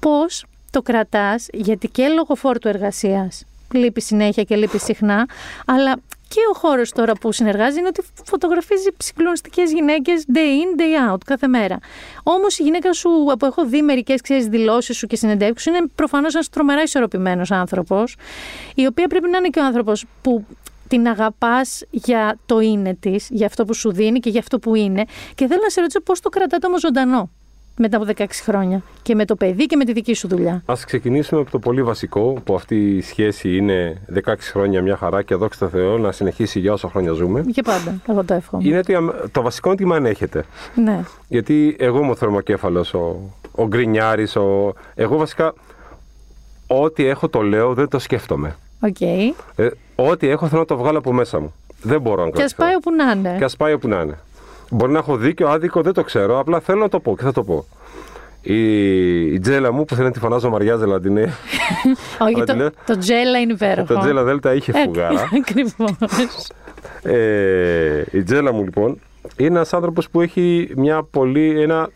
Πώς 0.00 0.44
το 0.70 0.82
κρατάς, 0.82 1.48
γιατί 1.52 1.88
και 1.88 2.08
λόγω 2.08 2.34
φόρτου 2.34 2.68
εργασίας 2.68 3.44
λείπει 3.72 4.00
συνέχεια 4.00 4.42
και 4.42 4.56
λείπει 4.56 4.78
συχνά, 4.78 5.28
αλλά 5.66 5.96
και 6.28 6.40
ο 6.54 6.58
χώρος 6.58 6.90
τώρα 6.90 7.12
που 7.12 7.32
συνεργάζει 7.32 7.78
είναι 7.78 7.88
ότι 7.88 8.02
φωτογραφίζει 8.24 8.88
συγκλονιστικές 8.98 9.72
γυναίκες 9.72 10.24
day 10.34 10.38
in, 10.38 10.80
day 10.80 11.12
out, 11.12 11.18
κάθε 11.26 11.46
μέρα. 11.46 11.78
Όμως 12.22 12.58
η 12.58 12.62
γυναίκα 12.62 12.92
σου, 12.92 13.10
που 13.38 13.46
έχω 13.46 13.66
δει 13.66 13.82
μερικές 13.82 14.20
δηλώσεις 14.48 14.96
σου 14.96 15.06
και 15.06 15.16
συνεντεύξεις, 15.16 15.66
είναι 15.66 15.86
προφανώς 15.94 16.34
ένας 16.34 16.48
τρομερά 16.48 16.82
ισορροπημένος 16.82 17.50
άνθρωπος, 17.50 18.16
η 18.74 18.86
οποία 18.86 19.08
πρέπει 19.08 19.28
να 19.28 19.38
είναι 19.38 19.48
και 19.48 19.58
ο 19.58 19.64
άνθρωπος 19.64 20.04
που 20.22 20.46
την 20.88 21.08
αγαπάς 21.08 21.84
για 21.90 22.38
το 22.46 22.60
είναι 22.60 22.94
της, 23.00 23.28
για 23.30 23.46
αυτό 23.46 23.64
που 23.64 23.74
σου 23.74 23.92
δίνει 23.92 24.20
και 24.20 24.30
για 24.30 24.40
αυτό 24.40 24.58
που 24.58 24.74
είναι. 24.74 25.04
Και 25.34 25.46
θέλω 25.46 25.60
να 25.62 25.68
σε 25.68 25.80
ρωτήσω 25.80 26.00
πώς 26.00 26.20
το 26.20 26.28
κρατάτε 26.28 26.66
όμως 26.66 26.80
ζωντανό 26.80 27.30
μετά 27.76 27.96
από 27.96 28.06
16 28.16 28.24
χρόνια 28.42 28.82
και 29.02 29.14
με 29.14 29.24
το 29.24 29.36
παιδί 29.36 29.66
και 29.66 29.76
με 29.76 29.84
τη 29.84 29.92
δική 29.92 30.14
σου 30.14 30.28
δουλειά. 30.28 30.62
Ας 30.66 30.84
ξεκινήσουμε 30.84 31.40
από 31.40 31.50
το 31.50 31.58
πολύ 31.58 31.82
βασικό 31.82 32.32
που 32.44 32.54
αυτή 32.54 32.96
η 32.96 33.00
σχέση 33.00 33.56
είναι 33.56 34.00
16 34.24 34.34
χρόνια 34.38 34.82
μια 34.82 34.96
χαρά 34.96 35.22
και 35.22 35.34
δόξα 35.34 35.58
τω 35.58 35.68
Θεώ 35.68 35.98
να 35.98 36.12
συνεχίσει 36.12 36.60
για 36.60 36.72
όσα 36.72 36.88
χρόνια 36.88 37.12
ζούμε. 37.12 37.44
Και 37.52 37.62
πάντα, 37.62 38.00
εγώ 38.08 38.24
το 38.24 38.34
εύχομαι. 38.34 38.62
Είναι 38.66 38.78
ότι 38.78 38.94
το 39.32 39.42
βασικό 39.42 39.68
είναι 39.68 39.78
ότι 39.80 39.88
με 39.90 39.96
ανέχεται. 39.96 40.44
Ναι. 40.74 41.04
Γιατί 41.28 41.76
εγώ 41.78 41.98
είμαι 41.98 42.10
ο 42.10 42.14
θερμοκέφαλος, 42.14 42.94
ο, 42.94 43.30
ο 43.52 43.66
γκρινιάρης, 43.66 44.36
ο... 44.36 44.72
εγώ 44.94 45.16
βασικά 45.16 45.54
ό,τι 46.66 47.04
έχω 47.06 47.28
το 47.28 47.40
λέω 47.40 47.74
δεν 47.74 47.88
το 47.88 47.98
σκέφτομαι. 47.98 48.56
Okay. 48.80 49.42
Ε, 49.56 49.68
ό,τι 49.94 50.28
έχω 50.28 50.48
θέλω 50.48 50.60
να 50.60 50.66
το 50.66 50.76
βγάλω 50.76 50.98
από 50.98 51.12
μέσα 51.12 51.40
μου. 51.40 51.54
Δεν 51.82 52.00
μπορώ 52.00 52.24
να 52.24 52.30
Και 52.30 52.42
ας 52.42 52.54
πάει 52.54 52.74
όπου 52.74 52.90
να 52.94 53.10
είναι. 53.10 53.34
Και 53.38 53.44
ας 53.44 53.56
πάει 53.56 53.72
όπου 53.72 53.88
να 53.88 54.00
είναι. 54.00 54.18
Μπορεί 54.74 54.92
να 54.92 54.98
έχω 54.98 55.16
δίκιο, 55.16 55.48
άδικο, 55.48 55.82
δεν 55.82 55.92
το 55.92 56.02
ξέρω. 56.02 56.38
Απλά 56.38 56.60
θέλω 56.60 56.80
να 56.80 56.88
το 56.88 57.00
πω 57.00 57.16
και 57.16 57.22
θα 57.22 57.32
το 57.32 57.44
πω. 57.44 57.64
Η, 58.42 59.32
η 59.32 59.38
τζέλα 59.38 59.72
μου 59.72 59.84
που 59.84 59.94
θέλει 59.94 60.06
να 60.06 60.12
τη 60.12 60.18
φωνάζω 60.18 60.50
Μαριά 60.50 60.76
Ζελαντινέ. 60.76 61.34
Όχι, 62.26 62.44
το, 62.44 62.70
το 62.86 62.98
τζέλα 62.98 63.40
είναι 63.40 63.52
υπέροχο. 63.52 63.94
Το 63.94 64.00
τζέλα 64.00 64.22
Δέλτα 64.22 64.54
είχε 64.54 64.72
φουγάρα. 64.72 65.28
Ακριβώς. 65.40 66.50
ε, 67.02 68.04
η 68.10 68.22
τζέλα 68.22 68.52
μου 68.52 68.64
λοιπόν 68.64 68.98
είναι 69.36 69.48
ένας 69.48 69.72
άνθρωπος 69.72 70.10
που 70.10 70.20
έχει 70.20 70.70
μια 70.76 71.02
πολύ. 71.02 71.60
Ένα, 71.60 71.90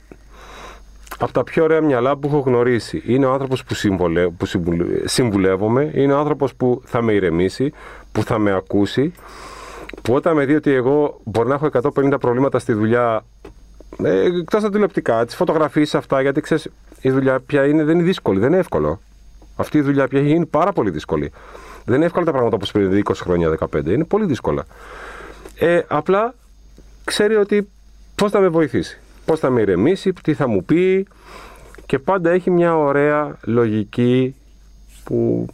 από 1.18 1.32
τα 1.32 1.44
πιο 1.44 1.64
ωραία 1.64 1.80
μυαλά 1.80 2.16
που 2.16 2.28
έχω 2.28 2.38
γνωρίσει. 2.38 3.02
Είναι 3.06 3.26
ο 3.26 3.32
άνθρωπος 3.32 3.64
που, 3.64 3.74
συμβολε, 3.74 4.28
που 4.28 4.46
συμβουλεύομαι, 5.04 5.90
είναι 5.94 6.12
ο 6.12 6.18
άνθρωπος 6.18 6.54
που 6.54 6.82
θα 6.84 7.02
με 7.02 7.12
ηρεμήσει, 7.12 7.72
που 8.12 8.22
θα 8.22 8.38
με 8.38 8.52
ακούσει 8.52 9.12
που 10.02 10.14
όταν 10.14 10.34
με 10.34 10.44
δει 10.44 10.54
ότι 10.54 10.70
εγώ 10.70 11.20
μπορεί 11.24 11.48
να 11.48 11.54
έχω 11.54 11.68
150 11.96 12.14
προβλήματα 12.20 12.58
στη 12.58 12.72
δουλειά, 12.72 13.24
ε, 14.02 14.20
εκτός 14.20 14.62
τα 14.62 14.70
τηλεοπτικά, 14.70 15.24
τις 15.24 15.34
φωτογραφίες 15.36 15.94
αυτά, 15.94 16.20
γιατί 16.20 16.40
ξέρεις, 16.40 16.68
η 17.00 17.10
δουλειά 17.10 17.40
πια 17.40 17.66
είναι, 17.66 17.84
δεν 17.84 17.94
είναι 17.94 18.06
δύσκολη, 18.06 18.38
δεν 18.38 18.48
είναι 18.48 18.58
εύκολο. 18.58 19.00
Αυτή 19.56 19.78
η 19.78 19.80
δουλειά 19.80 20.08
πια 20.08 20.20
είναι 20.20 20.46
πάρα 20.46 20.72
πολύ 20.72 20.90
δύσκολη. 20.90 21.32
Δεν 21.84 21.96
είναι 21.96 22.04
εύκολα 22.04 22.24
τα 22.24 22.30
πράγματα 22.30 22.56
όπως 22.56 22.72
πριν 22.72 23.02
20 23.04 23.12
χρόνια, 23.14 23.48
15. 23.48 23.86
Είναι 23.86 24.04
πολύ 24.04 24.26
δύσκολα. 24.26 24.64
Ε, 25.58 25.80
απλά 25.88 26.34
ξέρει 27.04 27.34
ότι 27.34 27.68
πώς 28.14 28.30
θα 28.30 28.40
με 28.40 28.48
βοηθήσει, 28.48 28.98
πώς 29.24 29.38
θα 29.38 29.50
με 29.50 29.60
ηρεμήσει, 29.60 30.12
τι 30.12 30.34
θα 30.34 30.48
μου 30.48 30.64
πει 30.64 31.06
και 31.86 31.98
πάντα 31.98 32.30
έχει 32.30 32.50
μια 32.50 32.76
ωραία 32.76 33.36
λογική 33.44 34.34
που 35.04 35.46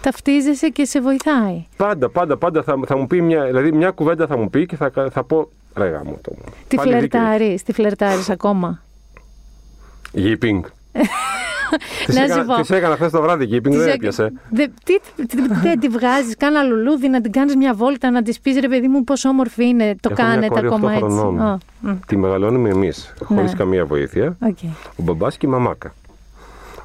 ταυτίζεσαι 0.00 0.68
και 0.68 0.84
σε 0.84 1.00
βοηθάει. 1.00 1.66
Πάντα, 1.76 2.08
πάντα, 2.08 2.36
πάντα 2.36 2.62
θα, 2.62 2.80
θα 2.86 2.96
μου 2.96 3.06
πει 3.06 3.20
μια, 3.20 3.44
δηλαδή 3.44 3.72
μια 3.72 3.90
κουβέντα 3.90 4.26
θα 4.26 4.36
μου 4.36 4.50
πει 4.50 4.66
και 4.66 4.76
θα, 4.76 4.90
θα 5.10 5.24
πω 5.24 5.48
ρε 5.76 6.00
μου 6.04 6.18
το. 6.22 6.32
Τι 6.68 6.76
φλερτάρεις, 6.78 7.62
τι 7.62 7.72
φλερτάρεις 7.72 8.30
ακόμα. 8.30 8.82
Γίπινγκ. 10.12 10.64
Τις 12.06 12.16
έκανα, 12.16 12.64
έκανα 12.68 12.94
χθες 12.94 13.10
το 13.10 13.20
βράδυ 13.20 13.46
και 13.46 13.60
δεν 13.60 13.88
έπιασε. 13.88 14.32
Δεν 15.62 15.80
τη 15.80 15.88
βγάζεις, 15.88 16.36
κάνα 16.36 16.62
λουλούδι 16.62 17.08
να 17.08 17.20
την 17.20 17.32
κάνεις 17.32 17.56
μια 17.56 17.74
βόλτα, 17.74 18.10
να 18.10 18.22
της 18.22 18.40
πεις 18.40 18.60
ρε 18.60 18.68
παιδί 18.68 18.88
μου 18.88 19.04
πόσο 19.04 19.28
όμορφη 19.28 19.66
είναι. 19.66 19.96
Το 20.00 20.10
κάνετε 20.10 20.58
ακόμα 20.58 20.92
έτσι. 20.92 21.36
Τη 22.06 22.16
μεγαλώνουμε 22.16 22.68
εμείς, 22.68 23.14
χωρίς 23.24 23.50
ναι. 23.50 23.58
καμία 23.58 23.84
βοήθεια. 23.84 24.36
Ο 24.96 25.02
μπαμπάς 25.02 25.36
και 25.36 25.46
η 25.46 25.50
μαμάκα. 25.50 25.94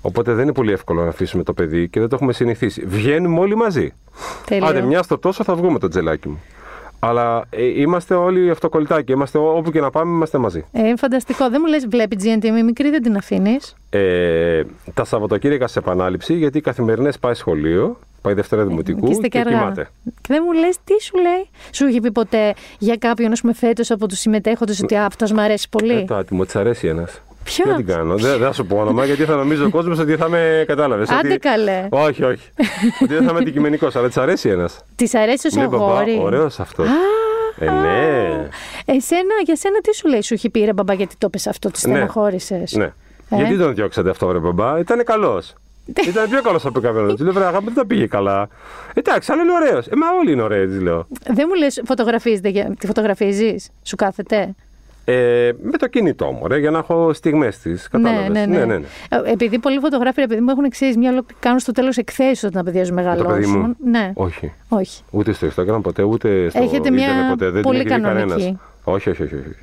Οπότε 0.05 0.33
δεν 0.33 0.43
είναι 0.43 0.53
πολύ 0.53 0.71
εύκολο 0.71 1.03
να 1.03 1.09
αφήσουμε 1.09 1.43
το 1.43 1.53
παιδί 1.53 1.89
και 1.89 1.99
δεν 1.99 2.09
το 2.09 2.15
έχουμε 2.15 2.33
συνηθίσει. 2.33 2.85
Βγαίνουμε 2.85 3.39
όλοι 3.39 3.55
μαζί. 3.55 3.93
Τέλειο. 4.45 4.67
Άντε, 4.67 4.81
μια 4.81 5.03
στο 5.03 5.17
τόσο 5.17 5.43
θα 5.43 5.55
βγούμε 5.55 5.79
το 5.79 5.87
τζελάκι 5.87 6.27
μου. 6.29 6.41
Αλλά 6.99 7.45
ε, 7.49 7.81
είμαστε 7.81 8.13
όλοι 8.13 8.49
αυτοκολλητάκι. 8.49 9.11
Είμαστε 9.11 9.37
όπου 9.37 9.71
και 9.71 9.81
να 9.81 9.89
πάμε, 9.89 10.15
είμαστε 10.15 10.37
μαζί. 10.37 10.65
Ε, 10.71 10.95
φανταστικό. 10.95 11.49
Δεν 11.49 11.61
μου 11.63 11.69
λες, 11.69 11.87
βλέπει 11.87 12.17
GNTM 12.23 12.63
μικρή, 12.65 12.89
δεν 12.89 13.01
την 13.01 13.17
αφήνεις; 13.17 13.75
Ε, 13.89 14.63
τα 14.93 15.03
Σαββατοκύριακα 15.03 15.67
σε 15.67 15.79
επανάληψη, 15.79 16.33
γιατί 16.33 16.57
οι 16.57 16.61
καθημερινές 16.61 17.19
πάει 17.19 17.33
σχολείο, 17.33 17.99
πάει 18.21 18.33
Δευτέρα 18.33 18.65
Δημοτικού 18.65 19.19
και, 19.19 19.27
και 19.27 19.41
κοιμάται. 19.41 19.89
Και 20.03 20.27
δεν 20.27 20.43
μου 20.45 20.51
λες, 20.51 20.77
τι 20.83 21.01
σου 21.03 21.17
λέει; 21.17 21.49
Σου 21.71 21.87
είχε 21.87 21.99
πει 21.99 22.11
ποτέ 22.11 22.53
για 22.79 22.95
κάποιον, 22.95 23.31
ας 23.31 23.41
πούμε, 23.41 23.53
φέτος 23.53 23.91
από 23.91 24.07
τους 24.07 24.19
συμμετέχοντες 24.19 24.81
ότι 24.81 24.95
αυτός 24.95 25.31
μου 25.31 25.41
αρέσει 25.41 25.69
πολύ. 25.69 25.93
Ε, 25.93 26.03
το 26.03 26.15
άτιμο, 26.15 26.45
της 26.45 26.55
αρέσει 26.55 26.87
ένας. 26.87 27.21
Ποιο; 27.43 27.65
Δεν 27.65 27.75
την 27.75 27.85
κάνω. 27.85 28.15
Δεν, 28.15 28.39
θα 28.39 28.51
σου 28.53 28.65
πω 28.65 28.77
όνομα 28.77 29.05
γιατί 29.05 29.23
θα 29.23 29.35
νομίζει 29.35 29.63
ο 29.63 29.69
κόσμος 29.69 29.99
ότι 29.99 30.15
θα 30.15 30.29
με 30.29 30.63
κατάλαβες. 30.67 31.09
Άντε 31.09 31.27
ότι... 31.27 31.37
καλέ. 31.37 31.87
Όχι, 31.89 32.23
όχι. 32.23 32.49
ότι 33.03 33.13
δεν 33.13 33.23
θα 33.23 33.29
είμαι 33.29 33.39
αντικειμενικός, 33.39 33.95
αλλά 33.95 34.07
της 34.07 34.17
αρέσει 34.17 34.49
ένας. 34.49 34.85
Της 34.95 35.15
αρέσει 35.15 35.47
ως 35.47 35.57
αγόρι. 35.57 36.19
Ωραίος 36.21 36.59
αυτός. 36.59 36.87
Ε, 37.59 37.65
ναι. 37.65 38.47
Εσένα, 38.85 39.33
για 39.45 39.55
σένα 39.55 39.79
τι 39.81 39.95
σου 39.95 40.07
λέει, 40.07 40.21
σου 40.21 40.33
έχει 40.33 40.49
πει 40.49 40.59
ρε 40.65 40.73
μπαμπά, 40.73 40.93
γιατί 40.93 41.15
το 41.17 41.25
έπεσε 41.25 41.49
αυτό, 41.49 41.69
τη 41.71 41.79
στεναχώρησε. 41.79 42.63
Ναι. 42.69 42.83
ναι. 42.83 42.91
Ε; 43.29 43.35
Γιατί 43.35 43.57
τον 43.57 43.73
διώξατε 43.75 44.09
αυτό, 44.09 44.31
ρε 44.31 44.39
μπαμπά, 44.39 44.79
ήταν 44.79 45.03
καλός. 45.03 45.53
Ήταν 46.09 46.29
πιο 46.29 46.41
καλός 46.41 46.65
από 46.65 46.79
κάποιον. 46.79 47.15
Του 47.15 47.23
λέω: 47.23 47.33
Βρε, 47.33 47.45
αγάπη, 47.45 47.65
δεν 47.65 47.73
τα 47.73 47.85
πήγε 47.85 48.05
καλά. 48.07 48.47
Εντάξει, 48.93 49.31
αλλά 49.31 49.41
είναι 49.41 49.51
ωραίος. 49.51 49.87
Ε, 49.87 49.95
μα 49.95 50.07
όλοι 50.19 50.31
είναι 50.31 50.41
ωραίοι, 50.41 50.67
της 50.67 50.81
λέω. 50.81 51.07
Δεν 51.27 51.45
μου 51.49 51.53
λες, 51.55 51.81
φωτογραφίζεται. 51.85 52.49
για- 52.49 52.75
Τη 52.79 52.87
φωτογραφίζεις, 52.87 53.69
σου 53.83 53.95
κάθεται. 53.95 54.55
Ε, 55.05 55.51
με 55.61 55.77
το 55.77 55.87
κινητό 55.87 56.31
μου, 56.31 56.47
ρε, 56.47 56.57
για 56.59 56.71
να 56.71 56.77
έχω 56.77 57.13
στιγμές 57.13 57.57
της. 57.57 57.87
Κατάλαβες; 57.87 58.29
Ναι, 58.29 58.45
ναι, 58.45 58.65
ναι. 58.65 58.75
Ε, 59.09 59.31
Επειδή 59.31 59.59
πολλοί 59.59 59.79
φωτογράφοι, 59.79 60.21
επειδή 60.21 60.41
μου 60.41 60.49
έχουν 60.49 60.63
εξής, 60.63 60.97
μια 60.97 61.09
ολόκληρη 61.11 61.39
κάνουν 61.39 61.59
στο 61.59 61.71
τέλος 61.71 61.97
εκθέσεις 61.97 62.43
όταν 62.43 62.51
τα 62.51 62.63
παιδιά 62.71 62.85
σου 62.85 62.89
Το 62.93 62.95
παιδί 63.01 63.15
μου; 63.17 63.23
μεγαλώσουν. 63.25 63.75
Ναι, 63.83 64.11
Όχι. 64.15 64.53
όχι. 64.69 65.03
Ούτε 65.11 65.33
στο 65.33 65.47
Instagram 65.47 65.79
ποτέ, 65.81 66.03
ούτε 66.03 66.49
στο 66.49 66.61
Έχετε 66.63 66.91
μια 66.91 67.03
ίντερνετ 67.05 67.29
ποτέ. 67.29 67.49
Δεν 67.49 67.61
πολύ 67.61 67.79
την 67.83 67.87
έχει 67.91 67.99
δει 67.99 68.05
κανονική. 68.07 68.29
κανένας. 68.33 68.55
Όχι, 68.83 69.09
όχι, 69.09 69.23
όχι. 69.23 69.35
όχι. 69.35 69.55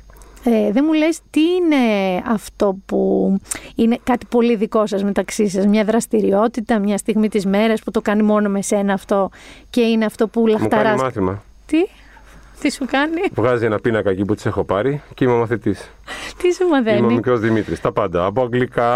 Ε, 0.43 0.71
δεν 0.71 0.83
μου 0.87 0.93
λες 0.93 1.19
τι 1.29 1.41
είναι 1.41 1.75
αυτό 2.27 2.77
που 2.85 3.35
είναι 3.75 3.97
κάτι 4.03 4.25
πολύ 4.29 4.55
δικό 4.55 4.85
σας 4.85 5.03
μεταξύ 5.03 5.47
σας, 5.47 5.65
μια 5.65 5.83
δραστηριότητα, 5.83 6.79
μια 6.79 6.97
στιγμή 6.97 7.27
της 7.29 7.45
μέρας 7.45 7.81
που 7.83 7.91
το 7.91 8.01
κάνει 8.01 8.23
μόνο 8.23 8.49
με 8.49 8.61
σένα 8.61 8.93
αυτό 8.93 9.29
και 9.69 9.81
είναι 9.81 10.05
αυτό 10.05 10.27
που 10.27 10.39
Μου 10.39 10.45
κάνει 10.45 10.59
λαχταράς. 10.61 11.01
μάθημα. 11.01 11.43
Τι, 11.65 11.77
τι 12.61 12.71
σου 12.71 12.85
κάνει, 12.85 13.21
Βγάζει 13.33 13.65
ένα 13.65 13.79
πίνακα 13.79 14.09
εκεί 14.09 14.25
που 14.25 14.35
τη 14.35 14.43
έχω 14.45 14.63
πάρει 14.63 15.01
και 15.13 15.23
είμαι 15.25 15.33
μαθητής. 15.33 15.91
τι 16.37 16.53
σου 16.53 16.63
Είμαι 16.65 16.75
ο 16.75 16.81
μαθαίνει. 16.83 17.13
μικρός 17.13 17.39
Δημήτρης. 17.39 17.81
Τα 17.81 17.91
πάντα. 17.91 18.25
Από 18.25 18.41
αγγλικά, 18.41 18.87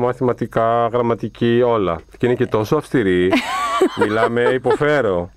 μαθηματικά, 0.00 0.86
γραμματική, 0.92 1.62
όλα. 1.66 1.98
Και 2.18 2.26
είναι 2.26 2.34
και 2.34 2.46
τόσο 2.46 2.76
αυστηρή. 2.76 3.32
Μιλάμε, 4.00 4.40
υποφέρω. 4.42 5.30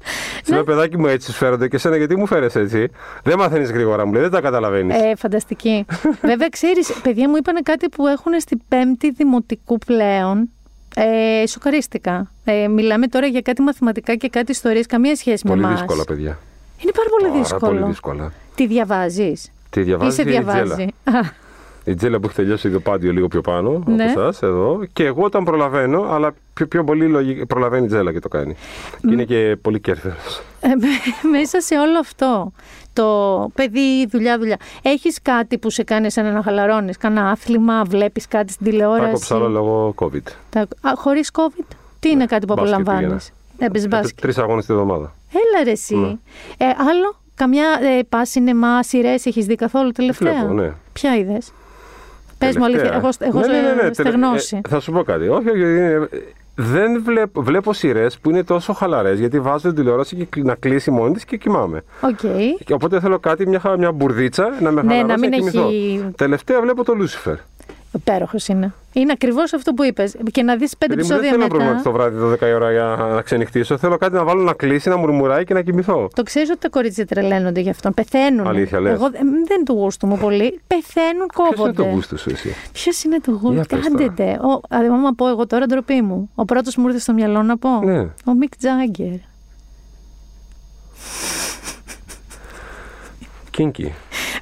Τη 0.44 0.52
λέω, 0.54 0.64
παιδάκι 0.64 0.98
μου, 0.98 1.08
έτσι 1.08 1.32
σου 1.32 1.38
φέρονται 1.38 1.68
και 1.68 1.76
εσένα, 1.76 1.98
γιατί 1.98 2.16
μου 2.18 2.26
φέρες 2.26 2.56
έτσι; 2.56 2.88
Δεν 3.24 3.38
μαθαίνεις 3.38 3.72
γρήγορα, 3.72 4.06
μου 4.06 4.14
λέει, 4.14 4.22
δεν 4.22 4.32
τα 4.32 4.42
καταλαβαίνεις. 4.42 4.96
Ε, 5.02 5.16
φανταστική. 5.16 5.86
Βέβαια, 6.30 6.50
ξέρεις, 6.50 6.94
παιδιά 7.04 7.30
μου 7.30 7.36
είπαν 7.36 7.64
κάτι 7.64 7.90
που 7.90 8.08
έχουν 8.08 8.40
στην 8.40 8.62
πέμπτη 8.68 9.12
δημοτικού 9.12 9.78
πλέον. 9.78 10.50
Ε, 10.96 11.48
σοκαρίστηκα. 11.48 12.32
Ε, 12.44 12.68
μιλάμε 12.68 13.08
τώρα 13.08 13.28
για 13.28 13.42
κάτι 13.42 13.62
μαθηματικά 13.62 14.16
και 14.16 14.30
κάτι 14.30 14.52
ιστορίες, 14.52 14.86
καμία 14.86 15.16
σχέση 15.16 15.44
πολύ 15.48 15.62
με 15.62 15.68
εμάς. 15.68 15.80
δύσκολα, 15.80 16.04
παιδιά. 16.04 16.40
Είναι 16.82 16.92
πάρα 16.92 17.10
πολύ 17.10 17.28
Πάρα 17.30 17.40
δύσκολο. 17.42 17.72
πολύ 17.72 17.84
δύσκολα. 17.84 18.32
Τη 18.56 18.68
διαβάζεις; 18.68 19.52
Τη 19.70 19.82
διαβάζεις; 19.82 20.14
Ή 20.18 20.22
σε 20.22 20.30
η 20.30 20.32
Τζέλα. 20.32 20.54
διαβάζει; 20.54 20.84
Α, 21.04 21.20
Η 21.84 21.94
Τζέλα 21.96 22.20
που 22.20 22.26
έχει 22.26 22.36
τελειώσει 22.36 22.70
το 22.70 22.80
πάντιο 22.80 23.12
λίγο 23.12 23.28
πιο 23.28 23.42
πάνω 23.42 23.84
Ναι. 23.86 24.04
από 24.04 24.22
εσά 24.22 24.46
εδώ. 24.48 24.80
Και 24.94 25.06
εγώ 25.06 25.24
όταν 25.24 25.44
προλαβαίνω, 25.44 26.02
αλλά 26.10 26.34
πιο, 26.54 26.68
πιο 26.68 26.84
πολύ 26.84 27.08
λογι- 27.08 27.46
προλαβαίνει 27.46 27.86
η 27.86 27.88
Τζέλα 27.88 28.12
και 28.12 28.20
το 28.20 28.28
κάνει. 28.28 28.56
Και 29.02 29.14
είναι 29.14 29.24
και 29.24 29.58
πολύ 29.62 29.80
κέρφερο. 29.80 30.16
Ε, 30.62 30.68
με- 30.68 31.30
μέσα 31.38 31.62
σε 31.62 31.76
όλο 31.80 32.00
αυτό, 32.00 32.52
το 32.94 33.06
παιδί, 33.54 34.08
δουλειά, 34.08 34.38
δουλειά, 34.38 34.58
έχεις 34.82 35.22
κάτι 35.22 35.58
που 35.58 35.70
σε 35.70 35.84
κάνει 35.84 36.12
σαν 36.12 36.34
να 36.34 36.42
χαλαρώνεις, 36.44 36.98
κάνα 36.98 37.30
άθλημα, 37.30 37.84
βλέπεις 37.84 38.28
κάτι 38.28 38.52
στην 38.52 38.66
Τα 38.66 38.72
τηλεόραση; 38.72 39.10
έκοψα 39.10 39.36
όλα 39.36 39.48
λόγω 39.48 39.94
COVID. 39.98 40.28
Τα... 40.50 40.60
Α, 40.62 40.92
χωρίς 40.96 41.32
COVID, 41.34 41.66
τι 42.00 42.10
είναι 42.10 42.26
κάτι 42.26 42.46
που 42.46 42.54
μπάσκετ 42.54 42.74
απολαμβάνεις; 42.80 43.32
Έπαιζες 43.58 43.88
μπάσκετ. 43.88 44.20
Τρεις 44.22 44.38
αγώνες 44.38 44.66
την 44.66 44.74
εβδομάδα. 44.74 45.14
Έλα 45.38 45.64
ρε 45.64 45.72
εσύ. 45.72 45.96
Ναι. 45.96 46.08
Ε, 46.58 46.66
άλλο, 46.66 47.16
καμιά 47.36 47.66
ε, 48.00 48.04
πας 48.10 48.26
σινεμά, 48.26 48.84
σειρές 48.84 49.26
έχεις 49.26 49.46
δει 49.46 49.56
καθόλου 49.56 49.92
τελευταία; 49.92 50.34
Βλέπω, 50.34 50.54
ναι. 50.54 50.72
Ποια 50.94 51.16
είδες; 51.18 51.54
Πες 52.38 52.56
μου 52.58 52.64
Τελευταία. 52.66 52.92
αλήθεια, 52.94 52.98
εγώ, 52.98 53.38
εγώ 53.38 53.40
Ναι, 53.48 53.48
ναι, 53.48 53.62
ναι, 53.62 53.68
ναι, 53.74 53.76
τελε- 53.80 53.94
στεγνώσει. 53.94 54.56
ε, 54.66 54.70
θα 54.70 54.80
σου 54.80 54.92
πω 54.92 55.04
κάτι. 55.04 55.28
Όχι, 55.28 55.50
όχι, 55.50 55.60
είναι- 55.60 56.10
δεν 56.60 57.04
βλέπω, 57.04 57.42
βλέπω 57.42 57.74
σειρές 57.74 58.18
που 58.20 58.30
είναι 58.30 58.44
τόσο 58.44 58.74
χαλαρές 58.74 59.20
γιατί 59.20 59.40
βάζω 59.40 59.68
την 59.68 59.76
τηλεόραση 59.76 60.16
και 60.16 60.26
κλει- 60.26 60.46
να 60.46 60.56
κλείσει 60.56 60.92
μόνη 60.92 61.14
της 61.14 61.26
και 61.26 61.38
κοιμάμαι. 61.38 61.84
Οκ. 62.02 62.20
Και 62.66 62.74
οπότε 62.74 63.00
θέλω 63.00 63.20
κάτι, 63.20 63.48
μια, 63.48 63.60
χα- 63.60 63.78
μια 63.78 63.92
μπουρδίτσα 63.92 64.50
να 64.62 64.72
με 64.72 64.82
Ναι, 64.82 64.90
χαλαρώσει 64.94 65.08
να 65.14 65.18
μην 65.20 65.32
κοιμηθώ. 65.32 65.68
έχει- 65.68 66.06
Τελευταία 66.16 66.62
βλέπω 66.62 66.84
το 66.84 66.94
Lucifer. 67.02 67.36
Υπέροχος 67.94 68.48
είναι. 68.48 68.74
Είναι 68.94 69.12
ακριβώς 69.12 69.54
αυτό 69.54 69.74
που 69.74 69.84
είπες. 69.84 70.16
Και 70.32 70.44
να 70.44 70.56
δεις 70.56 70.78
πέντε 70.78 70.94
Γιατί 70.94 71.14
μου 71.14 71.20
δεν 71.20 71.30
επεισόδια 71.30 71.48
θέλω 71.48 71.64
να 71.64 71.66
μετά. 71.74 71.82
προβληματίσω 71.82 71.90
το 71.90 72.20
βράδυ 72.28 72.46
12 72.46 72.50
η 72.50 72.54
ώρα 72.54 72.72
για 72.72 72.96
να 73.16 73.22
ξενυχτήσω. 73.22 73.78
Θέλω 73.78 73.98
κάτι 73.98 74.14
να 74.14 74.24
βάλω 74.24 74.44
να 74.44 74.54
κλείσει, 74.54 74.90
να 74.90 74.98
μουρμουράει 74.98 75.44
και 75.44 75.54
να 75.54 75.62
κοιμηθώ. 75.62 76.08
Το 76.16 76.24
ξέρεις 76.24 76.50
ότι 76.50 76.60
τα 76.60 76.70
κορίτσια 76.70 77.06
τρελαίνονται 77.06 77.60
γι' 77.60 77.70
αυτό. 77.70 77.92
Πεθαίνουν. 77.92 78.48
Αλήθεια, 78.48 78.80
λες. 78.80 78.94
Εγώ 78.94 79.06
ε, 79.06 79.10
δεν 79.48 79.66
του 79.66 79.74
γούστου 79.74 80.08
μου 80.08 80.18
πολύ. 80.18 80.60
Πεθαίνουν, 80.68 81.26
Ποιος 81.28 81.46
είναι 81.48 81.56
κόβονται. 81.56 81.72
το 81.84 81.84
γούστος 81.84 82.22
σου, 82.22 82.30
εσύ; 82.30 82.56
Ποιος 82.72 83.04
είναι 83.04 83.20
το 83.20 83.32
Για 83.32 83.40
γούστο. 83.44 83.76
πες 83.76 83.86
Κάντε 83.88 84.10
τε. 84.16 84.32
Ο, 84.32 84.62
δηλαδή, 84.70 84.88
άμα 84.88 85.12
πω 85.16 85.28
εγώ 85.28 85.48
τώρα 85.48 85.66
ντροπή 85.66 86.02
μου. 86.02 86.30
Ο 86.36 86.46
πρώτος 86.46 86.76
μου 86.76 86.88
ήρθε 86.88 87.00
στο 87.00 87.14
μυαλό 87.14 87.44
να 87.44 87.58
πω. 87.58 87.70
Ναι. 87.84 88.00
Ο 88.00 88.34
Μικ 88.40 88.56
Τζάγκερ. 88.58 89.16
Κίνκι. 93.52 93.94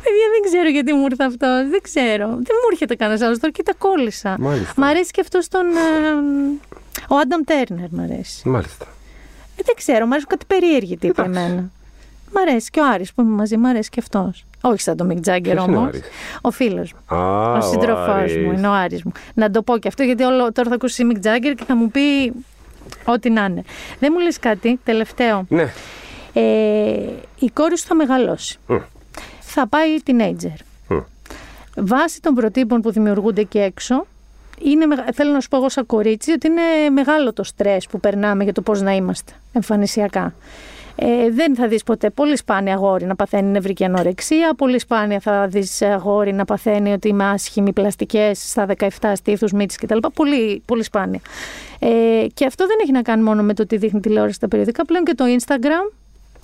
Παιδιά, 0.06 0.26
δεν 0.34 0.42
ξέρω 0.52 0.70
γιατί 0.70 0.94
μου 0.94 1.06
ήρθε 1.10 1.24
αυτό. 1.24 1.48
Δεν 1.70 1.82
ξέρω. 1.82 2.28
Δεν 2.28 2.56
μου 2.62 2.68
έρχεται 2.72 2.96
κανένας 2.96 3.22
άλλος 3.22 3.40
τώρα 3.40 3.54
και 3.54 3.64
τα 3.64 3.74
κόλλησα. 3.78 4.36
Μάλιστα. 4.40 4.74
Μ' 4.78 4.84
αρέσει 4.84 5.12
και 5.12 5.22
αυτό 5.22 5.40
τον. 5.50 5.66
ε, 5.66 7.06
ο 7.10 7.16
Άνταμ 7.18 7.42
Τέρνερ 7.46 7.88
μ' 7.92 8.00
αρέσει. 8.00 8.50
Μάλιστα. 8.50 8.86
Ε, 9.58 9.62
δεν 9.66 9.76
ξέρω, 9.76 10.06
μου 10.06 10.12
αρέσουν 10.12 10.30
κάτι 10.30 10.46
περίεργη 10.48 10.98
τύπη 10.98 11.22
Εντάξει. 11.22 11.40
εμένα. 11.42 11.70
Μ' 12.34 12.38
αρέσει 12.38 12.70
και 12.70 12.80
ο 12.80 12.84
Άρης 12.94 13.14
που 13.14 13.22
είμαι 13.22 13.32
μαζί, 13.36 13.58
μ' 13.58 13.66
αρέσει 13.66 13.90
και 13.90 14.00
αυτός. 14.00 14.46
Όχι 14.62 14.82
σαν 14.82 14.98
τον 14.98 15.08
Μικ 15.08 15.20
Τζάγκερ 15.20 15.54
Ποιος 15.54 15.66
είναι 15.68 15.76
ο 15.76 15.80
όμως. 15.80 15.90
Άρης; 15.94 16.02
Ο 16.42 16.52
φίλος 16.52 16.94
μου. 16.94 17.18
Α, 17.18 17.52
ο 17.58 17.62
σύντροφός 17.62 18.08
Άρης. 18.08 18.38
μου, 18.38 18.52
είναι 18.52 18.68
ο 18.68 18.72
Άρης 18.72 19.04
μου. 19.04 19.12
Να 19.34 19.52
το 19.52 19.62
πω 19.62 19.78
και 19.78 19.88
αυτό, 19.88 20.04
γιατί 20.04 20.24
όλο, 20.24 20.52
τώρα 20.52 20.70
θα 20.70 20.76
ακούσει 20.76 21.04
Μικ 21.04 21.20
Τζάγκερ 21.20 21.54
και 21.54 21.64
θα 21.68 21.76
μου 21.76 21.92
πει 21.92 22.32
ό,τι 23.06 23.30
να 23.30 23.46
είναι. 23.46 23.64
Δεν 24.00 24.12
μου 24.16 24.20
λες 24.24 24.40
κάτι, 24.40 24.80
τελευταίο. 24.84 25.46
Ναι. 25.50 25.72
Ε, 26.34 26.42
η 27.40 27.50
κόρη 27.54 27.78
σου 27.78 27.86
θα 27.88 27.96
μεγαλώσει. 27.96 28.58
Μμ. 28.68 28.76
Θα 29.58 29.68
πάει 29.68 29.98
teenager. 30.06 30.56
Μμ. 30.88 30.98
Βάσει 31.78 32.22
των 32.22 32.34
προτύπων 32.34 32.82
που 32.82 32.92
δημιουργούνται 32.92 33.42
εκεί 33.42 33.60
έξω, 33.60 34.06
είναι, 34.60 34.86
μεγα- 34.86 35.06
θέλω 35.14 35.32
να 35.32 35.40
σου 35.40 35.48
πω 35.48 35.58
εγώ 35.58 35.70
σαν 35.70 35.86
κορίτσι 35.86 36.32
ότι 36.32 36.48
είναι 36.48 36.90
μεγάλο 36.92 37.34
το 37.34 37.44
στρες 37.44 37.88
που 37.88 38.00
περνάμε 38.00 38.44
για 38.44 38.54
το 38.54 38.62
πώς 38.62 38.82
να 38.82 38.92
είμαστε 38.96 39.32
εμφανισιακά. 39.54 40.34
Ε, 40.96 41.30
δεν 41.32 41.56
θα 41.56 41.68
δεις 41.68 41.84
ποτέ 41.84 42.10
πολύ 42.10 42.38
σπάνια 42.38 42.74
αγόρι 42.74 43.06
να 43.06 43.16
παθαίνει 43.16 43.50
νευρική 43.52 43.84
ανορεξία, 43.84 44.54
πολύ 44.58 44.80
σπάνια 44.80 45.20
θα 45.20 45.48
δεις 45.48 45.82
αγόρι 45.82 46.34
να 46.34 46.46
παθαίνει 46.46 46.92
ότι 46.94 47.08
είμαι 47.08 47.26
άσχημη 47.26 47.74
πλαστικές 47.74 48.50
στα 48.50 48.66
17 48.66 48.88
στήθους, 49.16 49.52
μύτης 49.52 49.78
κτλ. 49.78 49.98
Πολύ, 50.14 50.62
πολύ 50.66 50.84
σπάνια. 50.84 51.20
Ε, 51.80 52.26
και 52.34 52.46
αυτό 52.46 52.68
δεν 52.68 52.78
έχει 52.82 52.92
να 52.92 53.02
κάνει 53.02 53.24
μόνο 53.24 53.44
με 53.44 53.54
το 53.54 53.66
τι 53.66 53.78
δείχνει 53.78 54.00
τηλεόραση 54.00 54.36
στα 54.36 54.48
περιοδικά, 54.48 54.86
πλέον 54.86 55.04
και 55.04 55.14
το 55.14 55.24
Instagram 55.40 55.94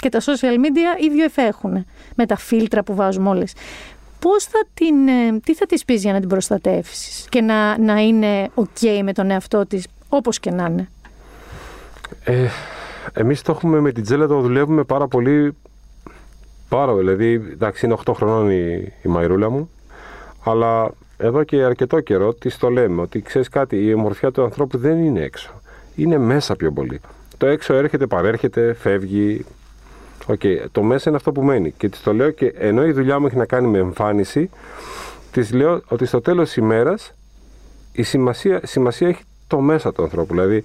και 0.01 0.09
τα 0.09 0.19
social 0.19 0.55
media 0.55 1.03
ίδιο 1.03 1.23
εφ' 1.23 1.37
έχουν 1.37 1.85
με 2.15 2.25
τα 2.25 2.35
φίλτρα 2.35 2.83
που 2.83 2.95
βάζουμε 2.95 3.29
όλες. 3.29 3.53
Πώς 4.19 4.43
θα 4.43 4.65
την, 4.73 5.07
ε, 5.07 5.39
τι 5.43 5.53
θα 5.55 5.65
της 5.65 5.85
πεις 5.85 6.01
για 6.01 6.13
να 6.13 6.19
την 6.19 6.29
προστατεύσεις 6.29 7.25
και 7.29 7.41
να, 7.41 7.77
να 7.77 7.99
είναι 8.01 8.49
ok 8.55 9.01
με 9.03 9.13
τον 9.13 9.31
εαυτό 9.31 9.65
της, 9.65 9.87
όπως 10.09 10.39
και 10.39 10.51
να 10.51 10.65
είναι; 10.65 10.89
Ε, 12.23 12.47
εμείς 13.13 13.41
το 13.41 13.51
έχουμε 13.51 13.79
με 13.79 13.91
την 13.91 14.03
Τζέλα, 14.03 14.27
το 14.27 14.41
δουλεύουμε 14.41 14.83
πάρα 14.83 15.07
πολύ. 15.07 15.55
Πάρα 16.69 16.93
δηλαδή, 16.93 17.33
εντάξει, 17.51 17.85
είναι 17.85 17.95
8 18.05 18.13
χρονών 18.13 18.49
η, 18.49 18.93
η 19.03 19.09
μαϊρούλα 19.09 19.49
μου, 19.49 19.69
αλλά 20.43 20.91
εδώ 21.17 21.43
και 21.43 21.63
αρκετό 21.63 21.99
καιρό 21.99 22.33
της 22.33 22.57
το 22.57 22.69
λέμε 22.69 23.01
ότι 23.01 23.21
ξέρεις 23.21 23.49
κάτι, 23.49 23.85
η 23.85 23.93
ομορφιά 23.93 24.31
του 24.31 24.43
ανθρώπου 24.43 24.77
δεν 24.77 25.03
είναι 25.03 25.21
έξω. 25.21 25.61
Είναι 25.95 26.17
μέσα 26.17 26.55
πιο 26.55 26.71
πολύ. 26.71 27.01
Το 27.37 27.45
έξω 27.45 27.73
έρχεται, 27.73 28.07
παρέρχεται, 28.07 28.73
φεύγει. 28.73 29.45
Οκ, 30.31 30.41
το 30.71 30.81
μέσα 30.81 31.09
είναι 31.09 31.17
αυτό 31.17 31.31
που 31.31 31.43
μένει. 31.43 31.71
Και 31.77 31.89
της 31.89 32.01
το 32.01 32.13
λέω 32.13 32.29
και 32.31 32.53
ενώ 32.57 32.85
η 32.85 32.91
δουλειά 32.91 33.19
μου 33.19 33.25
έχει 33.25 33.35
να 33.37 33.45
κάνει 33.45 33.67
με 33.67 33.77
εμφάνιση, 33.77 34.49
της 35.31 35.53
λέω 35.53 35.81
ότι 35.87 36.05
στο 36.05 36.21
τέλος 36.21 36.45
της 36.47 36.55
ημέρας 36.55 37.13
η 37.91 38.03
σημασία, 38.03 38.59
σημασία 38.63 39.07
έχει 39.07 39.23
το 39.47 39.59
μέσα 39.59 39.93
του 39.93 40.03
ανθρώπου. 40.03 40.33
Δηλαδή, 40.33 40.63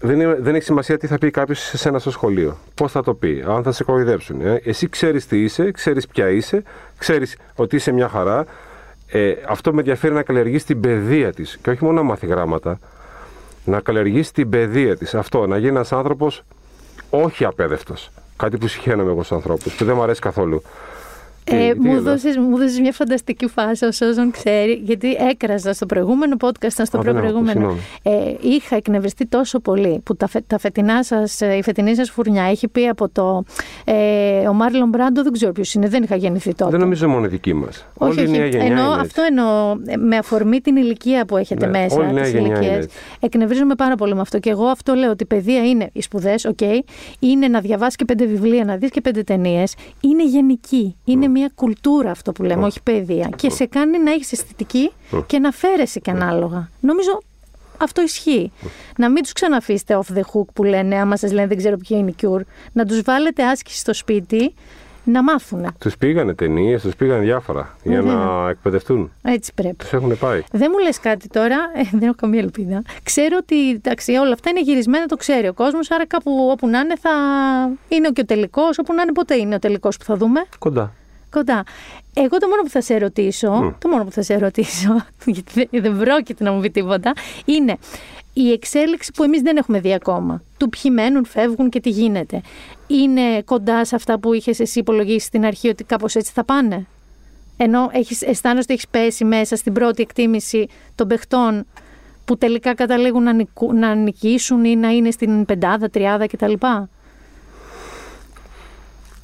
δεν, 0.00 0.20
είναι- 0.20 0.36
δεν 0.40 0.54
έχει 0.54 0.64
σημασία 0.64 0.98
τι 0.98 1.06
θα 1.06 1.18
πει 1.18 1.30
κάποιος 1.30 1.58
σε 1.60 1.76
σένα 1.76 1.98
στο 1.98 2.10
σχολείο. 2.10 2.56
Πώς 2.74 2.92
θα 2.92 3.02
το 3.02 3.14
πει, 3.14 3.44
αν 3.48 3.62
θα 3.62 3.72
σε 3.72 3.84
κοροϊδέψουν. 3.84 4.40
Ε. 4.40 4.60
Εσύ 4.64 4.88
ξέρεις 4.88 5.26
τι 5.26 5.42
είσαι, 5.42 5.70
ξέρεις 5.70 6.06
ποια 6.06 6.28
είσαι, 6.30 6.62
ξέρεις 6.98 7.36
ότι 7.54 7.76
είσαι 7.76 7.92
μια 7.92 8.08
χαρά. 8.08 8.44
Ε, 9.06 9.32
αυτό 9.48 9.72
με 9.72 9.78
ενδιαφέρει 9.78 10.14
να 10.14 10.22
καλλιεργήσει 10.22 10.66
την 10.66 10.80
παιδεία 10.80 11.32
της 11.32 11.58
και 11.62 11.70
όχι 11.70 11.84
μόνο 11.84 11.96
να 11.96 12.02
μάθει 12.02 12.26
γράμματα. 12.26 12.78
Να 13.64 13.80
καλλιεργήσει 13.80 14.32
την 14.32 14.48
παιδεία 14.48 14.96
της. 14.96 15.14
Αυτό, 15.14 15.46
να 15.46 15.56
γίνει 15.56 15.68
ένας 15.70 15.92
άνθρωπος 15.92 16.42
όχι 17.10 17.44
απέδευτος. 17.44 18.10
Κάτι 18.36 18.58
που 18.58 18.68
συχαίνομαι 18.68 19.10
εγώ 19.10 19.22
στους 19.22 19.36
ανθρώπους, 19.36 19.74
που 19.74 19.84
δεν 19.84 19.94
μου 19.96 20.02
αρέσει 20.02 20.20
καθόλου. 20.20 20.62
Τι- 21.44 21.56
Ε, 21.56 21.72
τι 21.72 21.80
μου, 21.80 21.90
είναι; 21.90 22.00
δώσεις, 22.00 22.36
μου 22.38 22.56
δώσεις 22.58 22.80
μια 22.80 22.92
φανταστική 22.92 23.46
φάση 23.48 23.84
όσο 23.84 24.06
όσον 24.06 24.30
ξέρει, 24.30 24.80
γιατί 24.84 25.16
έκραζα 25.30 25.72
στο 25.72 25.86
προηγούμενο 25.86 26.36
podcast, 26.40 26.72
ήταν 26.72 26.86
στο 26.86 26.98
Α, 26.98 27.02
δεν 27.02 27.14
προηγούμενο. 27.14 27.66
άκουσα, 27.66 27.80
Ε, 28.02 28.34
είχα 28.40 28.76
εκνευριστεί 28.76 29.26
τόσο 29.26 29.60
πολύ 29.60 30.00
που 30.04 30.16
τα, 30.16 30.26
φε, 30.26 30.40
τα 30.46 30.58
φετινά 30.58 31.02
σας, 31.04 31.40
ε, 31.40 31.56
η 31.56 31.62
φετινή 31.62 31.94
σας 31.94 32.10
φουρνιά 32.10 32.42
έχει 32.44 32.68
πει 32.68 32.86
από 32.88 33.08
το. 33.08 33.44
Ε, 33.84 34.48
ο 34.48 34.52
Μάρλον 34.52 34.88
Μπράντο, 34.88 35.22
δεν 35.22 35.32
ξέρω 35.32 35.52
ποιος 35.52 35.74
είναι, 35.74 35.88
δεν 35.88 36.02
είχα 36.02 36.16
γεννηθεί 36.16 36.54
τότε. 36.54 36.70
Δεν 36.70 36.80
νομίζω 36.80 37.08
μόνο 37.08 37.28
δική 37.28 37.54
μας. 37.54 37.86
Όχι, 37.98 38.18
Όλη 38.20 38.28
η 38.28 38.30
νέα 38.32 38.40
όχι. 38.46 38.50
γενιά 38.56 38.66
Εννοώ, 38.66 38.92
είναι 38.92 39.00
αυτό 39.00 39.22
εννοώ 39.28 39.76
ε, 39.86 39.96
με 39.96 40.16
αφορμή 40.16 40.60
την 40.60 40.76
ηλικία 40.76 41.24
που 41.24 41.36
έχετε 41.36 41.66
Ναι, 41.66 41.78
μέσα. 41.80 41.96
όλη 41.96 42.10
η 42.10 42.12
νέα 42.12 42.22
τις 42.22 42.32
γενιά 42.32 42.46
είναι 42.48 42.58
ηλικίες. 42.58 42.84
έτσι. 42.84 42.96
Εκνευρίζομαι 43.20 43.74
πάρα 43.74 43.94
πολύ 43.94 44.14
με 44.14 44.20
αυτό. 44.20 44.38
Και 44.38 44.50
εγώ 44.50 44.64
αυτό 44.64 44.94
λέω 44.94 45.10
ότι 45.10 45.22
η 45.22 45.26
παιδεία 45.26 45.64
είναι 45.64 45.90
οι 45.92 46.00
σπουδές, 46.02 46.44
οκ. 46.44 46.58
Είναι 47.18 47.48
να 47.48 47.60
διαβάσεις 47.60 47.96
και 47.96 48.04
πέντε 48.04 48.24
βιβλία, 48.26 48.64
να 48.64 48.76
δεις 48.76 48.90
και 48.90 49.00
πέντε 49.00 49.22
ταινίες. 49.22 49.74
Είναι 50.00 50.24
γενική. 50.24 50.96
Είναι 51.04 51.28
μια 51.34 51.50
κουλτούρα 51.54 52.10
αυτό 52.10 52.32
που 52.32 52.42
λέμε, 52.42 52.64
όχι 52.66 52.82
παιδεία. 52.82 53.28
Και 53.36 53.50
σε 53.50 53.66
κάνει 53.66 53.98
να 53.98 54.10
έχεις 54.12 54.32
αισθητική 54.32 54.92
και 55.26 55.38
να 55.38 55.50
φέρεσαι 55.50 56.00
και 56.00 56.10
ανάλογα. 56.10 56.68
Νομίζω 56.80 57.22
αυτό 57.78 58.02
ισχύει. 58.02 58.52
Να 58.96 59.10
μην 59.10 59.22
τους 59.22 59.32
ξαναφήσετε 59.32 59.98
off 60.02 60.16
the 60.16 60.20
hook 60.20 60.44
που 60.52 60.64
λένε, 60.64 60.96
άμα 60.96 61.16
σας 61.16 61.32
λένε 61.32 61.46
δεν 61.46 61.56
ξέρω 61.56 61.76
ποια 61.76 61.98
είναι 61.98 62.10
η 62.10 62.14
cure. 62.22 62.40
Να 62.72 62.84
τους 62.84 63.00
βάλετε 63.00 63.44
άσκηση 63.44 63.78
στο 63.78 63.94
σπίτι 63.94 64.54
να 65.04 65.22
μάθουν. 65.22 65.66
Τους 65.78 65.96
πήγανε 65.96 66.34
ταινίες, 66.34 66.82
τους 66.82 66.96
πήγανε 66.96 67.24
διάφορα 67.24 67.76
για 67.82 68.02
Βέβαια. 68.02 68.14
να 68.14 68.48
εκπαιδευτούν. 68.48 69.12
Έτσι 69.22 69.52
πρέπει. 69.54 69.76
Τους 69.76 69.92
έχουν 69.92 70.18
πάει. 70.18 70.42
Δεν 70.52 70.68
μου 70.72 70.78
λες 70.78 71.00
κάτι 71.00 71.28
τώρα, 71.28 71.56
ε, 71.74 71.82
δεν 71.90 72.02
έχω 72.02 72.14
καμία 72.16 72.40
ελπίδα. 72.40 72.82
Ξέρω 73.02 73.36
ότι 73.40 73.70
εντάξει, 73.70 74.12
όλα 74.12 74.32
αυτά 74.32 74.50
είναι 74.50 74.60
γυρισμένα, 74.60 75.06
το 75.06 75.16
ξέρει 75.16 75.48
ο 75.48 75.52
κόσμος. 75.52 75.90
Άρα 75.90 76.06
κάπου 76.06 76.48
όπου 76.50 76.68
να 76.68 76.78
είναι 76.78 76.94
θα 77.00 77.10
είναι 77.88 78.10
και 78.10 78.20
ο 78.20 78.24
τελικός. 78.24 78.78
Όπου 78.78 78.94
να 78.94 79.02
είναι, 79.02 79.12
ποτέ 79.12 79.34
είναι 79.34 79.54
ο 79.54 79.58
τελικός 79.58 79.96
που 79.96 80.04
θα 80.04 80.16
δούμε. 80.16 80.44
Κοντά. 80.58 80.92
Κοντά. 81.34 81.62
Εγώ 82.14 82.36
το 82.38 82.48
μόνο 82.48 82.62
που 82.62 82.68
θα 82.68 82.80
σε 82.80 82.98
ρωτήσω, 82.98 83.76
το 83.80 83.88
μόνο 83.88 84.04
που 84.04 84.10
θα 84.10 84.22
σε 84.22 84.38
ρωτήσω, 84.38 85.04
γιατί 85.34 85.52
δεν- 85.70 85.82
δεν 85.82 85.98
πρόκειται 85.98 86.44
να 86.44 86.52
μου 86.52 86.60
πει 86.60 86.70
τίποτα, 86.70 87.12
είναι 87.44 87.76
η 88.32 88.52
εξέλιξη 88.52 89.10
που 89.14 89.22
εμείς 89.22 89.40
δεν 89.40 89.56
έχουμε 89.56 89.80
δει 89.80 89.94
ακόμα. 89.94 90.42
Του 90.58 90.68
ποιοι 90.68 90.90
μένουν, 90.94 91.24
φεύγουν 91.24 91.68
και 91.68 91.80
τι 91.80 91.90
γίνεται. 91.90 92.40
Είναι 92.86 93.42
κοντά 93.44 93.84
σε 93.84 93.94
αυτά 93.94 94.18
που 94.18 94.32
είχες 94.32 94.60
εσύ 94.60 94.78
υπολογίσει 94.78 95.26
στην 95.26 95.44
αρχή 95.44 95.68
ότι 95.68 95.84
κάπως 95.84 96.14
έτσι 96.14 96.32
θα 96.34 96.44
πάνε; 96.44 96.86
Ενώ 97.56 97.88
έχεις, 97.92 98.22
αισθάνεσαι 98.22 98.60
ότι 98.62 98.72
έχεις 98.72 98.88
πέσει 98.88 99.24
μέσα 99.24 99.56
στην 99.56 99.72
πρώτη 99.72 100.02
εκτίμηση 100.02 100.66
των 100.94 101.08
παιχτών 101.08 101.66
που 102.24 102.36
τελικά 102.38 102.74
καταλήγουν 102.74 103.22
να, 103.22 103.32
νικου- 103.32 103.72
να 103.72 103.94
νικήσουν 103.94 104.64
ή 104.64 104.76
να 104.76 104.88
είναι 104.88 105.10
στην 105.10 105.44
πεντάδα, 105.44 105.90
τριάδα 105.90 106.26
κτλ; 106.26 106.52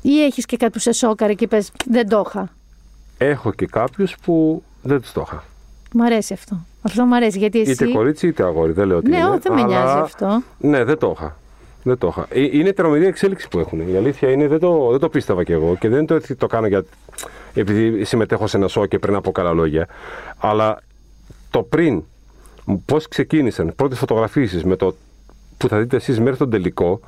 Ή 0.02 0.22
έχεις 0.24 0.46
και 0.46 0.56
κάτι 0.56 0.72
που 0.72 0.78
σε 0.78 0.92
σόκαρε 0.92 1.34
και 1.34 1.44
είπες 1.44 1.72
δεν 1.86 2.08
το 2.08 2.24
είχα. 2.26 2.48
Έχω 3.18 3.52
και 3.52 3.66
κάποιους 3.66 4.14
που 4.22 4.62
δεν 4.82 5.00
τους 5.00 5.12
το 5.12 5.22
είχα. 5.26 5.44
Μ' 5.92 6.02
αρέσει 6.02 6.32
αυτό. 6.32 6.56
Αυτό 6.82 7.04
μου 7.04 7.14
αρέσει 7.14 7.38
γιατί 7.38 7.60
εσύ. 7.60 7.70
Είτε 7.70 7.86
κορίτσι 7.86 8.26
είτε 8.26 8.42
αγόρι, 8.42 8.72
δεν 8.72 8.86
λέω 8.86 8.96
ότι 8.96 9.10
Ναι, 9.10 9.16
είναι. 9.16 9.26
όχι, 9.28 9.38
δεν 9.38 9.52
με 9.52 9.60
αλλά- 9.60 9.68
νοιάζει 9.84 9.98
αυτό. 9.98 10.42
Ναι, 10.58 10.84
δεν 10.84 10.98
το 10.98 11.12
είχα. 11.16 11.36
Δεν 11.82 11.98
το 11.98 12.06
είχα. 12.06 12.26
Ε, 12.30 12.40
Είναι 12.58 12.72
τρομερή 12.72 13.06
εξέλιξη 13.06 13.48
που 13.48 13.58
έχουν. 13.58 13.88
Η 13.92 13.96
αλήθεια 13.96 14.30
είναι, 14.30 14.46
δεν 14.48 14.58
το, 14.58 14.88
δεν 14.90 14.98
το 14.98 15.08
πίστευα 15.08 15.44
κι 15.44 15.52
εγώ 15.52 15.76
και 15.80 15.88
δεν 15.88 16.06
το 16.06 16.14
ότι 16.14 16.34
το 16.34 16.46
κάνω 16.46 16.66
για, 16.66 16.84
επειδή 17.54 18.04
συμμετέχω 18.04 18.46
σε 18.46 18.56
ένα 18.56 18.68
σοκ 18.68 18.88
και 18.88 18.98
πριν 18.98 19.14
από 19.14 19.32
καλά 19.32 19.52
λόγια. 19.52 19.88
Αλλά 20.38 20.82
το 21.50 21.62
πριν, 21.62 22.02
πώς 22.84 23.08
ξεκίνησαν, 23.08 23.72
πρώτες 23.76 23.98
φωτογραφίσεις 23.98 24.64
με 24.64 24.76
το 24.76 24.94
που 25.58 25.68
θα 25.68 25.78
δείτε 25.78 25.96
εσείς 25.96 26.20
μέχρι 26.20 26.36
τον 26.36 26.50
τελικό, 26.50 27.00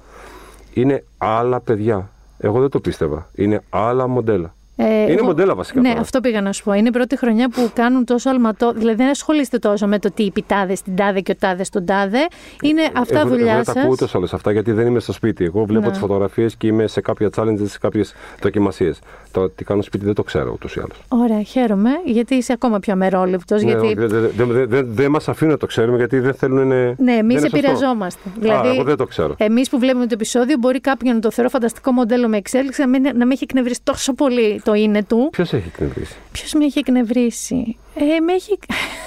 είναι 0.74 1.04
άλλα 1.18 1.60
παιδιά. 1.60 2.10
Εγώ 2.44 2.60
δεν 2.60 2.68
το 2.68 2.80
πίστευα. 2.80 3.30
Είναι 3.34 3.60
άλλα 3.70 4.06
μοντέλα. 4.08 4.54
Ε, 4.76 4.84
είναι 5.02 5.12
εγώ- 5.12 5.24
μοντέλα 5.24 5.54
βασικά. 5.54 5.80
Ναι, 5.80 5.88
τώρα. 5.88 6.00
αυτό 6.00 6.20
πήγα 6.20 6.40
να 6.40 6.52
σου 6.52 6.64
πω. 6.64 6.72
Είναι 6.72 6.88
η 6.88 6.90
πρώτη 6.90 7.16
χρονιά 7.18 7.48
που 7.48 7.70
κάνουν 7.74 8.04
τόσο 8.04 8.30
αλματό. 8.30 8.72
Δηλαδή 8.72 8.96
δεν 8.96 9.08
ασχολείστε 9.08 9.58
τόσο 9.58 9.86
με 9.86 9.98
το 9.98 10.10
τι 10.14 10.22
είπε 10.22 10.40
τάδε 10.46 10.74
στην 10.74 10.96
τάδε 10.96 11.20
και 11.20 11.30
ο 11.32 11.36
τάδες 11.38 11.66
στον 11.66 11.84
τάδε. 11.86 12.18
Είναι 12.62 12.82
αυτά 12.96 13.18
εγώ, 13.20 13.28
δουλειά 13.28 13.52
εγώ 13.52 13.62
δεν 13.62 13.74
τα 13.74 13.80
ακούω 13.80 13.96
σας. 13.96 14.02
ούτω 14.08 14.18
όλες 14.18 14.34
αυτά 14.34 14.52
γιατί 14.52 14.72
δεν 14.72 14.86
είμαι 14.86 15.00
στο 15.00 15.12
σπίτι. 15.12 15.44
Εγώ 15.44 15.64
βλέπω 15.64 15.84
Ναι. 15.84 15.90
τις 15.90 15.98
φωτογραφίες 16.00 16.56
και 16.56 16.66
είμαι 16.66 16.86
σε 16.86 17.00
κάποια 17.00 17.28
challenges, 17.36 17.64
σε 17.66 17.78
κάποιες 17.78 18.14
δοκιμασίες. 18.42 18.98
Το 19.32 19.48
τι 19.48 19.64
κάνω 19.64 19.82
σπίτι 19.82 20.04
δεν 20.04 20.14
το 20.14 20.22
ξέρω 20.22 20.50
ούτως 20.52 20.76
ή 20.76 20.78
άλλως. 20.80 20.96
Ωραία, 21.08 21.42
χαίρομαι 21.42 21.90
γιατί 22.04 22.34
είσαι 22.34 22.52
ακόμα 22.52 22.78
πιο 22.78 22.92
αμερόληπτος. 22.92 23.62
Ναι, 23.62 23.70
γιατί... 23.70 23.94
δεν 23.94 24.08
δε, 24.08 24.18
δε, 24.18 24.44
δε, 24.44 24.66
δε, 24.66 24.82
δεν 24.82 25.10
μας 25.10 25.28
αφήνουν 25.28 25.52
να 25.52 25.58
το 25.58 25.66
ξέρουμε 25.66 25.96
γιατί 25.96 26.18
δεν 26.18 26.34
θέλουν. 26.34 26.66
Ναι, 26.66 26.82
εμείς 26.84 26.96
δεν 26.96 27.16
είναι 27.22 27.40
σωστό. 27.40 27.56
επηρεαζόμαστε. 27.56 28.20
Δηλαδή, 28.38 28.68
Α, 28.68 28.72
εγώ 28.72 28.82
δεν 28.82 28.96
το 28.96 29.06
ξέρω. 29.06 29.34
Εμείς 29.38 29.68
που 29.68 29.78
βλέπουμε 29.78 30.04
το 30.06 30.14
επεισόδιο, 30.14 30.56
μπορεί 30.58 30.80
κάποιον 30.80 31.14
να 31.14 31.20
το 31.20 31.30
θεωρώ 31.30 31.50
φανταστικό 31.50 31.92
μοντέλο 31.92 32.28
με 32.28 32.36
εξέλιξη, 32.36 32.80
να 32.80 32.88
μην, 32.88 33.02
να 33.02 33.26
με 33.26 33.32
έχει 33.32 33.44
εκνευρίσει 33.44 33.80
τόσο 33.82 34.14
πολύ 34.14 34.60
το 34.64 34.74
είναι 34.74 35.04
του. 35.04 35.28
Ποιος 35.32 35.52
έχει 35.52 35.68
εκνευρίσει; 35.74 36.16
Ποιος 36.32 36.52
με 36.52 36.64
έχει 36.64 36.78
εκνευρίσει; 36.78 37.76
Ε, 37.94 38.20
με 38.20 38.32
έχει. 38.32 38.58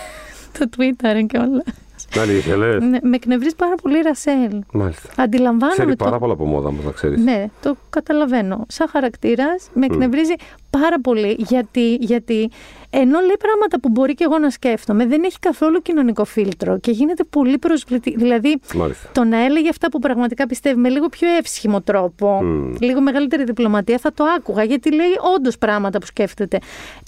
το 0.60 0.70
Twitter 0.78 1.26
και 1.28 1.38
όλα. 1.38 1.64
Αλήθεια, 2.20 2.56
λε. 2.58 2.80
Ναι, 2.80 2.98
με 3.02 3.16
εκνευρίζει 3.16 3.56
πάρα 3.56 3.76
πολύ 3.82 3.98
η 3.98 4.02
Ρασέλ. 4.02 4.62
Μάλιστα. 4.72 5.10
Αντιλαμβάνομαι 5.24 5.74
Ξέρει 5.78 5.96
το. 5.96 6.04
πάρα 6.04 6.20
πολλά 6.20 6.34
από 6.34 6.46
μόδα 6.46 6.68
όμω, 6.68 6.82
να 6.86 6.92
ξέρεις. 6.92 7.24
Ναι, 7.24 7.46
το 7.62 7.76
καταλαβαίνω. 7.90 8.66
Σαν 8.68 8.88
χαρακτήρας 8.92 9.70
με 9.74 9.86
εκνευρίζει 9.86 10.34
πάρα 10.70 11.00
πολύ 11.02 11.36
γιατί, 11.38 11.94
γιατί 12.00 12.50
ενώ 12.90 13.20
λέει 13.20 13.36
πράγματα 13.40 13.80
που 13.80 13.90
μπορεί 13.90 14.14
και 14.14 14.24
εγώ 14.24 14.38
να 14.40 14.50
σκέφτομαι, 14.50 15.06
δεν 15.06 15.24
έχει 15.24 15.40
καθόλου 15.40 15.82
κοινωνικό 15.82 16.26
φίλτρο 16.26 16.78
και 16.80 16.92
γίνεται 16.92 17.24
πολύ 17.24 17.58
προσβλητή. 17.58 18.16
Δηλαδή, 18.18 18.60
Μάλιστα. 18.76 19.10
το 19.12 19.24
να 19.24 19.44
έλεγε 19.46 19.70
αυτά 19.70 19.90
που 19.90 20.00
πραγματικά 20.00 20.48
πιστεύει 20.48 20.80
με 20.80 20.90
λίγο 20.90 21.08
πιο 21.08 21.28
εύσχυμο 21.38 21.82
τρόπο, 21.82 22.44
Μμ. 22.44 22.76
λίγο 22.80 23.02
μεγαλύτερη 23.02 23.44
διπλωματία, 23.44 23.98
θα 23.98 24.14
το 24.14 24.24
άκουγα 24.38 24.64
γιατί 24.64 24.94
λέει 24.94 25.12
όντως 25.36 25.58
πράγματα 25.58 26.00
που 26.00 26.06
σκέφτεται. 26.06 26.60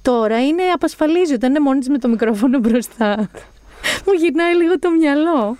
Τώρα 0.02 0.46
είναι 0.46 0.62
απασφαλίζει 0.74 1.34
όταν 1.34 1.50
είναι 1.50 1.60
μόνης 1.60 1.80
της 1.80 1.90
με 1.90 1.98
το 1.98 2.08
μικρόφωνο 2.08 2.60
μπροστά. 2.60 3.30
Μου 4.06 4.14
γυρνάει 4.14 4.56
λίγο 4.56 4.80
το 4.80 4.90
μυαλό. 4.92 5.58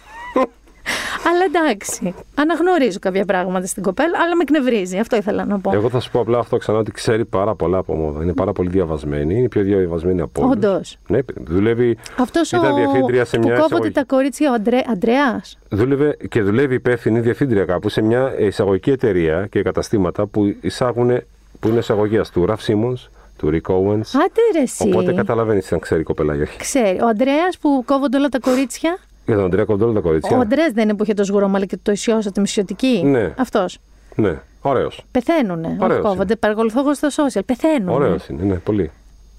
αλλά 1.30 1.44
εντάξει. 1.46 2.14
Αναγνωρίζω 2.36 3.00
κάποια 3.02 3.26
πράγματα 3.26 3.66
στην 3.66 3.84
κοπέλα, 3.84 4.18
αλλά 4.24 4.36
με 4.36 4.42
εκνευρίζει. 4.42 4.98
Αυτό 4.98 5.16
ήθελα 5.16 5.46
να 5.46 5.60
πω. 5.60 5.72
Εγώ 5.74 5.90
θα 5.90 6.00
σου 6.00 6.12
πω 6.12 6.20
απλά 6.20 6.40
αυτό 6.40 6.58
ξανά 6.58 6.78
ότι 6.78 6.92
ξέρει 6.92 7.26
πάρα 7.26 7.56
πολλά 7.56 7.78
από 7.78 7.96
μόδα. 7.96 8.24
Είναι 8.24 8.34
πάρα 8.34 8.52
πολύ 8.52 8.70
διαβασμένη. 8.70 9.34
Είναι 9.34 9.44
η 9.44 9.48
πιο 9.48 9.62
διαβασμένη 9.62 10.22
από 10.22 10.42
όλους. 10.42 10.56
Όντως. 10.56 10.98
Ναι, 11.08 11.24
παιδί 11.24 11.40
μου. 11.40 11.46
δουλεύει. 11.50 11.98
Αυτός 12.18 12.52
ήταν 12.52 12.76
διευθύντρια 12.76 13.26
σε 13.26 13.38
που 13.38 13.48
μια 13.48 13.54
κόβονται 13.54 13.74
εισαγωγή. 13.74 13.94
τα 13.94 14.04
κορίτσια, 14.04 14.52
ο 14.52 14.54
Αντρέ, 14.54 14.82
Αντρέας. 14.92 15.58
Δούλευε 15.70 16.18
και 16.30 16.42
δουλεύει 16.42 16.76
υπεύθυνη 16.76 17.20
διευθύντρια 17.20 17.66
κάπου 17.66 17.90
σε 17.90 18.02
μια 18.02 18.40
εισαγωγική 18.40 18.92
εταιρεία 18.92 19.48
και 19.48 19.62
καταστήματα 19.62 20.26
που 20.26 20.56
εισάγουν, 20.62 21.22
που 21.60 21.68
είναι 21.68 21.78
εισαγωγέα 21.78 22.24
του 22.34 22.46
Ραφ 22.46 22.62
Σίμον, 22.62 22.98
του 23.38 23.50
Ρικ 23.50 23.66
Owens. 23.70 24.08
Άντε 24.14 24.42
ρε 24.54 24.62
εσύ. 24.62 24.88
Οπότε 24.88 25.14
καταλαβαίνεις 25.14 25.72
αν 25.72 25.80
ξέρει 25.80 26.02
η 26.02 26.04
κοπελά 26.04 26.36
ή 26.36 26.42
όχι. 26.42 26.58
Ξέρει. 26.58 27.02
Ο 27.02 27.08
Αντρέας 27.08 27.58
που 27.58 27.84
κόβονται 27.86 28.18
όλα 28.18 28.30
τα 28.30 28.40
κορίτσια. 28.40 28.98
Για 29.26 29.36
τον 29.36 29.46
Αντρέα 29.46 29.66
Κοντόλ 29.66 29.94
τα 29.94 30.00
κορίτσια. 30.00 30.38
Ο 30.38 30.40
Αντρέας 30.40 30.72
δεν 30.72 30.84
είναι 30.84 30.96
που 30.96 31.04
είχε 31.04 31.14
το 31.14 31.24
σγουρόμαλι 31.24 31.66
και 31.66 31.78
το 31.84 31.92
ισιώσατε 31.92 32.42
μισιωτική. 32.42 33.02
Ναι. 33.06 33.34
Αυτός. 33.38 33.80
Ναι, 34.16 34.40
ωραίος. 34.62 35.06
Πεθαίνουνε. 35.12 35.68
Όχι 35.68 35.78
Ωραίος 35.84 36.02
κόβονται. 36.02 36.36
Παρακολουθώ 36.36 36.80
εγώ 36.80 36.94
στα 36.94 37.10
social. 37.10 37.42
Πεθαίνουν. 37.46 37.90
Ωραίος 37.90 38.28
είναι, 38.28 38.44
ναι, 38.44 38.56
πολύ. 38.56 38.92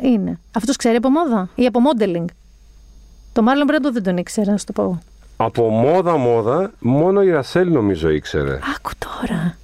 Είναι. 0.03 0.38
Αυτός 0.53 0.76
ξέρει 0.76 0.96
από 0.96 1.11
μόδα 1.11 1.49
ή 1.55 1.66
από 1.66 1.80
modeling; 1.84 2.24
Το 3.32 3.42
Μάρλον 3.42 3.66
Μπράντο 3.66 3.92
δεν 3.92 4.03
τον 4.03 4.16
ήξερα, 4.16 4.51
να 4.51 4.57
σου 4.57 4.64
το 4.64 4.72
πω. 4.72 4.99
Από 5.36 5.68
μόδα 5.68 6.16
μόδα, 6.16 6.72
μόνο 6.78 7.22
η 7.22 7.30
Ρασέλ 7.30 7.72
νομίζω 7.72 8.11
ήξερε. 8.11 8.59
Άκου 8.76 8.90
τώρα. 8.99 9.57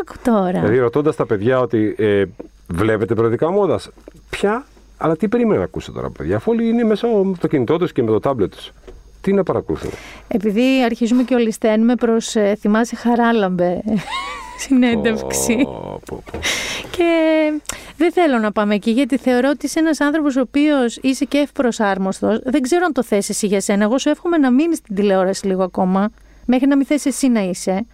Άκου 0.00 0.14
τώρα. 0.22 0.60
Δηλαδή, 0.60 0.78
ρωτώντας 0.78 1.16
τα 1.16 1.26
παιδιά 1.26 1.60
ότι 1.60 1.94
ε, 1.98 2.24
βλέπετε 2.68 3.14
περιοδικά 3.14 3.50
μόδας. 3.50 3.90
Ποια, 4.30 4.66
αλλά 4.96 5.16
τι 5.16 5.28
περίμενε 5.28 5.58
να 5.58 5.64
ακούσετε 5.64 5.92
τώρα, 5.92 6.10
παιδιά, 6.10 6.36
αφού 6.36 6.52
όλοι 6.52 6.68
είναι 6.68 6.84
μέσα 6.84 7.06
από 7.06 7.34
το 7.40 7.46
κινητό 7.46 7.78
τους 7.78 7.92
και 7.92 8.02
με 8.02 8.10
το 8.10 8.20
τάμπλετ 8.20 8.54
τους. 8.54 8.72
Τι 9.20 9.32
να 9.32 9.42
παρακολουθούν. 9.42 9.90
Επειδή 10.28 10.82
αρχίζουμε 10.84 11.22
και 11.22 11.34
όλοι 11.34 11.52
στέλνουμε 11.52 11.94
προς 11.94 12.34
θυμάσαι 12.58 12.96
χαράλαμπε 12.96 13.82
συνέντευξη. 14.66 15.56
Πω, 15.56 16.00
πω, 16.06 16.22
πω. 16.32 16.38
Και 16.90 17.52
δεν 17.96 18.12
θέλω 18.12 18.38
να 18.38 18.52
πάμε 18.52 18.74
εκεί, 18.74 18.90
γιατί 18.90 19.16
θεωρώ 19.16 19.48
ότι 19.50 19.66
είσαι 19.66 19.78
ένας 19.78 20.00
άνθρωπος 20.00 20.36
ο 20.36 20.40
οποίος 20.40 20.96
είσαι 20.96 21.24
και 21.24 21.38
ευπροσάρμοστο. 21.38 22.40
Δεν 22.44 22.62
ξέρω 22.62 22.84
αν 22.84 22.92
το 22.92 23.02
θες 23.02 23.28
εσύ 23.28 23.46
για 23.46 23.60
σένα. 23.60 23.84
Εγώ 23.84 23.98
σου 23.98 24.08
εύχομαι 24.08 24.36
να 24.36 24.50
μείνεις 24.50 24.78
στην 24.78 24.94
τηλεόραση 24.94 25.46
λίγο 25.46 25.62
ακόμα, 25.62 26.10
μέχρι 26.46 26.66
να 26.66 26.76
μην 26.76 26.86
θες 26.86 27.06
εσύ 27.06 27.28
να 27.28 27.40
είσαι. 27.40 27.86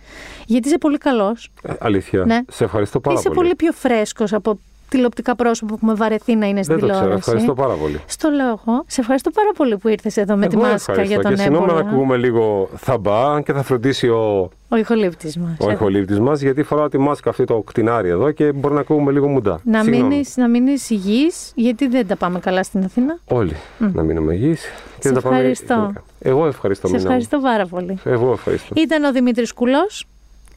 Γιατί 0.46 0.68
είσαι 0.68 0.78
πολύ 0.78 0.98
καλός. 0.98 1.50
Ε, 1.62 1.72
Αλήθεια. 1.80 2.24
Ναι. 2.24 2.38
Σε 2.50 2.64
ευχαριστώ 2.64 3.00
πάρα 3.00 3.18
Είσαι 3.18 3.30
πολύ 3.30 3.54
πιο 3.54 3.72
φρέσκος 3.72 4.32
από 4.32 4.58
τηλεοπτικά 4.92 5.34
πρόσωπα 5.36 5.66
που 5.70 5.74
έχουμε 5.74 5.94
βαρεθεί 5.94 6.34
να 6.36 6.46
είναι 6.46 6.62
στην 6.62 6.76
Δεν 6.78 6.86
το 6.88 6.92
τηλεόραση. 6.92 7.20
ξέρω. 7.20 7.36
Ευχαριστώ 7.36 7.62
πάρα 7.62 7.74
πολύ. 7.82 8.00
Στο 8.06 8.30
λέω 8.30 8.46
εγώ. 8.48 8.84
Σε 8.86 9.00
ευχαριστώ 9.00 9.30
πάρα 9.30 9.50
πολύ 9.56 9.76
που 9.76 9.88
ήρθες 9.88 10.16
εδώ 10.16 10.36
με 10.36 10.46
τη 10.46 10.54
Εγώ 10.56 10.62
μάσκα 10.66 10.92
ευχαριστώ. 10.92 11.14
για 11.14 11.22
τον 11.22 11.30
Και 11.34 11.40
συγγνώμη 11.40 11.66
να 11.66 11.72
έμπολα. 11.72 11.88
ακούμε 11.90 12.16
λίγο 12.16 12.68
θαμπά, 12.76 13.32
αν 13.32 13.42
και 13.42 13.52
θα 13.52 13.62
φροντίσει 13.62 14.08
ο, 14.08 14.50
Ο 14.68 14.76
ηχολήπτης 14.76 15.36
μας. 15.36 15.56
ο 15.58 15.70
ηχολήπτης 15.70 16.20
μας, 16.20 16.40
γιατί 16.40 16.62
φοράω 16.62 16.88
τη 16.88 16.98
μάσκα 16.98 17.30
αυτή 17.30 17.44
το 17.44 17.60
κτηνάρι 17.60 18.08
εδώ 18.08 18.30
και 18.30 18.52
μπορεί 18.52 18.74
να 18.74 18.80
ακούμε 18.80 19.12
λίγο 19.12 19.28
μουντά. 19.28 19.60
Να 19.64 19.82
Συγγνώμη. 19.82 20.08
μείνεις, 20.08 20.36
να 20.36 20.48
μείνεις 20.48 20.90
υγιής, 20.90 21.52
γιατί 21.54 21.86
δεν 21.88 22.06
τα 22.06 22.16
πάμε 22.16 22.38
καλά 22.38 22.62
στην 22.62 22.84
Αθήνα. 22.84 23.18
Όλοι 23.24 23.56
να 23.78 24.02
μείνουμε 24.02 24.34
υγιείς. 24.34 24.62
Σε 24.98 25.08
ευχαριστώ. 25.08 25.92
Εγώ 26.20 26.46
ευχαριστώ. 26.46 26.86
Σε 26.86 26.92
Μίνα 26.92 27.04
μου. 27.04 27.08
ευχαριστώ 27.14 27.38
πάρα 27.48 27.66
πολύ. 27.66 27.98
Εγώ 28.04 28.32
ευχαριστώ. 28.32 28.74
Ήταν 28.76 29.04
ο 29.04 29.12
Δημήτρης 29.12 29.52
Κουλός, 29.52 30.06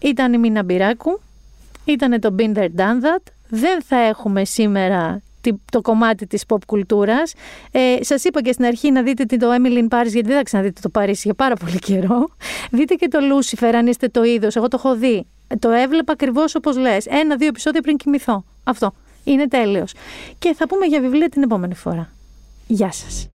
ήταν 0.02 0.34
η 0.34 0.38
Μίνα 0.38 0.64
Μπυράκου, 0.64 1.20
ήταν 1.86 2.20
το 2.20 2.36
Been 2.40 2.58
There 2.58 2.70
Done 2.80 3.02
That. 3.06 3.22
Δεν 3.50 3.82
θα 3.82 3.96
έχουμε 3.98 4.46
σήμερα 4.46 5.22
τη- 5.42 5.54
το 5.72 5.82
κομμάτι 5.82 6.28
της 6.28 6.44
pop 6.48 6.58
κουλτούρας. 6.68 7.34
Ε, 7.72 7.96
σας 8.04 8.24
είπα 8.24 8.42
και 8.42 8.52
στην 8.52 8.66
αρχή 8.66 8.92
να 8.92 9.04
δείτε 9.04 9.24
την- 9.26 9.40
το 9.40 9.48
Emily 9.52 9.78
in 9.78 9.88
Paris, 9.98 10.08
γιατί 10.12 10.28
δεν 10.28 10.36
θα 10.38 10.44
ξαναδείτε 10.44 10.90
το 10.90 11.02
Paris 11.02 11.14
για 11.14 11.34
πάρα 11.34 11.56
πολύ 11.56 11.80
καιρό. 11.80 12.28
Δείτε 12.72 12.94
και 12.96 13.08
το 13.08 13.20
Lucifer, 13.22 13.72
αν 13.76 13.88
είστε 13.88 14.08
το 14.08 14.24
είδος. 14.24 14.56
Εγώ 14.56 14.68
το 14.68 14.76
έχω 14.84 14.96
δει. 14.96 15.26
Το 15.60 15.70
έβλεπα 15.70 16.12
ακριβώς 16.14 16.56
όπως 16.56 16.78
λες. 16.78 17.06
Ένα-δύο 17.06 17.48
επεισόδια 17.48 17.82
πριν 17.82 17.98
κοιμηθώ. 17.98 18.44
Αυτό. 18.64 18.94
Είναι 19.24 19.48
τέλειος. 19.48 19.94
Και 20.40 20.54
θα 20.54 20.68
πούμε 20.68 20.86
για 20.86 21.00
βιβλία 21.02 21.30
την 21.30 21.44
επόμενη 21.44 21.76
φορά. 21.76 22.10
Γεια 22.68 22.92
σας. 22.92 23.28